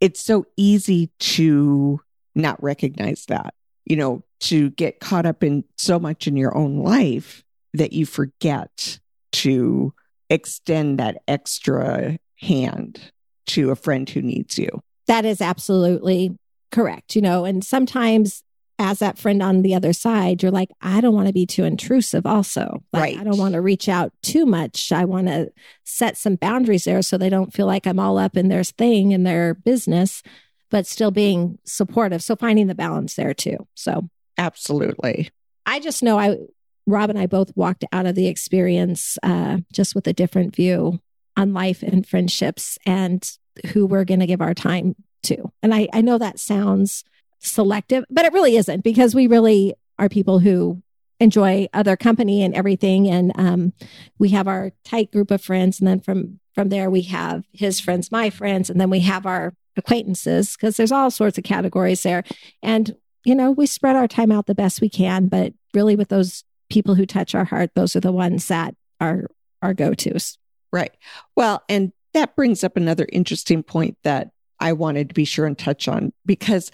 it's 0.00 0.20
so 0.20 0.46
easy 0.56 1.10
to 1.18 2.00
not 2.34 2.62
recognize 2.62 3.26
that, 3.26 3.54
you 3.84 3.96
know, 3.96 4.22
to 4.40 4.70
get 4.70 5.00
caught 5.00 5.26
up 5.26 5.42
in 5.42 5.64
so 5.76 5.98
much 5.98 6.26
in 6.26 6.36
your 6.36 6.56
own 6.56 6.78
life 6.78 7.44
that 7.74 7.92
you 7.92 8.06
forget 8.06 8.98
to 9.32 9.92
extend 10.28 10.98
that 10.98 11.22
extra 11.28 12.18
hand 12.38 13.12
to 13.46 13.70
a 13.70 13.76
friend 13.76 14.08
who 14.08 14.22
needs 14.22 14.58
you. 14.58 14.68
That 15.06 15.24
is 15.24 15.40
absolutely 15.40 16.36
correct, 16.70 17.16
you 17.16 17.22
know, 17.22 17.44
and 17.44 17.64
sometimes 17.64 18.42
as 18.80 18.98
that 19.00 19.18
friend 19.18 19.42
on 19.42 19.60
the 19.60 19.74
other 19.74 19.92
side, 19.92 20.42
you're 20.42 20.50
like, 20.50 20.70
I 20.80 21.02
don't 21.02 21.14
want 21.14 21.26
to 21.26 21.34
be 21.34 21.44
too 21.44 21.64
intrusive, 21.64 22.24
also. 22.24 22.82
Like, 22.94 23.02
right. 23.02 23.18
I 23.18 23.24
don't 23.24 23.36
want 23.36 23.52
to 23.52 23.60
reach 23.60 23.90
out 23.90 24.10
too 24.22 24.46
much. 24.46 24.90
I 24.90 25.04
want 25.04 25.26
to 25.26 25.52
set 25.84 26.16
some 26.16 26.36
boundaries 26.36 26.84
there 26.84 27.02
so 27.02 27.18
they 27.18 27.28
don't 27.28 27.52
feel 27.52 27.66
like 27.66 27.86
I'm 27.86 28.00
all 28.00 28.16
up 28.16 28.38
in 28.38 28.48
their 28.48 28.64
thing 28.64 29.12
and 29.12 29.26
their 29.26 29.52
business, 29.52 30.22
but 30.70 30.86
still 30.86 31.10
being 31.10 31.58
supportive. 31.64 32.22
So 32.22 32.36
finding 32.36 32.68
the 32.68 32.74
balance 32.74 33.14
there 33.16 33.34
too. 33.34 33.68
So, 33.74 34.08
absolutely. 34.38 35.30
I 35.66 35.78
just 35.78 36.02
know 36.02 36.18
I, 36.18 36.38
Rob 36.86 37.10
and 37.10 37.18
I 37.18 37.26
both 37.26 37.54
walked 37.54 37.84
out 37.92 38.06
of 38.06 38.14
the 38.14 38.28
experience 38.28 39.18
uh, 39.22 39.58
just 39.74 39.94
with 39.94 40.06
a 40.06 40.14
different 40.14 40.56
view 40.56 41.00
on 41.36 41.52
life 41.52 41.82
and 41.82 42.06
friendships 42.06 42.78
and 42.86 43.30
who 43.74 43.84
we're 43.84 44.06
going 44.06 44.20
to 44.20 44.26
give 44.26 44.40
our 44.40 44.54
time 44.54 44.96
to. 45.24 45.52
And 45.62 45.74
I, 45.74 45.86
I 45.92 46.00
know 46.00 46.16
that 46.16 46.40
sounds 46.40 47.04
selective, 47.40 48.04
but 48.10 48.24
it 48.24 48.32
really 48.32 48.56
isn't 48.56 48.84
because 48.84 49.14
we 49.14 49.26
really 49.26 49.74
are 49.98 50.08
people 50.08 50.38
who 50.38 50.82
enjoy 51.18 51.68
other 51.74 51.96
company 51.96 52.42
and 52.42 52.54
everything. 52.54 53.08
And 53.08 53.32
um, 53.34 53.72
we 54.18 54.30
have 54.30 54.48
our 54.48 54.72
tight 54.84 55.12
group 55.12 55.30
of 55.30 55.42
friends. 55.42 55.78
And 55.78 55.88
then 55.88 56.00
from 56.00 56.40
from 56.54 56.68
there, 56.68 56.90
we 56.90 57.02
have 57.02 57.44
his 57.52 57.78
friends, 57.78 58.10
my 58.10 58.28
friends, 58.28 58.70
and 58.70 58.80
then 58.80 58.90
we 58.90 59.00
have 59.00 59.24
our 59.24 59.54
acquaintances, 59.76 60.56
because 60.56 60.76
there's 60.76 60.90
all 60.90 61.10
sorts 61.10 61.38
of 61.38 61.44
categories 61.44 62.02
there. 62.02 62.24
And, 62.60 62.96
you 63.24 63.36
know, 63.36 63.52
we 63.52 63.66
spread 63.66 63.94
our 63.94 64.08
time 64.08 64.32
out 64.32 64.46
the 64.46 64.54
best 64.54 64.80
we 64.80 64.88
can, 64.88 65.28
but 65.28 65.52
really 65.74 65.94
with 65.94 66.08
those 66.08 66.42
people 66.68 66.96
who 66.96 67.06
touch 67.06 67.34
our 67.34 67.44
heart, 67.44 67.70
those 67.74 67.94
are 67.94 68.00
the 68.00 68.10
ones 68.10 68.48
that 68.48 68.74
are 69.00 69.26
our 69.62 69.74
go 69.74 69.94
tos. 69.94 70.38
Right. 70.72 70.92
Well, 71.36 71.62
and 71.68 71.92
that 72.14 72.34
brings 72.34 72.64
up 72.64 72.76
another 72.76 73.06
interesting 73.12 73.62
point 73.62 73.96
that 74.02 74.30
I 74.58 74.72
wanted 74.72 75.08
to 75.10 75.14
be 75.14 75.24
sure 75.24 75.46
and 75.46 75.56
touch 75.56 75.86
on 75.86 76.12
because 76.26 76.72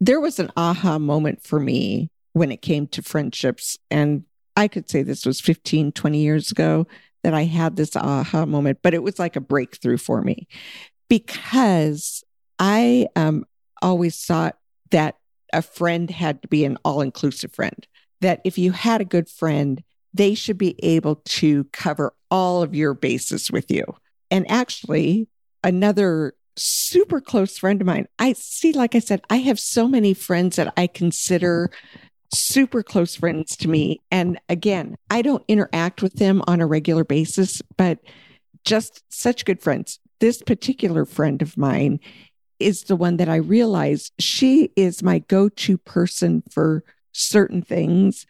there 0.00 0.20
was 0.20 0.38
an 0.38 0.50
aha 0.56 0.98
moment 0.98 1.42
for 1.42 1.58
me 1.58 2.10
when 2.32 2.52
it 2.52 2.62
came 2.62 2.86
to 2.88 3.02
friendships. 3.02 3.76
And 3.90 4.24
I 4.56 4.68
could 4.68 4.88
say 4.88 5.02
this 5.02 5.26
was 5.26 5.40
15, 5.40 5.92
20 5.92 6.18
years 6.18 6.50
ago 6.50 6.86
that 7.24 7.34
I 7.34 7.44
had 7.44 7.76
this 7.76 7.96
aha 7.96 8.46
moment, 8.46 8.78
but 8.82 8.94
it 8.94 9.02
was 9.02 9.18
like 9.18 9.36
a 9.36 9.40
breakthrough 9.40 9.98
for 9.98 10.22
me 10.22 10.46
because 11.08 12.22
I 12.58 13.08
um, 13.16 13.44
always 13.82 14.24
thought 14.24 14.56
that 14.90 15.16
a 15.52 15.62
friend 15.62 16.10
had 16.10 16.42
to 16.42 16.48
be 16.48 16.64
an 16.64 16.78
all 16.84 17.00
inclusive 17.00 17.52
friend, 17.52 17.86
that 18.20 18.40
if 18.44 18.58
you 18.58 18.72
had 18.72 19.00
a 19.00 19.06
good 19.06 19.28
friend, 19.28 19.82
they 20.14 20.34
should 20.34 20.58
be 20.58 20.82
able 20.84 21.16
to 21.24 21.64
cover 21.72 22.14
all 22.30 22.62
of 22.62 22.74
your 22.74 22.94
bases 22.94 23.50
with 23.50 23.70
you. 23.70 23.84
And 24.30 24.48
actually, 24.50 25.28
another 25.64 26.34
super 26.58 27.20
close 27.20 27.58
friend 27.58 27.80
of 27.80 27.86
mine, 27.86 28.06
I 28.18 28.32
see, 28.34 28.72
like 28.72 28.94
I 28.94 28.98
said, 28.98 29.22
I 29.30 29.36
have 29.36 29.58
so 29.58 29.88
many 29.88 30.14
friends 30.14 30.56
that 30.56 30.72
I 30.76 30.86
consider 30.86 31.70
super 32.32 32.82
close 32.82 33.16
friends 33.16 33.56
to 33.56 33.68
me. 33.68 34.00
And 34.10 34.38
again, 34.48 34.96
I 35.10 35.22
don't 35.22 35.44
interact 35.48 36.02
with 36.02 36.14
them 36.14 36.42
on 36.46 36.60
a 36.60 36.66
regular 36.66 37.04
basis, 37.04 37.62
but 37.76 37.98
just 38.64 39.02
such 39.08 39.44
good 39.44 39.62
friends. 39.62 39.98
This 40.20 40.42
particular 40.42 41.04
friend 41.04 41.40
of 41.40 41.56
mine 41.56 42.00
is 42.58 42.82
the 42.82 42.96
one 42.96 43.16
that 43.18 43.28
I 43.28 43.36
realize 43.36 44.10
she 44.18 44.72
is 44.76 45.02
my 45.02 45.20
go 45.20 45.48
to 45.48 45.78
person 45.78 46.42
for 46.50 46.82
certain 47.12 47.62
things. 47.62 48.26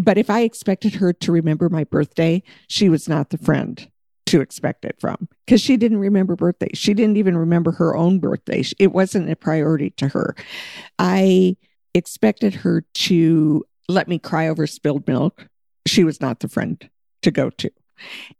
But 0.00 0.18
if 0.18 0.28
I 0.30 0.40
expected 0.40 0.96
her 0.96 1.12
to 1.12 1.32
remember 1.32 1.68
my 1.68 1.84
birthday, 1.84 2.42
she 2.68 2.88
was 2.88 3.08
not 3.08 3.30
the 3.30 3.38
friend 3.38 3.88
to 4.28 4.42
expect 4.42 4.84
it 4.84 4.94
from 5.00 5.26
because 5.46 5.60
she 5.60 5.78
didn't 5.78 5.98
remember 5.98 6.36
birthdays. 6.36 6.76
She 6.76 6.92
didn't 6.92 7.16
even 7.16 7.36
remember 7.36 7.72
her 7.72 7.96
own 7.96 8.18
birthday. 8.18 8.62
It 8.78 8.92
wasn't 8.92 9.30
a 9.30 9.36
priority 9.36 9.88
to 9.92 10.08
her. 10.08 10.36
I 10.98 11.56
expected 11.94 12.54
her 12.56 12.84
to 12.94 13.64
let 13.88 14.06
me 14.06 14.18
cry 14.18 14.48
over 14.48 14.66
spilled 14.66 15.08
milk. 15.08 15.48
She 15.86 16.04
was 16.04 16.20
not 16.20 16.40
the 16.40 16.48
friend 16.48 16.90
to 17.22 17.30
go 17.30 17.48
to. 17.48 17.70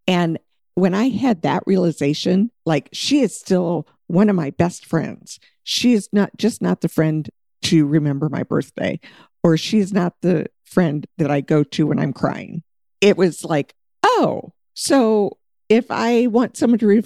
And 0.06 0.38
when 0.74 0.94
I 0.94 1.08
had 1.08 1.40
that 1.42 1.62
realization, 1.66 2.50
like 2.66 2.90
she 2.92 3.20
is 3.20 3.34
still 3.34 3.88
one 4.08 4.28
of 4.28 4.36
my 4.36 4.50
best 4.50 4.84
friends. 4.84 5.40
She 5.64 5.94
is 5.94 6.10
not 6.12 6.36
just 6.36 6.60
not 6.60 6.82
the 6.82 6.88
friend 6.90 7.30
to 7.62 7.86
remember 7.86 8.28
my 8.28 8.42
birthday, 8.42 9.00
or 9.42 9.56
she's 9.56 9.90
not 9.90 10.20
the 10.20 10.48
friend 10.64 11.06
that 11.16 11.30
I 11.30 11.40
go 11.40 11.64
to 11.64 11.86
when 11.86 11.98
I'm 11.98 12.12
crying. 12.12 12.62
It 13.00 13.16
was 13.16 13.42
like, 13.42 13.74
oh, 14.02 14.52
so 14.74 15.37
if 15.68 15.86
I 15.90 16.26
want 16.28 16.56
someone 16.56 16.78
to 16.78 16.86
re- 16.86 17.04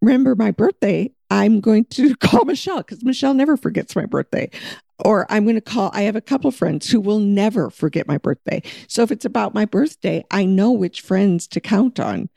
remember 0.00 0.34
my 0.34 0.50
birthday, 0.50 1.10
I'm 1.30 1.60
going 1.60 1.84
to 1.86 2.14
call 2.20 2.44
Michelle 2.44 2.78
because 2.78 3.04
Michelle 3.04 3.34
never 3.34 3.56
forgets 3.56 3.96
my 3.96 4.06
birthday. 4.06 4.50
Or 5.04 5.26
I'm 5.28 5.44
going 5.44 5.56
to 5.56 5.60
call, 5.60 5.90
I 5.92 6.02
have 6.02 6.14
a 6.14 6.20
couple 6.20 6.50
friends 6.52 6.88
who 6.88 7.00
will 7.00 7.18
never 7.18 7.68
forget 7.68 8.06
my 8.06 8.18
birthday. 8.18 8.62
So 8.86 9.02
if 9.02 9.10
it's 9.10 9.24
about 9.24 9.52
my 9.52 9.64
birthday, 9.64 10.24
I 10.30 10.44
know 10.44 10.70
which 10.70 11.00
friends 11.00 11.48
to 11.48 11.60
count 11.60 11.98
on. 11.98 12.28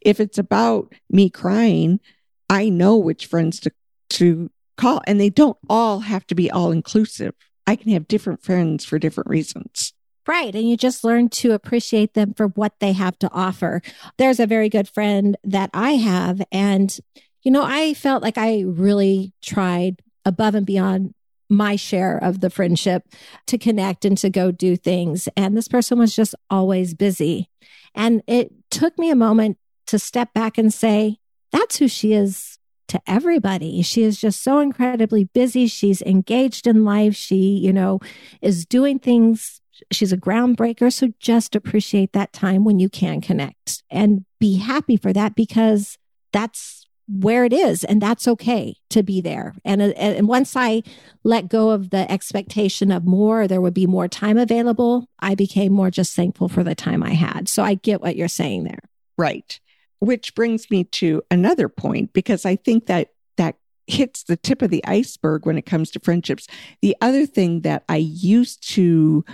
If 0.00 0.18
it's 0.18 0.38
about 0.38 0.94
me 1.10 1.28
crying, 1.28 2.00
I 2.48 2.70
know 2.70 2.96
which 2.96 3.26
friends 3.26 3.60
to, 3.60 3.72
to 4.10 4.50
call. 4.78 5.02
And 5.06 5.20
they 5.20 5.28
don't 5.28 5.58
all 5.68 6.00
have 6.00 6.26
to 6.28 6.34
be 6.34 6.50
all 6.50 6.72
inclusive. 6.72 7.34
I 7.66 7.76
can 7.76 7.92
have 7.92 8.08
different 8.08 8.42
friends 8.42 8.84
for 8.84 8.98
different 8.98 9.28
reasons. 9.28 9.92
Right. 10.26 10.54
And 10.54 10.68
you 10.68 10.76
just 10.76 11.04
learn 11.04 11.28
to 11.30 11.52
appreciate 11.52 12.14
them 12.14 12.34
for 12.34 12.48
what 12.48 12.80
they 12.80 12.92
have 12.92 13.18
to 13.20 13.30
offer. 13.32 13.80
There's 14.18 14.40
a 14.40 14.46
very 14.46 14.68
good 14.68 14.88
friend 14.88 15.36
that 15.44 15.70
I 15.72 15.92
have. 15.92 16.42
And, 16.50 16.98
you 17.42 17.52
know, 17.52 17.62
I 17.62 17.94
felt 17.94 18.22
like 18.22 18.36
I 18.36 18.62
really 18.62 19.32
tried 19.40 20.02
above 20.24 20.56
and 20.56 20.66
beyond 20.66 21.14
my 21.48 21.76
share 21.76 22.18
of 22.18 22.40
the 22.40 22.50
friendship 22.50 23.04
to 23.46 23.56
connect 23.56 24.04
and 24.04 24.18
to 24.18 24.28
go 24.28 24.50
do 24.50 24.76
things. 24.76 25.28
And 25.36 25.56
this 25.56 25.68
person 25.68 25.98
was 25.98 26.16
just 26.16 26.34
always 26.50 26.92
busy. 26.92 27.48
And 27.94 28.22
it 28.26 28.52
took 28.70 28.98
me 28.98 29.10
a 29.10 29.16
moment 29.16 29.58
to 29.86 29.98
step 29.98 30.34
back 30.34 30.58
and 30.58 30.74
say, 30.74 31.18
that's 31.52 31.76
who 31.76 31.86
she 31.86 32.12
is 32.12 32.58
to 32.88 33.00
everybody. 33.06 33.82
She 33.82 34.02
is 34.02 34.20
just 34.20 34.42
so 34.42 34.58
incredibly 34.58 35.24
busy. 35.24 35.68
She's 35.68 36.02
engaged 36.02 36.66
in 36.66 36.84
life. 36.84 37.14
She, 37.14 37.36
you 37.36 37.72
know, 37.72 38.00
is 38.42 38.66
doing 38.66 38.98
things. 38.98 39.60
She's 39.90 40.12
a 40.12 40.16
groundbreaker. 40.16 40.92
So 40.92 41.12
just 41.18 41.54
appreciate 41.54 42.12
that 42.12 42.32
time 42.32 42.64
when 42.64 42.78
you 42.78 42.88
can 42.88 43.20
connect 43.20 43.82
and 43.90 44.24
be 44.38 44.56
happy 44.58 44.96
for 44.96 45.12
that 45.12 45.34
because 45.34 45.98
that's 46.32 46.86
where 47.08 47.44
it 47.44 47.52
is 47.52 47.84
and 47.84 48.02
that's 48.02 48.26
okay 48.26 48.74
to 48.90 49.02
be 49.02 49.20
there. 49.20 49.54
Uh, 49.64 49.70
and 49.70 49.82
and 49.82 50.28
once 50.28 50.56
i 50.56 50.82
let 51.22 51.48
go 51.48 51.70
of 51.70 51.90
the 51.90 52.10
expectation 52.10 52.90
of 52.90 53.04
more 53.04 53.46
there 53.46 53.60
would 53.60 53.74
be 53.74 53.86
more 53.86 54.08
time 54.08 54.36
available 54.36 55.08
i 55.20 55.34
became 55.34 55.72
more 55.72 55.90
just 55.90 56.14
thankful 56.14 56.48
for 56.48 56.64
the 56.64 56.74
time 56.74 57.02
i 57.02 57.12
had. 57.12 57.48
So 57.48 57.62
i 57.62 57.74
get 57.74 58.00
what 58.00 58.16
you're 58.16 58.28
saying 58.28 58.64
there. 58.64 58.80
Right. 59.16 59.58
Which 60.00 60.34
brings 60.34 60.70
me 60.70 60.84
to 60.84 61.22
another 61.30 61.68
point 61.68 62.12
because 62.12 62.44
i 62.44 62.56
think 62.56 62.86
that 62.86 63.10
that 63.36 63.56
hits 63.86 64.24
the 64.24 64.36
tip 64.36 64.60
of 64.62 64.70
the 64.70 64.84
iceberg 64.84 65.46
when 65.46 65.56
it 65.56 65.66
comes 65.66 65.92
to 65.92 66.00
friendships. 66.00 66.48
The 66.82 66.96
other 67.00 67.24
thing 67.24 67.60
that 67.60 67.84
i 67.88 67.96
used 67.96 68.68
to 68.70 69.24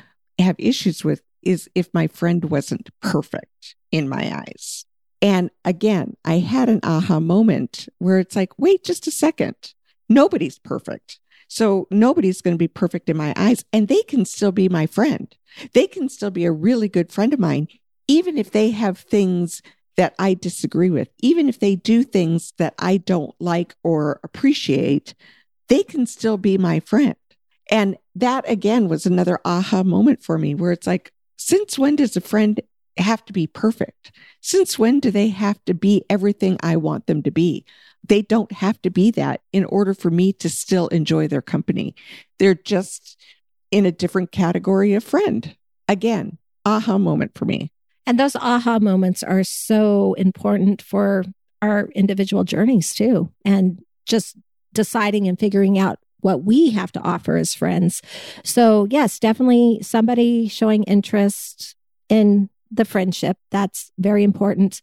have 0.42 0.56
issues 0.58 1.04
with 1.04 1.22
is 1.42 1.68
if 1.74 1.88
my 1.92 2.06
friend 2.06 2.44
wasn't 2.44 2.90
perfect 3.00 3.74
in 3.90 4.08
my 4.08 4.44
eyes 4.46 4.84
and 5.22 5.50
again, 5.64 6.16
I 6.24 6.40
had 6.40 6.68
an 6.68 6.80
aha 6.82 7.20
moment 7.20 7.88
where 7.98 8.18
it's 8.18 8.34
like, 8.34 8.58
wait 8.58 8.82
just 8.82 9.06
a 9.06 9.12
second. 9.12 9.54
Nobody's 10.08 10.58
perfect. 10.58 11.20
So 11.46 11.86
nobody's 11.90 12.42
going 12.42 12.54
to 12.54 12.58
be 12.58 12.68
perfect 12.68 13.08
in 13.08 13.16
my 13.16 13.32
eyes. 13.36 13.64
And 13.72 13.86
they 13.86 14.02
can 14.02 14.24
still 14.24 14.52
be 14.52 14.68
my 14.68 14.86
friend. 14.86 15.34
They 15.74 15.86
can 15.86 16.08
still 16.08 16.30
be 16.30 16.44
a 16.44 16.52
really 16.52 16.88
good 16.88 17.12
friend 17.12 17.32
of 17.32 17.38
mine, 17.38 17.68
even 18.08 18.36
if 18.36 18.50
they 18.50 18.70
have 18.70 18.98
things 18.98 19.62
that 19.96 20.14
I 20.18 20.34
disagree 20.34 20.90
with, 20.90 21.10
even 21.20 21.48
if 21.48 21.60
they 21.60 21.76
do 21.76 22.02
things 22.02 22.54
that 22.58 22.74
I 22.78 22.96
don't 22.96 23.34
like 23.38 23.76
or 23.84 24.18
appreciate, 24.24 25.14
they 25.68 25.82
can 25.82 26.06
still 26.06 26.38
be 26.38 26.58
my 26.58 26.80
friend. 26.80 27.14
And 27.70 27.96
that 28.14 28.48
again 28.48 28.88
was 28.88 29.06
another 29.06 29.38
aha 29.44 29.82
moment 29.82 30.22
for 30.22 30.38
me 30.38 30.54
where 30.54 30.72
it's 30.72 30.86
like, 30.86 31.12
since 31.36 31.78
when 31.78 31.96
does 31.96 32.16
a 32.16 32.20
friend 32.20 32.60
have 32.98 33.24
to 33.24 33.32
be 33.32 33.46
perfect? 33.46 34.12
Since 34.40 34.78
when 34.78 35.00
do 35.00 35.10
they 35.10 35.28
have 35.28 35.64
to 35.64 35.74
be 35.74 36.04
everything 36.10 36.58
I 36.62 36.76
want 36.76 37.06
them 37.06 37.22
to 37.22 37.30
be? 37.30 37.64
They 38.06 38.22
don't 38.22 38.52
have 38.52 38.80
to 38.82 38.90
be 38.90 39.10
that 39.12 39.40
in 39.52 39.64
order 39.64 39.94
for 39.94 40.10
me 40.10 40.32
to 40.34 40.50
still 40.50 40.88
enjoy 40.88 41.28
their 41.28 41.42
company. 41.42 41.94
They're 42.38 42.54
just 42.54 43.16
in 43.70 43.86
a 43.86 43.92
different 43.92 44.32
category 44.32 44.94
of 44.94 45.04
friend. 45.04 45.56
Again, 45.88 46.38
aha 46.64 46.98
moment 46.98 47.36
for 47.36 47.44
me. 47.44 47.72
And 48.06 48.18
those 48.18 48.36
aha 48.36 48.78
moments 48.80 49.22
are 49.22 49.44
so 49.44 50.14
important 50.14 50.82
for 50.82 51.24
our 51.62 51.88
individual 51.94 52.44
journeys 52.44 52.92
too. 52.92 53.32
And 53.44 53.80
just 54.06 54.36
deciding 54.72 55.28
and 55.28 55.38
figuring 55.38 55.78
out 55.78 55.98
what 56.22 56.44
we 56.44 56.70
have 56.70 56.90
to 56.92 57.00
offer 57.00 57.36
as 57.36 57.54
friends. 57.54 58.02
So, 58.42 58.86
yes, 58.90 59.18
definitely 59.18 59.80
somebody 59.82 60.48
showing 60.48 60.82
interest 60.84 61.76
in 62.08 62.48
the 62.70 62.84
friendship. 62.84 63.36
That's 63.50 63.92
very 63.98 64.24
important. 64.24 64.80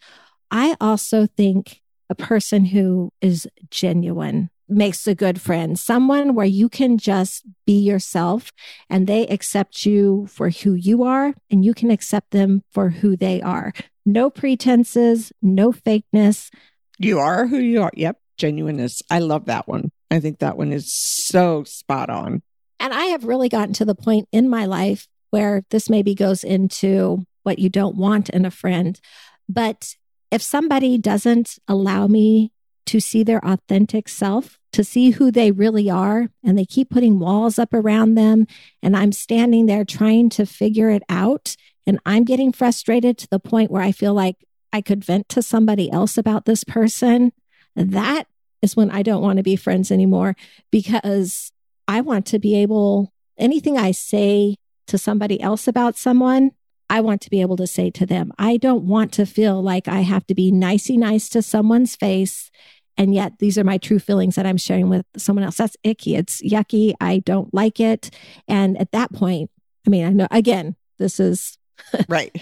I 0.51 0.75
also 0.79 1.25
think 1.25 1.81
a 2.09 2.15
person 2.15 2.65
who 2.65 3.11
is 3.21 3.47
genuine 3.71 4.49
makes 4.67 5.07
a 5.07 5.15
good 5.15 5.41
friend, 5.41 5.79
someone 5.79 6.35
where 6.35 6.45
you 6.45 6.69
can 6.69 6.97
just 6.97 7.43
be 7.65 7.79
yourself 7.79 8.51
and 8.89 9.07
they 9.07 9.25
accept 9.27 9.85
you 9.85 10.27
for 10.27 10.49
who 10.49 10.73
you 10.73 11.03
are 11.03 11.33
and 11.49 11.65
you 11.65 11.73
can 11.73 11.89
accept 11.89 12.31
them 12.31 12.63
for 12.71 12.89
who 12.89 13.17
they 13.17 13.41
are. 13.41 13.73
No 14.05 14.29
pretenses, 14.29 15.31
no 15.41 15.71
fakeness. 15.71 16.51
You 16.99 17.19
are 17.19 17.47
who 17.47 17.57
you 17.57 17.81
are. 17.81 17.91
Yep. 17.95 18.19
Genuineness. 18.37 19.01
I 19.09 19.19
love 19.19 19.45
that 19.45 19.67
one. 19.67 19.91
I 20.11 20.19
think 20.19 20.39
that 20.39 20.57
one 20.57 20.71
is 20.71 20.93
so 20.93 21.63
spot 21.63 22.09
on. 22.09 22.41
And 22.79 22.93
I 22.93 23.05
have 23.05 23.25
really 23.25 23.49
gotten 23.49 23.73
to 23.75 23.85
the 23.85 23.95
point 23.95 24.27
in 24.31 24.49
my 24.49 24.65
life 24.65 25.07
where 25.31 25.63
this 25.69 25.89
maybe 25.89 26.15
goes 26.15 26.43
into 26.43 27.25
what 27.43 27.59
you 27.59 27.69
don't 27.69 27.95
want 27.95 28.29
in 28.29 28.45
a 28.45 28.51
friend. 28.51 28.99
But 29.47 29.95
if 30.31 30.41
somebody 30.41 30.97
doesn't 30.97 31.59
allow 31.67 32.07
me 32.07 32.51
to 32.87 32.99
see 32.99 33.23
their 33.23 33.43
authentic 33.45 34.09
self, 34.09 34.57
to 34.71 34.83
see 34.83 35.11
who 35.11 35.31
they 35.31 35.51
really 35.51 35.89
are, 35.89 36.29
and 36.43 36.57
they 36.57 36.65
keep 36.65 36.89
putting 36.89 37.19
walls 37.19 37.59
up 37.59 37.73
around 37.73 38.15
them, 38.15 38.47
and 38.81 38.95
I'm 38.95 39.11
standing 39.11 39.67
there 39.67 39.85
trying 39.85 40.29
to 40.29 40.45
figure 40.45 40.89
it 40.89 41.03
out, 41.09 41.55
and 41.85 41.99
I'm 42.05 42.23
getting 42.23 42.51
frustrated 42.51 43.17
to 43.19 43.27
the 43.29 43.39
point 43.39 43.69
where 43.69 43.83
I 43.83 43.91
feel 43.91 44.13
like 44.13 44.37
I 44.71 44.81
could 44.81 45.03
vent 45.03 45.29
to 45.29 45.41
somebody 45.41 45.91
else 45.91 46.17
about 46.17 46.45
this 46.45 46.63
person, 46.63 47.31
that 47.75 48.25
is 48.61 48.75
when 48.75 48.91
I 48.91 49.03
don't 49.03 49.21
want 49.21 49.37
to 49.37 49.43
be 49.43 49.55
friends 49.55 49.91
anymore 49.91 50.35
because 50.71 51.51
I 51.87 52.01
want 52.01 52.25
to 52.27 52.39
be 52.39 52.55
able, 52.55 53.11
anything 53.37 53.77
I 53.77 53.91
say 53.91 54.55
to 54.87 54.97
somebody 54.97 55.41
else 55.41 55.67
about 55.67 55.97
someone, 55.97 56.51
I 56.89 57.01
want 57.01 57.21
to 57.21 57.29
be 57.29 57.41
able 57.41 57.57
to 57.57 57.67
say 57.67 57.91
to 57.91 58.05
them. 58.05 58.31
I 58.39 58.57
don't 58.57 58.83
want 58.85 59.13
to 59.13 59.25
feel 59.25 59.61
like 59.61 59.87
I 59.87 60.01
have 60.01 60.25
to 60.27 60.35
be 60.35 60.51
nicey 60.51 60.97
nice 60.97 61.29
to 61.29 61.41
someone's 61.41 61.95
face. 61.95 62.49
And 62.97 63.13
yet 63.13 63.39
these 63.39 63.57
are 63.57 63.63
my 63.63 63.77
true 63.77 63.99
feelings 63.99 64.35
that 64.35 64.45
I'm 64.45 64.57
sharing 64.57 64.89
with 64.89 65.05
someone 65.15 65.45
else. 65.45 65.57
That's 65.57 65.77
icky. 65.83 66.15
It's 66.15 66.41
yucky. 66.41 66.93
I 66.99 67.19
don't 67.19 67.53
like 67.53 67.79
it. 67.79 68.09
And 68.47 68.77
at 68.77 68.91
that 68.91 69.13
point, 69.13 69.51
I 69.87 69.89
mean, 69.89 70.05
I 70.05 70.09
know, 70.09 70.27
again, 70.31 70.75
this 70.97 71.19
is 71.19 71.57
right 72.09 72.35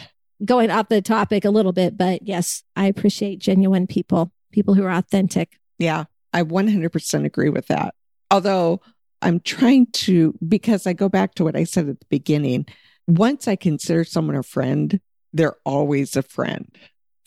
going 0.44 0.70
off 0.72 0.90
the 0.90 1.02
topic 1.02 1.46
a 1.46 1.50
little 1.50 1.74
bit, 1.74 1.98
but 1.98 2.28
yes, 2.28 2.64
I 2.76 2.86
appreciate 2.86 3.40
genuine 3.40 3.88
people, 3.88 4.32
people 4.52 4.74
who 4.74 4.84
are 4.84 4.92
authentic. 4.92 5.58
Yeah, 5.78 6.06
I 6.34 6.44
100% 6.44 7.26
agree 7.26 7.50
with 7.50 7.68
that. 7.68 7.94
Although 8.32 8.82
I'm 9.22 9.40
trying 9.40 9.88
to, 9.88 10.34
because 10.48 10.86
I 10.86 10.94
go 10.94 11.10
back 11.10 11.36
to 11.36 11.44
what 11.44 11.56
I 11.56 11.64
said 11.64 11.90
at 11.90 12.00
the 12.00 12.06
beginning, 12.10 12.66
once 13.08 13.48
I 13.48 13.56
consider 13.56 14.04
someone 14.04 14.36
a 14.36 14.44
friend, 14.44 15.00
they're 15.34 15.58
always 15.66 16.16
a 16.16 16.24
friend 16.24 16.68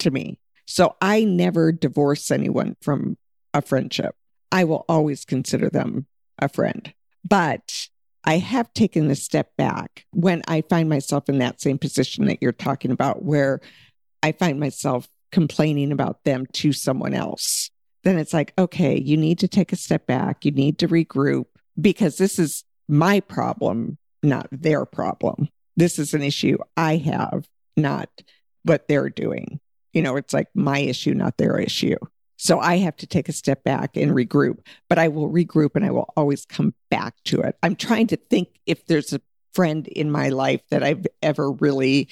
to 0.00 0.10
me. 0.10 0.38
So 0.66 0.96
I 1.00 1.24
never 1.24 1.72
divorce 1.72 2.30
anyone 2.30 2.76
from 2.80 3.16
a 3.54 3.62
friendship. 3.62 4.14
I 4.52 4.64
will 4.64 4.84
always 4.88 5.24
consider 5.24 5.68
them 5.68 6.06
a 6.38 6.48
friend. 6.48 6.92
But 7.28 7.88
I 8.24 8.38
have 8.38 8.72
taken 8.74 9.10
a 9.10 9.16
step 9.16 9.56
back 9.56 10.04
when 10.12 10.42
I 10.46 10.62
find 10.62 10.88
myself 10.88 11.28
in 11.28 11.38
that 11.38 11.60
same 11.60 11.78
position 11.78 12.26
that 12.26 12.38
you're 12.40 12.52
talking 12.52 12.90
about, 12.90 13.24
where 13.24 13.60
I 14.22 14.32
find 14.32 14.60
myself 14.60 15.08
complaining 15.32 15.92
about 15.92 16.24
them 16.24 16.46
to 16.54 16.72
someone 16.72 17.14
else. 17.14 17.70
Then 18.02 18.18
it's 18.18 18.32
like, 18.32 18.52
okay, 18.58 18.98
you 18.98 19.16
need 19.16 19.38
to 19.40 19.48
take 19.48 19.72
a 19.72 19.76
step 19.76 20.06
back. 20.06 20.44
You 20.44 20.52
need 20.52 20.78
to 20.78 20.88
regroup 20.88 21.46
because 21.80 22.16
this 22.16 22.38
is 22.38 22.64
my 22.88 23.20
problem, 23.20 23.98
not 24.22 24.48
their 24.50 24.84
problem. 24.86 25.48
This 25.76 25.98
is 25.98 26.14
an 26.14 26.22
issue 26.22 26.58
I 26.76 26.96
have, 26.96 27.48
not 27.76 28.08
what 28.64 28.88
they're 28.88 29.10
doing. 29.10 29.60
You 29.92 30.02
know, 30.02 30.16
it's 30.16 30.32
like 30.32 30.48
my 30.54 30.78
issue, 30.78 31.14
not 31.14 31.36
their 31.36 31.58
issue. 31.58 31.96
So 32.36 32.58
I 32.58 32.78
have 32.78 32.96
to 32.96 33.06
take 33.06 33.28
a 33.28 33.34
step 33.34 33.64
back 33.64 33.96
and 33.96 34.12
regroup, 34.12 34.60
but 34.88 34.98
I 34.98 35.08
will 35.08 35.28
regroup 35.28 35.76
and 35.76 35.84
I 35.84 35.90
will 35.90 36.10
always 36.16 36.46
come 36.46 36.74
back 36.90 37.14
to 37.24 37.40
it. 37.42 37.56
I'm 37.62 37.76
trying 37.76 38.06
to 38.08 38.16
think 38.16 38.48
if 38.64 38.86
there's 38.86 39.12
a 39.12 39.20
friend 39.52 39.86
in 39.88 40.10
my 40.10 40.30
life 40.30 40.62
that 40.70 40.82
I've 40.82 41.06
ever 41.22 41.52
really 41.52 42.08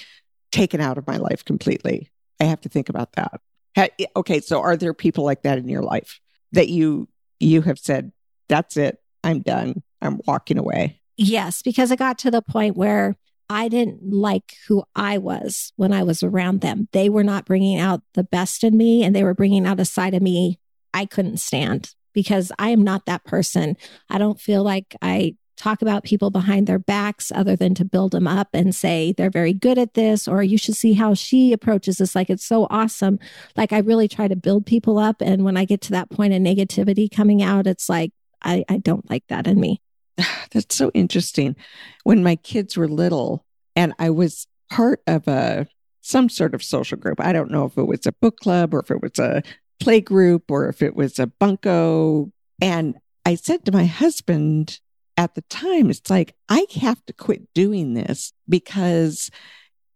taken 0.51 0.81
out 0.81 0.97
of 0.97 1.07
my 1.07 1.17
life 1.17 1.43
completely. 1.45 2.11
I 2.39 2.45
have 2.45 2.61
to 2.61 2.69
think 2.69 2.89
about 2.89 3.13
that. 3.13 3.41
Eh, 3.75 3.87
okay, 4.15 4.39
so 4.39 4.61
are 4.61 4.77
there 4.77 4.93
people 4.93 5.23
like 5.23 5.43
that 5.43 5.57
in 5.57 5.67
your 5.67 5.83
life 5.83 6.19
that 6.51 6.69
you 6.69 7.07
you 7.39 7.61
have 7.61 7.79
said 7.79 8.11
that's 8.47 8.77
it, 8.77 8.97
I'm 9.23 9.41
done, 9.41 9.83
I'm 10.01 10.19
walking 10.25 10.57
away? 10.57 11.01
Yes, 11.17 11.61
because 11.61 11.91
I 11.91 11.95
got 11.95 12.17
to 12.19 12.31
the 12.31 12.41
point 12.41 12.75
where 12.75 13.15
I 13.49 13.67
didn't 13.67 14.11
like 14.11 14.55
who 14.67 14.83
I 14.95 15.17
was 15.17 15.73
when 15.75 15.91
I 15.91 16.03
was 16.03 16.23
around 16.23 16.61
them. 16.61 16.87
They 16.91 17.09
were 17.09 17.23
not 17.23 17.45
bringing 17.45 17.79
out 17.79 18.01
the 18.13 18.23
best 18.23 18.63
in 18.63 18.77
me 18.77 19.03
and 19.03 19.15
they 19.15 19.23
were 19.23 19.33
bringing 19.33 19.65
out 19.65 19.79
a 19.79 19.85
side 19.85 20.13
of 20.13 20.21
me 20.21 20.59
I 20.93 21.05
couldn't 21.05 21.37
stand 21.37 21.93
because 22.13 22.51
I 22.57 22.69
am 22.69 22.83
not 22.83 23.05
that 23.05 23.23
person. 23.23 23.77
I 24.09 24.17
don't 24.17 24.39
feel 24.39 24.63
like 24.63 24.95
I 25.01 25.35
talk 25.59 25.81
about 25.81 26.03
people 26.03 26.31
behind 26.31 26.65
their 26.65 26.79
backs 26.79 27.31
other 27.35 27.55
than 27.55 27.75
to 27.75 27.85
build 27.85 28.11
them 28.11 28.27
up 28.27 28.47
and 28.53 28.73
say 28.73 29.11
they're 29.11 29.29
very 29.29 29.53
good 29.53 29.77
at 29.77 29.93
this 29.93 30.27
or 30.27 30.41
you 30.41 30.57
should 30.57 30.75
see 30.75 30.93
how 30.93 31.13
she 31.13 31.53
approaches 31.53 31.97
this 31.97 32.15
like 32.15 32.29
it's 32.29 32.45
so 32.45 32.65
awesome 32.69 33.19
like 33.55 33.71
i 33.71 33.77
really 33.77 34.07
try 34.07 34.27
to 34.27 34.35
build 34.35 34.65
people 34.65 34.97
up 34.97 35.21
and 35.21 35.43
when 35.43 35.57
i 35.57 35.65
get 35.65 35.81
to 35.81 35.91
that 35.91 36.09
point 36.09 36.33
of 36.33 36.41
negativity 36.41 37.13
coming 37.13 37.43
out 37.43 37.67
it's 37.67 37.89
like 37.89 38.11
i, 38.41 38.63
I 38.67 38.77
don't 38.77 39.07
like 39.09 39.25
that 39.27 39.45
in 39.45 39.59
me 39.59 39.81
That's 40.51 40.75
so 40.75 40.91
interesting. 40.93 41.55
When 42.03 42.23
my 42.23 42.35
kids 42.35 42.77
were 42.77 42.87
little 42.87 43.45
and 43.75 43.93
I 43.99 44.09
was 44.09 44.47
part 44.69 45.01
of 45.07 45.27
a 45.27 45.67
some 46.01 46.29
sort 46.29 46.55
of 46.55 46.63
social 46.63 46.97
group. 46.97 47.19
I 47.19 47.33
don't 47.33 47.51
know 47.51 47.65
if 47.65 47.77
it 47.77 47.83
was 47.83 48.05
a 48.05 48.13
book 48.13 48.37
club 48.37 48.73
or 48.73 48.79
if 48.79 48.89
it 48.89 49.01
was 49.01 49.19
a 49.19 49.43
play 49.79 50.01
group 50.01 50.49
or 50.49 50.67
if 50.67 50.81
it 50.81 50.95
was 50.95 51.19
a 51.19 51.27
bunco. 51.27 52.31
And 52.61 52.95
I 53.25 53.35
said 53.35 53.65
to 53.65 53.71
my 53.71 53.85
husband 53.85 54.79
at 55.19 55.35
the 55.35 55.41
time, 55.41 55.89
it's 55.89 56.09
like, 56.09 56.33
I 56.47 56.65
have 56.79 57.05
to 57.07 57.11
quit 57.11 57.53
doing 57.53 57.93
this 57.93 58.31
because 58.47 59.29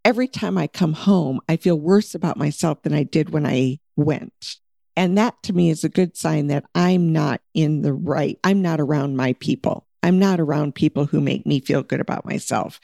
every 0.04 0.28
time 0.28 0.58
I 0.58 0.66
come 0.66 0.92
home, 0.92 1.40
I 1.48 1.56
feel 1.56 1.80
worse 1.80 2.14
about 2.14 2.36
myself 2.36 2.82
than 2.82 2.92
I 2.92 3.04
did 3.04 3.30
when 3.30 3.46
I 3.46 3.78
went. 3.96 4.56
And 4.98 5.16
that 5.16 5.42
to 5.44 5.54
me 5.54 5.70
is 5.70 5.82
a 5.82 5.88
good 5.88 6.14
sign 6.14 6.48
that 6.48 6.66
I'm 6.74 7.10
not 7.10 7.40
in 7.54 7.80
the 7.80 7.94
right, 7.94 8.38
I'm 8.44 8.60
not 8.60 8.82
around 8.82 9.16
my 9.16 9.32
people. 9.40 9.86
I'm 10.02 10.18
not 10.18 10.40
around 10.40 10.74
people 10.74 11.06
who 11.06 11.22
make 11.22 11.46
me 11.46 11.58
feel 11.58 11.82
good 11.82 12.00
about 12.00 12.26
myself. 12.26 12.78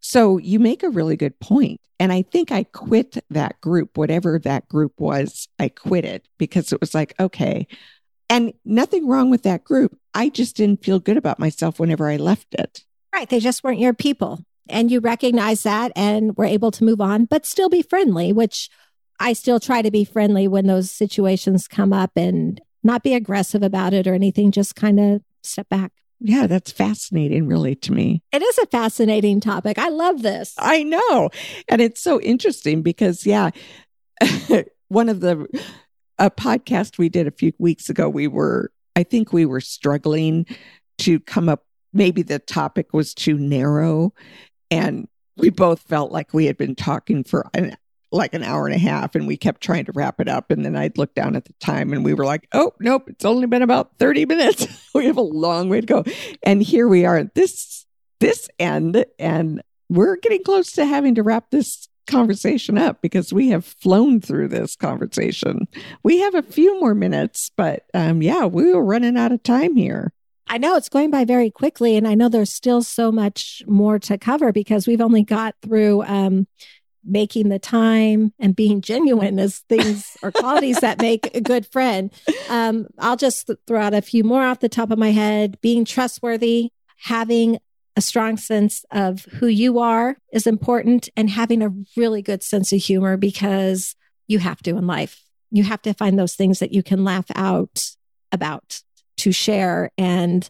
So 0.00 0.36
you 0.36 0.58
make 0.58 0.82
a 0.82 0.90
really 0.90 1.16
good 1.16 1.40
point. 1.40 1.80
And 1.98 2.12
I 2.12 2.20
think 2.20 2.52
I 2.52 2.64
quit 2.64 3.24
that 3.30 3.58
group, 3.62 3.96
whatever 3.96 4.38
that 4.40 4.68
group 4.68 4.92
was, 5.00 5.48
I 5.58 5.70
quit 5.70 6.04
it 6.04 6.28
because 6.36 6.70
it 6.70 6.82
was 6.82 6.94
like, 6.94 7.14
okay. 7.18 7.66
And 8.30 8.52
nothing 8.64 9.06
wrong 9.06 9.30
with 9.30 9.42
that 9.44 9.64
group. 9.64 9.98
I 10.14 10.28
just 10.28 10.56
didn't 10.56 10.84
feel 10.84 10.98
good 10.98 11.16
about 11.16 11.38
myself 11.38 11.78
whenever 11.80 12.08
I 12.08 12.16
left 12.16 12.54
it. 12.54 12.84
Right. 13.14 13.28
They 13.28 13.40
just 13.40 13.64
weren't 13.64 13.80
your 13.80 13.94
people. 13.94 14.40
And 14.68 14.90
you 14.90 15.00
recognize 15.00 15.62
that 15.62 15.92
and 15.96 16.36
were 16.36 16.44
able 16.44 16.70
to 16.72 16.84
move 16.84 17.00
on, 17.00 17.24
but 17.24 17.46
still 17.46 17.70
be 17.70 17.80
friendly, 17.80 18.32
which 18.32 18.68
I 19.18 19.32
still 19.32 19.58
try 19.58 19.82
to 19.82 19.90
be 19.90 20.04
friendly 20.04 20.46
when 20.46 20.66
those 20.66 20.90
situations 20.90 21.66
come 21.66 21.92
up 21.92 22.12
and 22.16 22.60
not 22.84 23.02
be 23.02 23.14
aggressive 23.14 23.62
about 23.62 23.94
it 23.94 24.06
or 24.06 24.14
anything, 24.14 24.52
just 24.52 24.76
kind 24.76 25.00
of 25.00 25.22
step 25.42 25.68
back. 25.68 25.92
Yeah, 26.20 26.46
that's 26.46 26.72
fascinating, 26.72 27.46
really, 27.46 27.76
to 27.76 27.92
me. 27.92 28.22
It 28.32 28.42
is 28.42 28.58
a 28.58 28.66
fascinating 28.66 29.40
topic. 29.40 29.78
I 29.78 29.88
love 29.88 30.22
this. 30.22 30.54
I 30.58 30.82
know. 30.82 31.30
And 31.68 31.80
it's 31.80 32.00
so 32.00 32.20
interesting 32.20 32.82
because, 32.82 33.24
yeah, 33.24 33.50
one 34.88 35.08
of 35.08 35.20
the 35.20 35.46
a 36.18 36.30
podcast 36.30 36.98
we 36.98 37.08
did 37.08 37.26
a 37.26 37.32
few 37.32 37.52
weeks 37.58 37.88
ago, 37.88 38.08
we 38.08 38.26
were, 38.26 38.72
I 38.96 39.02
think 39.02 39.32
we 39.32 39.46
were 39.46 39.60
struggling 39.60 40.46
to 40.98 41.20
come 41.20 41.48
up, 41.48 41.64
maybe 41.92 42.22
the 42.22 42.38
topic 42.38 42.92
was 42.92 43.14
too 43.14 43.38
narrow. 43.38 44.12
And 44.70 45.08
we 45.36 45.50
both 45.50 45.80
felt 45.80 46.10
like 46.10 46.34
we 46.34 46.46
had 46.46 46.56
been 46.56 46.74
talking 46.74 47.24
for 47.24 47.46
an 47.54 47.76
like 48.10 48.34
an 48.34 48.42
hour 48.42 48.66
and 48.66 48.74
a 48.74 48.78
half 48.78 49.14
and 49.14 49.26
we 49.26 49.36
kept 49.36 49.60
trying 49.60 49.84
to 49.84 49.92
wrap 49.92 50.20
it 50.20 50.28
up. 50.28 50.50
And 50.50 50.64
then 50.64 50.76
I'd 50.76 50.96
look 50.96 51.14
down 51.14 51.36
at 51.36 51.44
the 51.44 51.52
time 51.60 51.92
and 51.92 52.04
we 52.04 52.14
were 52.14 52.24
like, 52.24 52.48
oh, 52.52 52.72
nope, 52.80 53.08
it's 53.08 53.24
only 53.24 53.46
been 53.46 53.62
about 53.62 53.98
30 53.98 54.26
minutes. 54.26 54.66
we 54.94 55.06
have 55.06 55.16
a 55.16 55.22
long 55.22 55.68
way 55.68 55.80
to 55.80 55.86
go. 55.86 56.04
And 56.42 56.62
here 56.62 56.88
we 56.88 57.04
are 57.04 57.18
at 57.18 57.34
this, 57.34 57.86
this 58.20 58.48
end. 58.58 59.04
And 59.18 59.62
we're 59.90 60.16
getting 60.16 60.42
close 60.42 60.72
to 60.72 60.86
having 60.86 61.14
to 61.16 61.22
wrap 61.22 61.50
this 61.50 61.87
conversation 62.08 62.76
up 62.76 63.00
because 63.00 63.32
we 63.32 63.50
have 63.50 63.64
flown 63.64 64.20
through 64.20 64.48
this 64.48 64.74
conversation. 64.74 65.68
We 66.02 66.18
have 66.18 66.34
a 66.34 66.42
few 66.42 66.80
more 66.80 66.94
minutes, 66.94 67.50
but 67.56 67.84
um, 67.94 68.22
yeah, 68.22 68.46
we 68.46 68.72
were 68.72 68.84
running 68.84 69.16
out 69.16 69.32
of 69.32 69.42
time 69.42 69.76
here. 69.76 70.12
I 70.48 70.58
know 70.58 70.76
it's 70.76 70.88
going 70.88 71.10
by 71.10 71.24
very 71.24 71.50
quickly, 71.50 71.96
and 71.96 72.08
I 72.08 72.14
know 72.14 72.28
there's 72.28 72.52
still 72.52 72.82
so 72.82 73.12
much 73.12 73.62
more 73.66 73.98
to 74.00 74.16
cover 74.16 74.50
because 74.50 74.86
we've 74.86 75.00
only 75.00 75.22
got 75.22 75.54
through 75.62 76.02
um, 76.04 76.46
making 77.04 77.48
the 77.48 77.58
time 77.58 78.32
and 78.38 78.56
being 78.56 78.80
genuine 78.80 79.38
as 79.38 79.58
things 79.68 80.16
or 80.22 80.32
qualities 80.32 80.80
that 80.80 81.00
make 81.00 81.34
a 81.34 81.40
good 81.40 81.66
friend. 81.66 82.10
Um, 82.48 82.86
I'll 82.98 83.16
just 83.16 83.50
throw 83.66 83.80
out 83.80 83.94
a 83.94 84.02
few 84.02 84.24
more 84.24 84.42
off 84.42 84.60
the 84.60 84.68
top 84.68 84.90
of 84.90 84.98
my 84.98 85.12
head. 85.12 85.60
Being 85.60 85.84
trustworthy, 85.84 86.70
having 86.96 87.58
a 87.98 88.00
strong 88.00 88.36
sense 88.36 88.84
of 88.92 89.24
who 89.24 89.48
you 89.48 89.80
are 89.80 90.16
is 90.32 90.46
important, 90.46 91.08
and 91.16 91.28
having 91.28 91.62
a 91.62 91.74
really 91.96 92.22
good 92.22 92.44
sense 92.44 92.72
of 92.72 92.80
humor 92.80 93.16
because 93.16 93.96
you 94.28 94.38
have 94.38 94.62
to 94.62 94.76
in 94.76 94.86
life. 94.86 95.24
You 95.50 95.64
have 95.64 95.82
to 95.82 95.92
find 95.94 96.16
those 96.16 96.36
things 96.36 96.60
that 96.60 96.72
you 96.72 96.84
can 96.84 97.02
laugh 97.02 97.26
out 97.34 97.90
about 98.30 98.82
to 99.16 99.32
share 99.32 99.90
and 99.98 100.48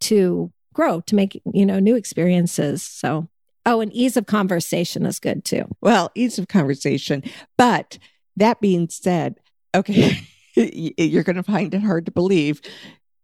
to 0.00 0.52
grow 0.74 1.00
to 1.02 1.14
make 1.14 1.40
you 1.52 1.64
know 1.64 1.78
new 1.78 1.94
experiences 1.94 2.82
so 2.82 3.28
Oh, 3.66 3.80
and 3.80 3.92
ease 3.92 4.16
of 4.16 4.24
conversation 4.24 5.04
is 5.04 5.18
good 5.18 5.44
too. 5.44 5.64
Well, 5.82 6.10
ease 6.14 6.38
of 6.38 6.48
conversation. 6.48 7.22
But 7.58 7.98
that 8.36 8.62
being 8.62 8.88
said, 8.88 9.40
okay, 9.74 10.22
you're 10.54 11.22
going 11.22 11.36
to 11.36 11.42
find 11.42 11.74
it 11.74 11.82
hard 11.82 12.06
to 12.06 12.12
believe 12.12 12.62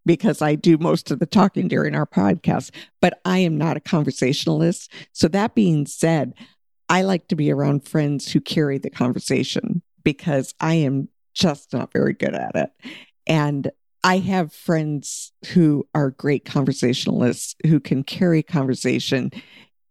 because 0.06 0.42
I 0.42 0.54
do 0.54 0.78
most 0.78 1.10
of 1.10 1.18
the 1.18 1.26
talking 1.26 1.68
during 1.68 1.94
our 1.94 2.06
podcast, 2.06 2.70
but 3.00 3.20
I 3.24 3.38
am 3.38 3.56
not 3.56 3.76
a 3.76 3.80
conversationalist. 3.80 4.92
So 5.12 5.28
that 5.28 5.54
being 5.54 5.86
said, 5.86 6.34
I 6.88 7.02
like 7.02 7.28
to 7.28 7.36
be 7.36 7.50
around 7.50 7.88
friends 7.88 8.30
who 8.30 8.40
carry 8.40 8.78
the 8.78 8.90
conversation 8.90 9.82
because 10.02 10.54
I 10.60 10.74
am 10.74 11.08
just 11.32 11.72
not 11.72 11.92
very 11.92 12.12
good 12.12 12.34
at 12.34 12.54
it. 12.54 12.70
And 13.26 13.70
I 14.02 14.18
have 14.18 14.52
friends 14.52 15.32
who 15.52 15.88
are 15.94 16.10
great 16.10 16.44
conversationalists 16.44 17.54
who 17.66 17.80
can 17.80 18.04
carry 18.04 18.42
conversation 18.42 19.30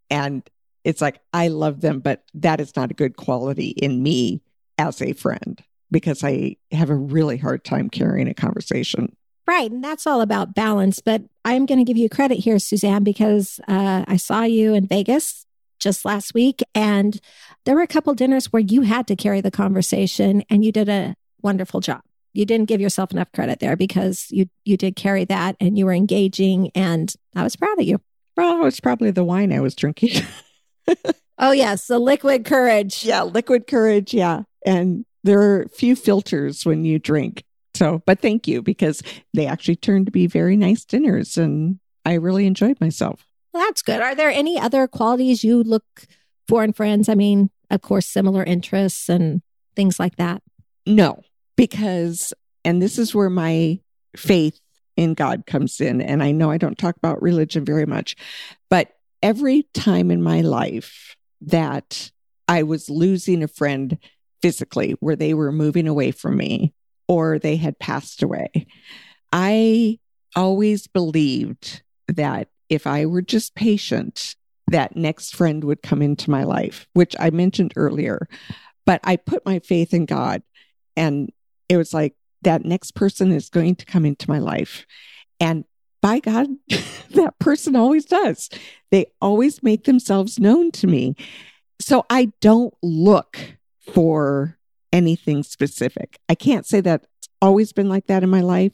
and 0.10 0.48
it's 0.84 1.02
like, 1.02 1.22
I 1.34 1.48
love 1.48 1.82
them, 1.82 2.00
but 2.00 2.24
that 2.36 2.60
is 2.60 2.76
not 2.76 2.92
a 2.92 2.96
good 2.96 3.16
quality 3.16 3.70
in 3.70 4.04
me 4.04 4.42
as 4.78 5.02
a 5.02 5.14
friend 5.14 5.64
because 5.92 6.24
I 6.24 6.58
have 6.72 6.90
a 6.90 6.96
really 6.96 7.38
hard 7.38 7.64
time 7.64 7.90
carrying 7.90 8.28
a 8.28 8.34
conversation. 8.34 9.16
Right. 9.46 9.70
And 9.70 9.84
that's 9.84 10.08
all 10.08 10.22
about 10.22 10.56
balance. 10.56 11.00
But 11.02 11.24
I'm 11.44 11.66
going 11.66 11.80
to 11.80 11.84
give 11.84 11.98
you 11.98 12.10
credit 12.10 12.40
here, 12.40 12.60
Suzanne, 12.60 13.04
because 13.04 13.60
uh, 13.68 14.06
I 14.08 14.18
saw 14.18 14.44
you 14.44 14.74
in 14.74 14.88
Vegas 14.88 15.46
just 15.80 16.06
last 16.06 16.34
week. 16.34 16.64
And 16.74 17.20
there 17.66 17.76
were 17.76 17.82
a 17.82 17.88
couple 17.88 18.14
dinners 18.14 18.52
where 18.52 18.62
you 18.62 18.82
had 18.82 19.06
to 19.08 19.16
carry 19.16 19.42
the 19.42 19.52
conversation 19.52 20.44
and 20.50 20.64
you 20.64 20.72
did 20.72 20.90
a 20.90 21.16
wonderful 21.42 21.82
job. 21.82 22.02
You 22.32 22.46
didn't 22.46 22.70
give 22.70 22.82
yourself 22.82 23.12
enough 23.12 23.32
credit 23.32 23.60
there 23.60 23.76
because 23.76 24.26
you 24.32 24.48
you 24.66 24.76
did 24.76 24.96
carry 24.96 25.24
that 25.26 25.56
and 25.60 25.78
you 25.78 25.86
were 25.86 25.94
engaging 25.94 26.72
and 26.74 27.14
I 27.36 27.44
was 27.44 27.56
proud 27.56 27.80
of 27.80 27.86
you. 27.86 28.02
Well, 28.36 28.66
it's 28.66 28.80
probably 28.80 29.12
the 29.12 29.24
wine 29.24 29.54
I 29.54 29.60
was 29.60 29.76
drinking. 29.76 30.26
oh 31.38 31.52
yes, 31.52 31.86
the 31.86 32.00
liquid 32.00 32.46
courage. 32.46 33.04
Yeah, 33.04 33.22
liquid 33.22 33.68
courage, 33.68 34.16
yeah. 34.16 34.44
And 34.66 35.06
there 35.24 35.42
are 35.42 35.68
few 35.68 35.96
filters 35.96 36.66
when 36.66 36.86
you 36.86 36.98
drink. 36.98 37.44
So, 37.76 38.04
but 38.06 38.20
thank 38.20 38.48
you 38.48 38.62
because 38.62 39.02
they 39.34 39.48
actually 39.48 39.78
turned 39.78 40.06
to 40.06 40.12
be 40.12 40.28
very 40.28 40.56
nice 40.56 40.86
dinners 40.86 41.38
and 41.38 41.80
I 42.06 42.14
really 42.14 42.46
enjoyed 42.46 42.80
myself. 42.80 43.26
Well, 43.54 43.64
that's 43.66 43.82
good. 43.82 44.02
Are 44.02 44.16
there 44.16 44.30
any 44.30 44.60
other 44.60 44.88
qualities 44.88 45.44
you 45.44 45.64
look 45.64 45.84
for 46.48 46.64
in 46.64 46.74
friends? 46.74 47.10
I 47.10 47.16
mean, 47.16 47.50
of 47.70 47.82
course, 47.82 48.06
similar 48.06 48.44
interests 48.44 49.10
and 49.10 49.42
things 49.76 50.00
like 50.00 50.18
that. 50.18 50.42
No, 50.86 51.22
because, 51.56 52.34
and 52.66 52.82
this 52.82 52.98
is 52.98 53.16
where 53.16 53.30
my 53.30 53.80
faith 54.16 54.60
in 54.96 55.14
God 55.14 55.46
comes 55.46 55.82
in. 55.82 56.02
And 56.02 56.22
I 56.22 56.32
know 56.32 56.52
I 56.52 56.58
don't 56.58 56.78
talk 56.78 56.96
about 56.98 57.22
religion 57.22 57.66
very 57.66 57.86
much, 57.86 58.16
but 58.70 58.96
every 59.22 59.64
time 59.74 60.12
in 60.12 60.22
my 60.22 60.42
life 60.42 61.16
that 61.42 62.12
I 62.48 62.64
was 62.64 62.90
losing 62.90 63.42
a 63.42 63.48
friend 63.48 63.98
physically, 64.42 64.92
where 65.00 65.16
they 65.16 65.34
were 65.34 65.52
moving 65.52 65.88
away 65.88 66.12
from 66.12 66.38
me 66.38 66.74
or 67.08 67.40
they 67.40 67.58
had 67.58 67.80
passed 67.80 68.24
away, 68.24 68.68
I 69.32 70.00
always 70.36 70.88
believed 70.88 71.82
that 72.08 72.50
if 72.70 72.88
I 72.88 73.06
were 73.06 73.22
just 73.22 73.56
patient, 73.56 74.36
that 74.68 74.96
next 74.96 75.36
friend 75.36 75.64
would 75.64 75.82
come 75.82 76.02
into 76.02 76.32
my 76.32 76.44
life, 76.44 76.88
which 76.94 77.16
I 77.20 77.30
mentioned 77.30 77.74
earlier. 77.76 78.28
But 78.86 79.02
I 79.04 79.16
put 79.18 79.46
my 79.46 79.60
faith 79.60 79.94
in 79.94 80.06
God, 80.06 80.44
and 80.96 81.32
it 81.70 81.78
was 81.78 81.94
like 81.94 82.16
that 82.42 82.66
next 82.66 82.92
person 82.92 83.32
is 83.32 83.50
going 83.50 83.76
to 83.76 83.86
come 83.86 84.06
into 84.06 84.30
my 84.30 84.40
life. 84.40 84.86
And 85.40 85.66
by 86.02 86.20
God, 86.20 86.48
that 87.12 87.40
person 87.40 87.76
always 87.76 88.06
does. 88.06 88.50
They 88.92 89.08
always 89.22 89.64
make 89.64 89.86
themselves 89.86 90.40
known 90.40 90.72
to 90.74 90.88
me. 90.88 91.16
So 91.80 92.06
I 92.10 92.32
don't 92.42 92.74
look 92.82 93.38
for 93.94 94.58
anything 94.94 95.44
specific. 95.44 96.18
I 96.30 96.36
can't 96.36 96.66
say 96.66 96.80
that 96.82 97.04
it's 97.18 97.28
always 97.42 97.74
been 97.74 97.90
like 97.90 98.08
that 98.08 98.24
in 98.24 98.30
my 98.30 98.42
life, 98.42 98.72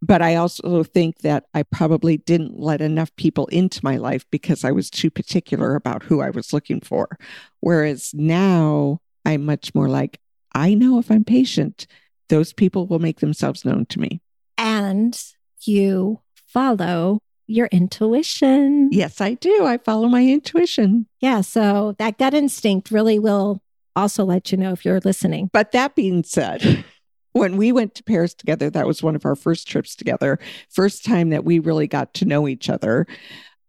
but 0.00 0.22
I 0.22 0.36
also 0.36 0.84
think 0.84 1.18
that 1.18 1.44
I 1.52 1.64
probably 1.64 2.16
didn't 2.16 2.58
let 2.58 2.80
enough 2.80 3.14
people 3.16 3.46
into 3.48 3.80
my 3.82 3.96
life 3.96 4.24
because 4.30 4.64
I 4.64 4.70
was 4.70 4.88
too 4.88 5.10
particular 5.10 5.74
about 5.74 6.04
who 6.04 6.20
I 6.22 6.30
was 6.30 6.52
looking 6.52 6.80
for. 6.80 7.18
Whereas 7.60 8.14
now 8.14 9.00
I'm 9.26 9.44
much 9.44 9.74
more 9.74 9.88
like, 9.88 10.20
I 10.54 10.74
know 10.74 10.98
if 10.98 11.10
I'm 11.10 11.24
patient, 11.24 11.86
those 12.28 12.52
people 12.52 12.86
will 12.86 13.00
make 13.00 13.20
themselves 13.20 13.64
known 13.64 13.86
to 13.86 14.00
me. 14.00 14.22
And 14.56 15.20
you 15.62 16.20
follow 16.34 17.20
your 17.46 17.66
intuition. 17.68 18.90
Yes, 18.92 19.20
I 19.20 19.34
do. 19.34 19.64
I 19.64 19.78
follow 19.78 20.08
my 20.08 20.24
intuition. 20.24 21.06
Yeah. 21.20 21.40
So 21.40 21.94
that 21.98 22.18
gut 22.18 22.34
instinct 22.34 22.90
really 22.90 23.18
will 23.18 23.62
also 23.98 24.24
let 24.24 24.50
you 24.50 24.58
know 24.58 24.72
if 24.72 24.84
you're 24.84 25.00
listening. 25.00 25.50
But 25.52 25.72
that 25.72 25.94
being 25.94 26.22
said, 26.24 26.84
when 27.32 27.56
we 27.56 27.72
went 27.72 27.94
to 27.96 28.02
Paris 28.02 28.34
together, 28.34 28.70
that 28.70 28.86
was 28.86 29.02
one 29.02 29.16
of 29.16 29.24
our 29.24 29.36
first 29.36 29.68
trips 29.68 29.94
together, 29.94 30.38
first 30.70 31.04
time 31.04 31.30
that 31.30 31.44
we 31.44 31.58
really 31.58 31.86
got 31.86 32.14
to 32.14 32.24
know 32.24 32.48
each 32.48 32.70
other. 32.70 33.06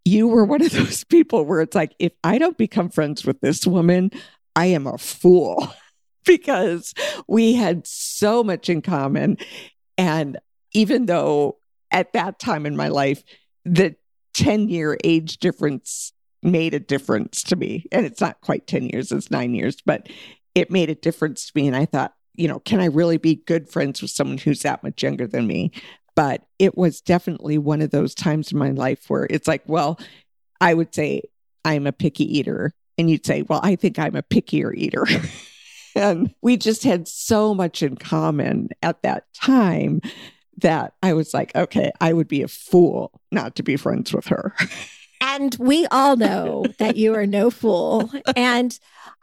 You 0.05 0.27
were 0.27 0.45
one 0.45 0.61
of 0.61 0.71
those 0.73 1.03
people 1.03 1.45
where 1.45 1.61
it's 1.61 1.75
like, 1.75 1.93
if 1.99 2.13
I 2.23 2.37
don't 2.37 2.57
become 2.57 2.89
friends 2.89 3.25
with 3.25 3.41
this 3.41 3.65
woman, 3.65 4.11
I 4.55 4.67
am 4.67 4.87
a 4.87 4.97
fool 4.97 5.73
because 6.25 6.93
we 7.27 7.53
had 7.53 7.85
so 7.87 8.43
much 8.43 8.69
in 8.69 8.81
common. 8.81 9.37
And 9.97 10.37
even 10.73 11.05
though 11.07 11.57
at 11.91 12.13
that 12.13 12.39
time 12.39 12.65
in 12.65 12.77
my 12.77 12.89
life, 12.89 13.23
the 13.65 13.95
10 14.35 14.69
year 14.69 14.97
age 15.03 15.37
difference 15.37 16.13
made 16.41 16.73
a 16.73 16.79
difference 16.79 17.43
to 17.43 17.55
me. 17.55 17.85
And 17.91 18.05
it's 18.05 18.21
not 18.21 18.41
quite 18.41 18.67
10 18.67 18.89
years, 18.89 19.11
it's 19.11 19.31
nine 19.31 19.53
years, 19.53 19.77
but 19.85 20.07
it 20.55 20.71
made 20.71 20.89
a 20.89 20.95
difference 20.95 21.47
to 21.47 21.51
me. 21.55 21.67
And 21.67 21.75
I 21.75 21.85
thought, 21.85 22.13
you 22.35 22.47
know, 22.47 22.59
can 22.59 22.79
I 22.79 22.85
really 22.85 23.17
be 23.17 23.35
good 23.35 23.69
friends 23.69 24.01
with 24.01 24.11
someone 24.11 24.37
who's 24.37 24.61
that 24.61 24.83
much 24.83 25.03
younger 25.03 25.27
than 25.27 25.47
me? 25.47 25.71
But 26.15 26.43
it 26.57 26.77
was 26.77 27.01
definitely 27.01 27.57
one 27.57 27.81
of 27.81 27.91
those 27.91 28.15
times 28.15 28.51
in 28.51 28.57
my 28.57 28.71
life 28.71 29.09
where 29.09 29.27
it's 29.29 29.47
like, 29.47 29.63
well, 29.67 29.99
I 30.61 30.73
would 30.73 30.93
say 30.93 31.23
I'm 31.65 31.87
a 31.87 31.91
picky 31.91 32.37
eater. 32.37 32.73
And 32.97 33.09
you'd 33.09 33.25
say, 33.25 33.43
well, 33.43 33.61
I 33.63 33.75
think 33.75 33.97
I'm 33.97 34.15
a 34.15 34.23
pickier 34.23 34.73
eater. 34.75 35.05
and 35.95 36.33
we 36.41 36.57
just 36.57 36.83
had 36.83 37.07
so 37.07 37.53
much 37.53 37.81
in 37.81 37.95
common 37.95 38.69
at 38.81 39.01
that 39.03 39.25
time 39.33 40.01
that 40.57 40.93
I 41.01 41.13
was 41.13 41.33
like, 41.33 41.55
okay, 41.55 41.91
I 42.01 42.11
would 42.11 42.27
be 42.27 42.41
a 42.41 42.47
fool 42.47 43.11
not 43.31 43.55
to 43.55 43.63
be 43.63 43.77
friends 43.77 44.13
with 44.13 44.27
her. 44.27 44.53
And 45.21 45.55
we 45.59 45.85
all 45.87 46.15
know 46.15 46.65
that 46.77 46.95
you 46.95 47.13
are 47.15 47.27
no 47.27 47.49
fool. 47.49 48.09
And 48.35 48.77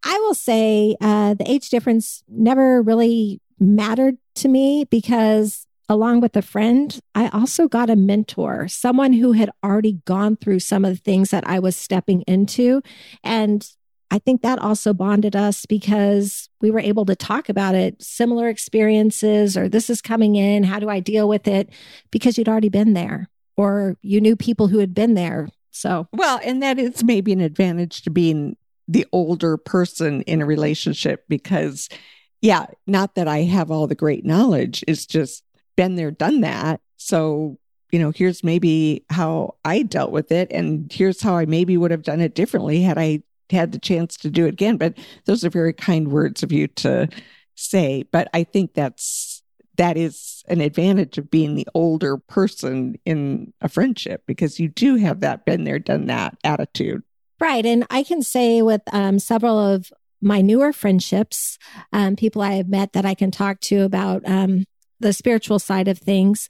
I 0.05 0.18
will 0.18 0.34
say 0.34 0.97
uh, 1.01 1.34
the 1.34 1.51
age 1.51 1.70
difference 1.70 2.22
never 2.28 2.82
really 2.82 3.40
mattered 3.59 4.18
to 4.36 4.49
me 4.49 4.84
because 4.84 5.66
along 5.88 6.20
with 6.20 6.36
a 6.36 6.42
friend, 6.42 6.99
I 7.14 7.28
also 7.28 7.68
got 7.68 7.90
a 7.90 7.97
mentor, 7.97 8.68
someone 8.68 9.12
who 9.12 9.32
had 9.32 9.51
already 9.64 10.01
gone 10.05 10.36
through 10.36 10.61
some 10.61 10.84
of 10.84 10.92
the 10.92 11.01
things 11.01 11.30
that 11.30 11.47
I 11.47 11.59
was 11.59 11.76
stepping 11.76 12.22
into. 12.22 12.82
And 13.22 13.68
I 14.11 14.18
think 14.18 14.42
that 14.42 14.59
also 14.59 14.92
bonded 14.92 15.34
us 15.34 15.66
because 15.66 16.49
we 16.61 16.70
were 16.70 16.80
able 16.80 17.05
to 17.07 17.16
talk 17.16 17.49
about 17.49 17.74
it, 17.74 18.03
similar 18.03 18.49
experiences, 18.49 19.57
or 19.57 19.68
this 19.68 19.90
is 19.90 20.01
coming 20.01 20.36
in. 20.36 20.64
How 20.64 20.78
do 20.78 20.88
I 20.88 21.01
deal 21.01 21.28
with 21.28 21.49
it? 21.49 21.70
Because 22.11 22.38
you'd 22.38 22.49
already 22.49 22.68
been 22.68 22.92
there, 22.92 23.28
or 23.57 23.97
you 24.03 24.20
knew 24.20 24.36
people 24.36 24.68
who 24.68 24.78
had 24.78 24.94
been 24.94 25.14
there 25.14 25.49
so, 25.76 26.08
well, 26.12 26.40
and 26.42 26.62
that 26.62 26.78
is 26.78 27.04
maybe 27.04 27.32
an 27.32 27.42
advantage 27.42 28.02
to 28.02 28.10
being 28.10 28.56
the 28.88 29.06
older 29.12 29.58
person 29.58 30.22
in 30.22 30.40
a 30.40 30.46
relationship 30.46 31.24
because, 31.28 31.90
yeah, 32.40 32.66
not 32.86 33.14
that 33.14 33.28
I 33.28 33.42
have 33.42 33.70
all 33.70 33.86
the 33.86 33.94
great 33.94 34.24
knowledge, 34.24 34.82
it's 34.88 35.04
just 35.04 35.44
been 35.76 35.96
there, 35.96 36.10
done 36.10 36.40
that. 36.40 36.80
So, 36.96 37.58
you 37.92 37.98
know, 37.98 38.10
here's 38.10 38.42
maybe 38.42 39.04
how 39.10 39.56
I 39.66 39.82
dealt 39.82 40.12
with 40.12 40.32
it, 40.32 40.50
and 40.50 40.90
here's 40.90 41.20
how 41.20 41.36
I 41.36 41.44
maybe 41.44 41.76
would 41.76 41.90
have 41.90 42.02
done 42.02 42.20
it 42.20 42.34
differently 42.34 42.80
had 42.80 42.96
I 42.96 43.22
had 43.50 43.72
the 43.72 43.78
chance 43.78 44.16
to 44.16 44.30
do 44.30 44.46
it 44.46 44.54
again. 44.54 44.78
But 44.78 44.96
those 45.26 45.44
are 45.44 45.50
very 45.50 45.74
kind 45.74 46.08
words 46.08 46.42
of 46.42 46.52
you 46.52 46.68
to 46.68 47.08
say. 47.54 48.04
But 48.10 48.28
I 48.32 48.44
think 48.44 48.72
that's 48.72 49.36
that 49.76 49.96
is 49.96 50.42
an 50.48 50.60
advantage 50.60 51.18
of 51.18 51.30
being 51.30 51.54
the 51.54 51.68
older 51.74 52.16
person 52.16 52.96
in 53.04 53.52
a 53.60 53.68
friendship 53.68 54.22
because 54.26 54.60
you 54.60 54.68
do 54.68 54.96
have 54.96 55.20
that 55.20 55.44
been 55.44 55.64
there, 55.64 55.78
done 55.78 56.06
that 56.06 56.36
attitude. 56.44 57.02
Right. 57.38 57.66
And 57.66 57.86
I 57.90 58.02
can 58.02 58.22
say 58.22 58.62
with 58.62 58.82
um, 58.92 59.18
several 59.18 59.58
of 59.58 59.92
my 60.22 60.40
newer 60.40 60.72
friendships, 60.72 61.58
um, 61.92 62.16
people 62.16 62.40
I 62.42 62.54
have 62.54 62.68
met 62.68 62.92
that 62.94 63.04
I 63.04 63.14
can 63.14 63.30
talk 63.30 63.60
to 63.62 63.82
about 63.82 64.22
um, 64.26 64.64
the 65.00 65.12
spiritual 65.12 65.58
side 65.58 65.88
of 65.88 65.98
things, 65.98 66.48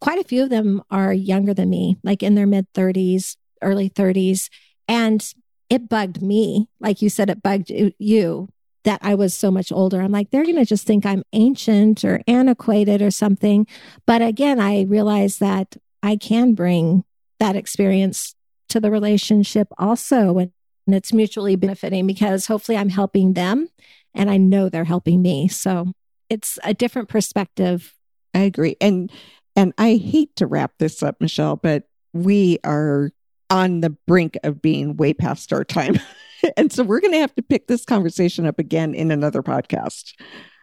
quite 0.00 0.20
a 0.20 0.24
few 0.24 0.44
of 0.44 0.50
them 0.50 0.82
are 0.90 1.12
younger 1.12 1.52
than 1.54 1.70
me, 1.70 1.96
like 2.04 2.22
in 2.22 2.34
their 2.34 2.46
mid 2.46 2.72
30s, 2.72 3.36
early 3.60 3.90
30s. 3.90 4.48
And 4.86 5.24
it 5.68 5.88
bugged 5.88 6.22
me. 6.22 6.68
Like 6.80 7.02
you 7.02 7.08
said, 7.08 7.30
it 7.30 7.42
bugged 7.42 7.70
you 7.70 8.48
that 8.84 9.00
I 9.02 9.14
was 9.14 9.34
so 9.34 9.50
much 9.50 9.70
older. 9.70 10.00
I'm 10.00 10.12
like, 10.12 10.30
they're 10.30 10.44
going 10.44 10.56
to 10.56 10.64
just 10.64 10.86
think 10.86 11.06
I'm 11.06 11.22
ancient 11.32 12.04
or 12.04 12.20
antiquated 12.26 13.00
or 13.00 13.10
something. 13.10 13.66
But 14.06 14.22
again, 14.22 14.60
I 14.60 14.82
realized 14.82 15.40
that 15.40 15.76
I 16.02 16.16
can 16.16 16.54
bring 16.54 17.04
that 17.38 17.56
experience 17.56 18.34
to 18.70 18.80
the 18.80 18.90
relationship 18.90 19.68
also. 19.78 20.38
And, 20.38 20.52
and 20.86 20.96
it's 20.96 21.12
mutually 21.12 21.56
benefiting 21.56 22.06
because 22.06 22.46
hopefully 22.46 22.76
I'm 22.76 22.88
helping 22.88 23.34
them 23.34 23.68
and 24.14 24.30
I 24.30 24.36
know 24.36 24.68
they're 24.68 24.84
helping 24.84 25.22
me. 25.22 25.48
So 25.48 25.92
it's 26.28 26.58
a 26.64 26.74
different 26.74 27.08
perspective. 27.08 27.94
I 28.34 28.40
agree. 28.40 28.76
And 28.80 29.10
and 29.54 29.74
I 29.76 29.96
hate 29.96 30.34
to 30.36 30.46
wrap 30.46 30.72
this 30.78 31.02
up, 31.02 31.20
Michelle, 31.20 31.56
but 31.56 31.84
we 32.14 32.58
are 32.64 33.10
on 33.50 33.80
the 33.80 33.90
brink 33.90 34.38
of 34.42 34.62
being 34.62 34.96
way 34.96 35.12
past 35.12 35.52
our 35.52 35.62
time. 35.62 36.00
and 36.56 36.72
so 36.72 36.82
we're 36.82 37.00
going 37.00 37.12
to 37.12 37.18
have 37.18 37.34
to 37.34 37.42
pick 37.42 37.66
this 37.66 37.84
conversation 37.84 38.46
up 38.46 38.58
again 38.58 38.94
in 38.94 39.10
another 39.10 39.42
podcast. 39.42 40.12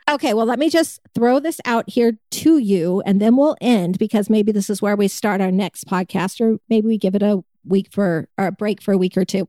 Okay, 0.10 0.34
well, 0.34 0.46
let 0.46 0.58
me 0.58 0.70
just 0.70 1.00
throw 1.14 1.40
this 1.40 1.62
out 1.66 1.88
here 1.88 2.14
to 2.32 2.58
you 2.58 3.02
and 3.06 3.22
then 3.22 3.36
we'll 3.36 3.56
end 3.62 4.00
because 4.00 4.30
maybe 4.30 4.52
this 4.52 4.70
is 4.70 4.82
where 4.82 4.96
we 4.96 5.08
start 5.08 5.40
our 5.40 5.52
next 5.52 5.86
podcast, 5.86 6.42
or 6.42 6.60
maybe 6.68 6.88
we 6.88 6.98
give 6.98 7.14
it 7.14 7.22
a 7.22 7.44
week 7.64 7.90
for 7.92 8.28
or 8.38 8.48
a 8.48 8.52
break 8.52 8.82
for 8.82 8.92
a 8.92 8.98
week 8.98 9.16
or 9.18 9.26
two. 9.26 9.48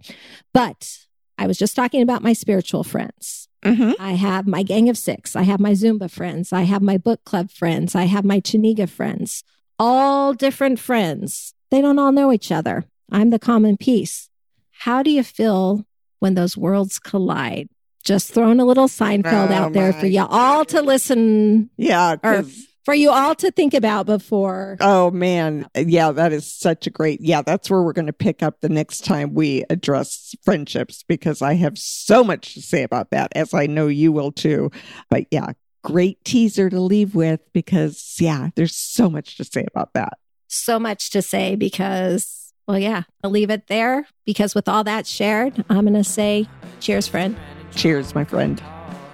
But 0.52 0.98
I 1.38 1.46
was 1.46 1.56
just 1.56 1.74
talking 1.74 2.02
about 2.02 2.22
my 2.22 2.34
spiritual 2.34 2.84
friends. 2.84 3.48
Mm-hmm. 3.64 3.92
I 3.98 4.12
have 4.12 4.46
my 4.46 4.62
gang 4.62 4.90
of 4.90 4.98
six. 4.98 5.34
I 5.34 5.42
have 5.42 5.60
my 5.60 5.72
Zumba 5.72 6.10
friends. 6.10 6.52
I 6.52 6.62
have 6.62 6.82
my 6.82 6.98
book 6.98 7.24
club 7.24 7.50
friends. 7.50 7.94
I 7.94 8.04
have 8.04 8.24
my 8.24 8.40
Chiniga 8.40 8.88
friends. 8.88 9.42
all 9.78 10.34
different 10.34 10.78
friends. 10.78 11.54
They 11.70 11.80
don't 11.80 11.98
all 11.98 12.12
know 12.12 12.32
each 12.32 12.52
other. 12.52 12.84
I'm 13.10 13.30
the 13.30 13.38
common 13.38 13.78
piece. 13.78 14.28
How 14.70 15.02
do 15.02 15.10
you 15.10 15.22
feel 15.22 15.86
when 16.20 16.34
those 16.34 16.56
worlds 16.56 16.98
collide? 16.98 17.68
Just 18.04 18.32
throwing 18.32 18.60
a 18.60 18.64
little 18.64 18.88
Seinfeld 18.88 19.50
Oh, 19.50 19.54
out 19.54 19.72
there 19.74 19.92
for 19.92 20.06
you 20.06 20.24
all 20.24 20.64
to 20.66 20.80
listen 20.80 21.68
Yeah. 21.76 22.16
or 22.22 22.44
for 22.86 22.94
you 22.94 23.10
all 23.10 23.34
to 23.34 23.50
think 23.50 23.74
about 23.74 24.06
before. 24.06 24.78
Oh 24.80 25.10
man. 25.10 25.66
Yeah, 25.76 26.10
that 26.12 26.32
is 26.32 26.50
such 26.50 26.86
a 26.86 26.90
great. 26.90 27.20
Yeah, 27.20 27.42
that's 27.42 27.68
where 27.68 27.82
we're 27.82 27.92
going 27.92 28.06
to 28.06 28.12
pick 28.14 28.42
up 28.42 28.60
the 28.62 28.70
next 28.70 29.04
time 29.04 29.34
we 29.34 29.64
address 29.68 30.34
friendships 30.44 31.04
because 31.06 31.42
I 31.42 31.54
have 31.54 31.76
so 31.76 32.24
much 32.24 32.54
to 32.54 32.62
say 32.62 32.82
about 32.84 33.10
that, 33.10 33.32
as 33.36 33.52
I 33.52 33.66
know 33.66 33.86
you 33.88 34.12
will 34.12 34.32
too. 34.32 34.70
But 35.10 35.26
yeah, 35.30 35.52
great 35.84 36.24
teaser 36.24 36.70
to 36.70 36.80
leave 36.80 37.14
with 37.14 37.40
because 37.52 38.16
yeah, 38.18 38.48
there's 38.56 38.74
so 38.74 39.10
much 39.10 39.36
to 39.36 39.44
say 39.44 39.66
about 39.70 39.92
that. 39.92 40.14
So 40.48 40.78
much 40.80 41.10
to 41.10 41.20
say 41.20 41.54
because, 41.56 42.39
well, 42.66 42.78
yeah, 42.78 43.02
I'll 43.24 43.30
leave 43.30 43.50
it 43.50 43.66
there 43.66 44.06
because 44.24 44.54
with 44.54 44.68
all 44.68 44.84
that 44.84 45.06
shared, 45.06 45.64
I'm 45.68 45.82
going 45.82 45.94
to 45.94 46.04
say 46.04 46.46
cheers, 46.80 47.08
friend. 47.08 47.36
Cheers, 47.74 48.14
my 48.14 48.24
friend. 48.24 48.62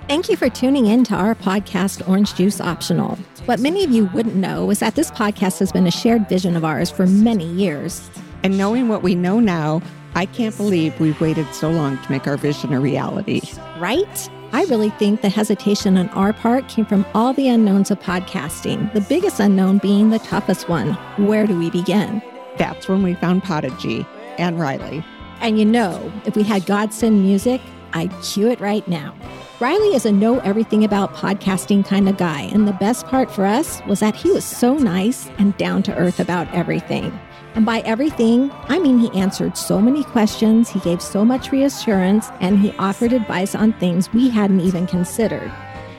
Thank 0.09 0.29
you 0.29 0.37
for 0.37 0.49
tuning 0.49 0.87
in 0.87 1.03
to 1.05 1.15
our 1.15 1.35
podcast, 1.35 2.07
Orange 2.09 2.35
Juice 2.35 2.61
Optional. 2.61 3.17
What 3.47 3.59
many 3.61 3.83
of 3.83 3.91
you 3.91 4.07
wouldn't 4.07 4.37
know 4.37 4.71
is 4.71 4.79
that 4.79 4.95
this 4.95 5.11
podcast 5.11 5.59
has 5.59 5.73
been 5.73 5.87
a 5.87 5.91
shared 5.91 6.29
vision 6.29 6.57
of 6.57 6.65
ours 6.65 6.91
for 6.91 7.07
many 7.07 7.47
years. 7.47 8.09
And 8.43 8.57
knowing 8.57 8.89
what 8.89 9.03
we 9.03 9.15
know 9.15 9.41
now, 9.41 9.83
I 10.15 10.27
can't 10.27 10.57
believe 10.57 10.99
we've 11.01 11.21
waited 11.21 11.53
so 11.55 11.71
long 11.71 11.99
to 11.99 12.11
make 12.11 12.27
our 12.27 12.37
vision 12.37 12.73
a 12.73 12.81
reality. 12.81 13.43
right? 13.79 14.31
I 14.53 14.65
really 14.65 14.91
think 14.91 15.23
the 15.23 15.29
hesitation 15.29 15.97
on 15.99 16.09
our 16.11 16.33
part 16.33 16.69
came 16.69 16.87
from 16.87 17.05
all 17.15 17.33
the 17.33 17.49
unknowns 17.49 17.91
of 17.91 17.99
podcasting, 17.99 18.93
the 18.95 19.01
biggest 19.01 19.41
unknown 19.41 19.79
being 19.79 20.11
the 20.11 20.21
toughest 20.21 20.69
one. 20.69 20.95
Where 21.27 21.47
do 21.47 21.59
we 21.59 21.69
begin? 21.69 22.23
That's 22.59 22.89
when 22.89 23.03
we 23.03 23.15
found 23.15 23.43
Podigy 23.43 24.07
and 24.39 24.59
Riley. 24.59 25.05
And 25.41 25.59
you 25.59 25.65
know, 25.65 26.13
if 26.25 26.37
we 26.37 26.43
had 26.43 26.67
Godsend 26.67 27.23
music, 27.23 27.61
I'd 27.93 28.13
cue 28.23 28.49
it 28.49 28.61
right 28.61 28.87
now. 28.89 29.15
Riley 29.59 29.95
is 29.95 30.05
a 30.05 30.13
know 30.13 30.39
everything 30.41 30.85
about 30.85 31.15
podcasting 31.15 31.87
kind 31.87 32.09
of 32.09 32.19
guy, 32.19 32.43
and 32.43 32.69
the 32.69 32.75
best 32.75 33.07
part 33.07 33.31
for 33.31 33.47
us 33.47 33.81
was 33.87 34.01
that 34.01 34.15
he 34.15 34.31
was 34.31 34.45
so 34.45 34.77
nice 34.77 35.31
and 35.39 35.57
down 35.57 35.83
to 35.85 35.97
earth 35.97 36.21
about 36.21 36.53
everything. 36.55 37.19
And 37.55 37.65
by 37.65 37.81
everything, 37.81 38.51
I 38.69 38.79
mean 38.79 38.99
he 38.99 39.19
answered 39.19 39.57
so 39.57 39.81
many 39.81 40.05
questions, 40.05 40.69
he 40.69 40.81
gave 40.81 41.01
so 41.01 41.25
much 41.25 41.53
reassurance, 41.53 42.29
and 42.41 42.59
he 42.59 42.73
offered 42.73 43.15
advice 43.15 43.55
on 43.55 43.73
things 43.75 44.13
we 44.13 44.29
hadn't 44.29 44.61
even 44.61 44.87
considered. 44.87 45.51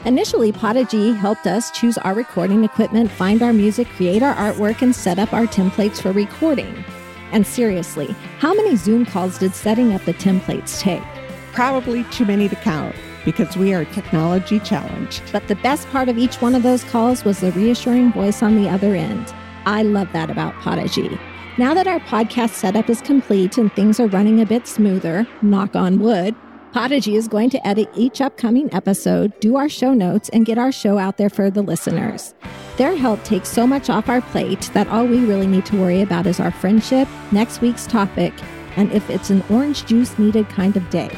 Initially, 0.07 0.53
Podigy 0.53 1.11
helped 1.11 1.47
us 1.47 1.69
choose 1.69 1.97
our 1.97 2.13
recording 2.13 2.63
equipment, 2.63 3.11
find 3.11 3.43
our 3.43 3.51
music, 3.51 3.89
create 3.89 4.23
our 4.23 4.33
artwork, 4.35 4.81
and 4.81 4.95
set 4.95 5.19
up 5.19 5.33
our 5.33 5.45
templates 5.45 6.01
for 6.01 6.13
recording. 6.13 6.85
And 7.33 7.45
seriously, 7.45 8.15
how 8.39 8.53
many 8.53 8.77
Zoom 8.77 9.05
calls 9.05 9.37
did 9.37 9.53
setting 9.53 9.91
up 9.91 10.05
the 10.05 10.13
templates 10.13 10.79
take? 10.79 11.03
Probably 11.51 12.05
too 12.05 12.23
many 12.23 12.47
to 12.47 12.55
count 12.55 12.95
because 13.25 13.57
we 13.57 13.73
are 13.73 13.83
technology 13.83 14.61
challenged. 14.61 15.23
But 15.33 15.49
the 15.49 15.55
best 15.55 15.85
part 15.89 16.07
of 16.07 16.17
each 16.17 16.35
one 16.35 16.55
of 16.55 16.63
those 16.63 16.85
calls 16.85 17.25
was 17.25 17.41
the 17.41 17.51
reassuring 17.51 18.13
voice 18.13 18.41
on 18.41 18.55
the 18.55 18.69
other 18.69 18.95
end. 18.95 19.33
I 19.65 19.83
love 19.83 20.09
that 20.13 20.29
about 20.29 20.53
Podigy. 20.61 21.19
Now 21.57 21.73
that 21.73 21.87
our 21.87 21.99
podcast 21.99 22.51
setup 22.51 22.89
is 22.89 23.01
complete 23.01 23.57
and 23.57 23.73
things 23.73 23.99
are 23.99 24.07
running 24.07 24.39
a 24.39 24.45
bit 24.45 24.67
smoother, 24.67 25.27
knock 25.41 25.75
on 25.75 25.99
wood, 25.99 26.33
Podigy 26.73 27.15
is 27.15 27.27
going 27.27 27.49
to 27.51 27.67
edit 27.67 27.89
each 27.95 28.21
upcoming 28.21 28.71
episode, 28.73 29.37
do 29.39 29.55
our 29.55 29.69
show 29.69 29.93
notes, 29.93 30.29
and 30.29 30.45
get 30.45 30.57
our 30.57 30.71
show 30.71 30.97
out 30.97 31.17
there 31.17 31.29
for 31.29 31.49
the 31.49 31.61
listeners. 31.61 32.33
Their 32.77 32.95
help 32.95 33.23
takes 33.23 33.49
so 33.49 33.65
much 33.65 33.89
off 33.89 34.09
our 34.09 34.21
plate 34.21 34.69
that 34.73 34.87
all 34.89 35.05
we 35.05 35.25
really 35.25 35.47
need 35.47 35.65
to 35.67 35.79
worry 35.79 36.01
about 36.01 36.27
is 36.27 36.39
our 36.39 36.51
friendship, 36.51 37.07
next 37.31 37.61
week's 37.61 37.87
topic, 37.87 38.33
and 38.75 38.91
if 38.91 39.09
it's 39.09 39.29
an 39.29 39.43
orange 39.49 39.85
juice 39.85 40.19
needed 40.19 40.47
kind 40.49 40.77
of 40.77 40.87
day. 40.89 41.09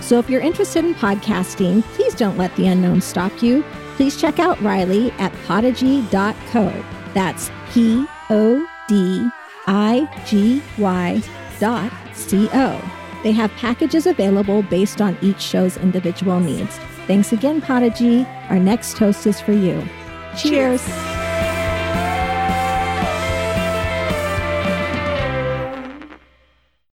So 0.00 0.18
if 0.18 0.28
you're 0.28 0.40
interested 0.40 0.84
in 0.84 0.94
podcasting, 0.94 1.82
please 1.94 2.14
don't 2.14 2.36
let 2.36 2.54
the 2.56 2.66
unknown 2.66 3.00
stop 3.00 3.42
you. 3.42 3.64
Please 3.96 4.20
check 4.20 4.38
out 4.38 4.60
Riley 4.60 5.10
at 5.12 5.32
podigy.co. 5.46 6.84
That's 7.14 7.50
P 7.70 8.06
O 8.30 8.68
D 8.88 9.28
I 9.66 10.24
G 10.26 10.62
Y 10.76 11.22
dot 11.58 11.92
C 12.14 12.48
O. 12.52 12.97
They 13.22 13.32
have 13.32 13.50
packages 13.52 14.06
available 14.06 14.62
based 14.62 15.00
on 15.00 15.16
each 15.20 15.40
show's 15.40 15.76
individual 15.76 16.40
needs. 16.40 16.76
Thanks 17.06 17.32
again, 17.32 17.60
Podigy. 17.60 18.24
Our 18.48 18.58
next 18.58 18.96
toast 18.96 19.26
is 19.26 19.40
for 19.40 19.52
you. 19.52 19.82
Cheers. 20.36 20.84
Cheers. 20.86 21.47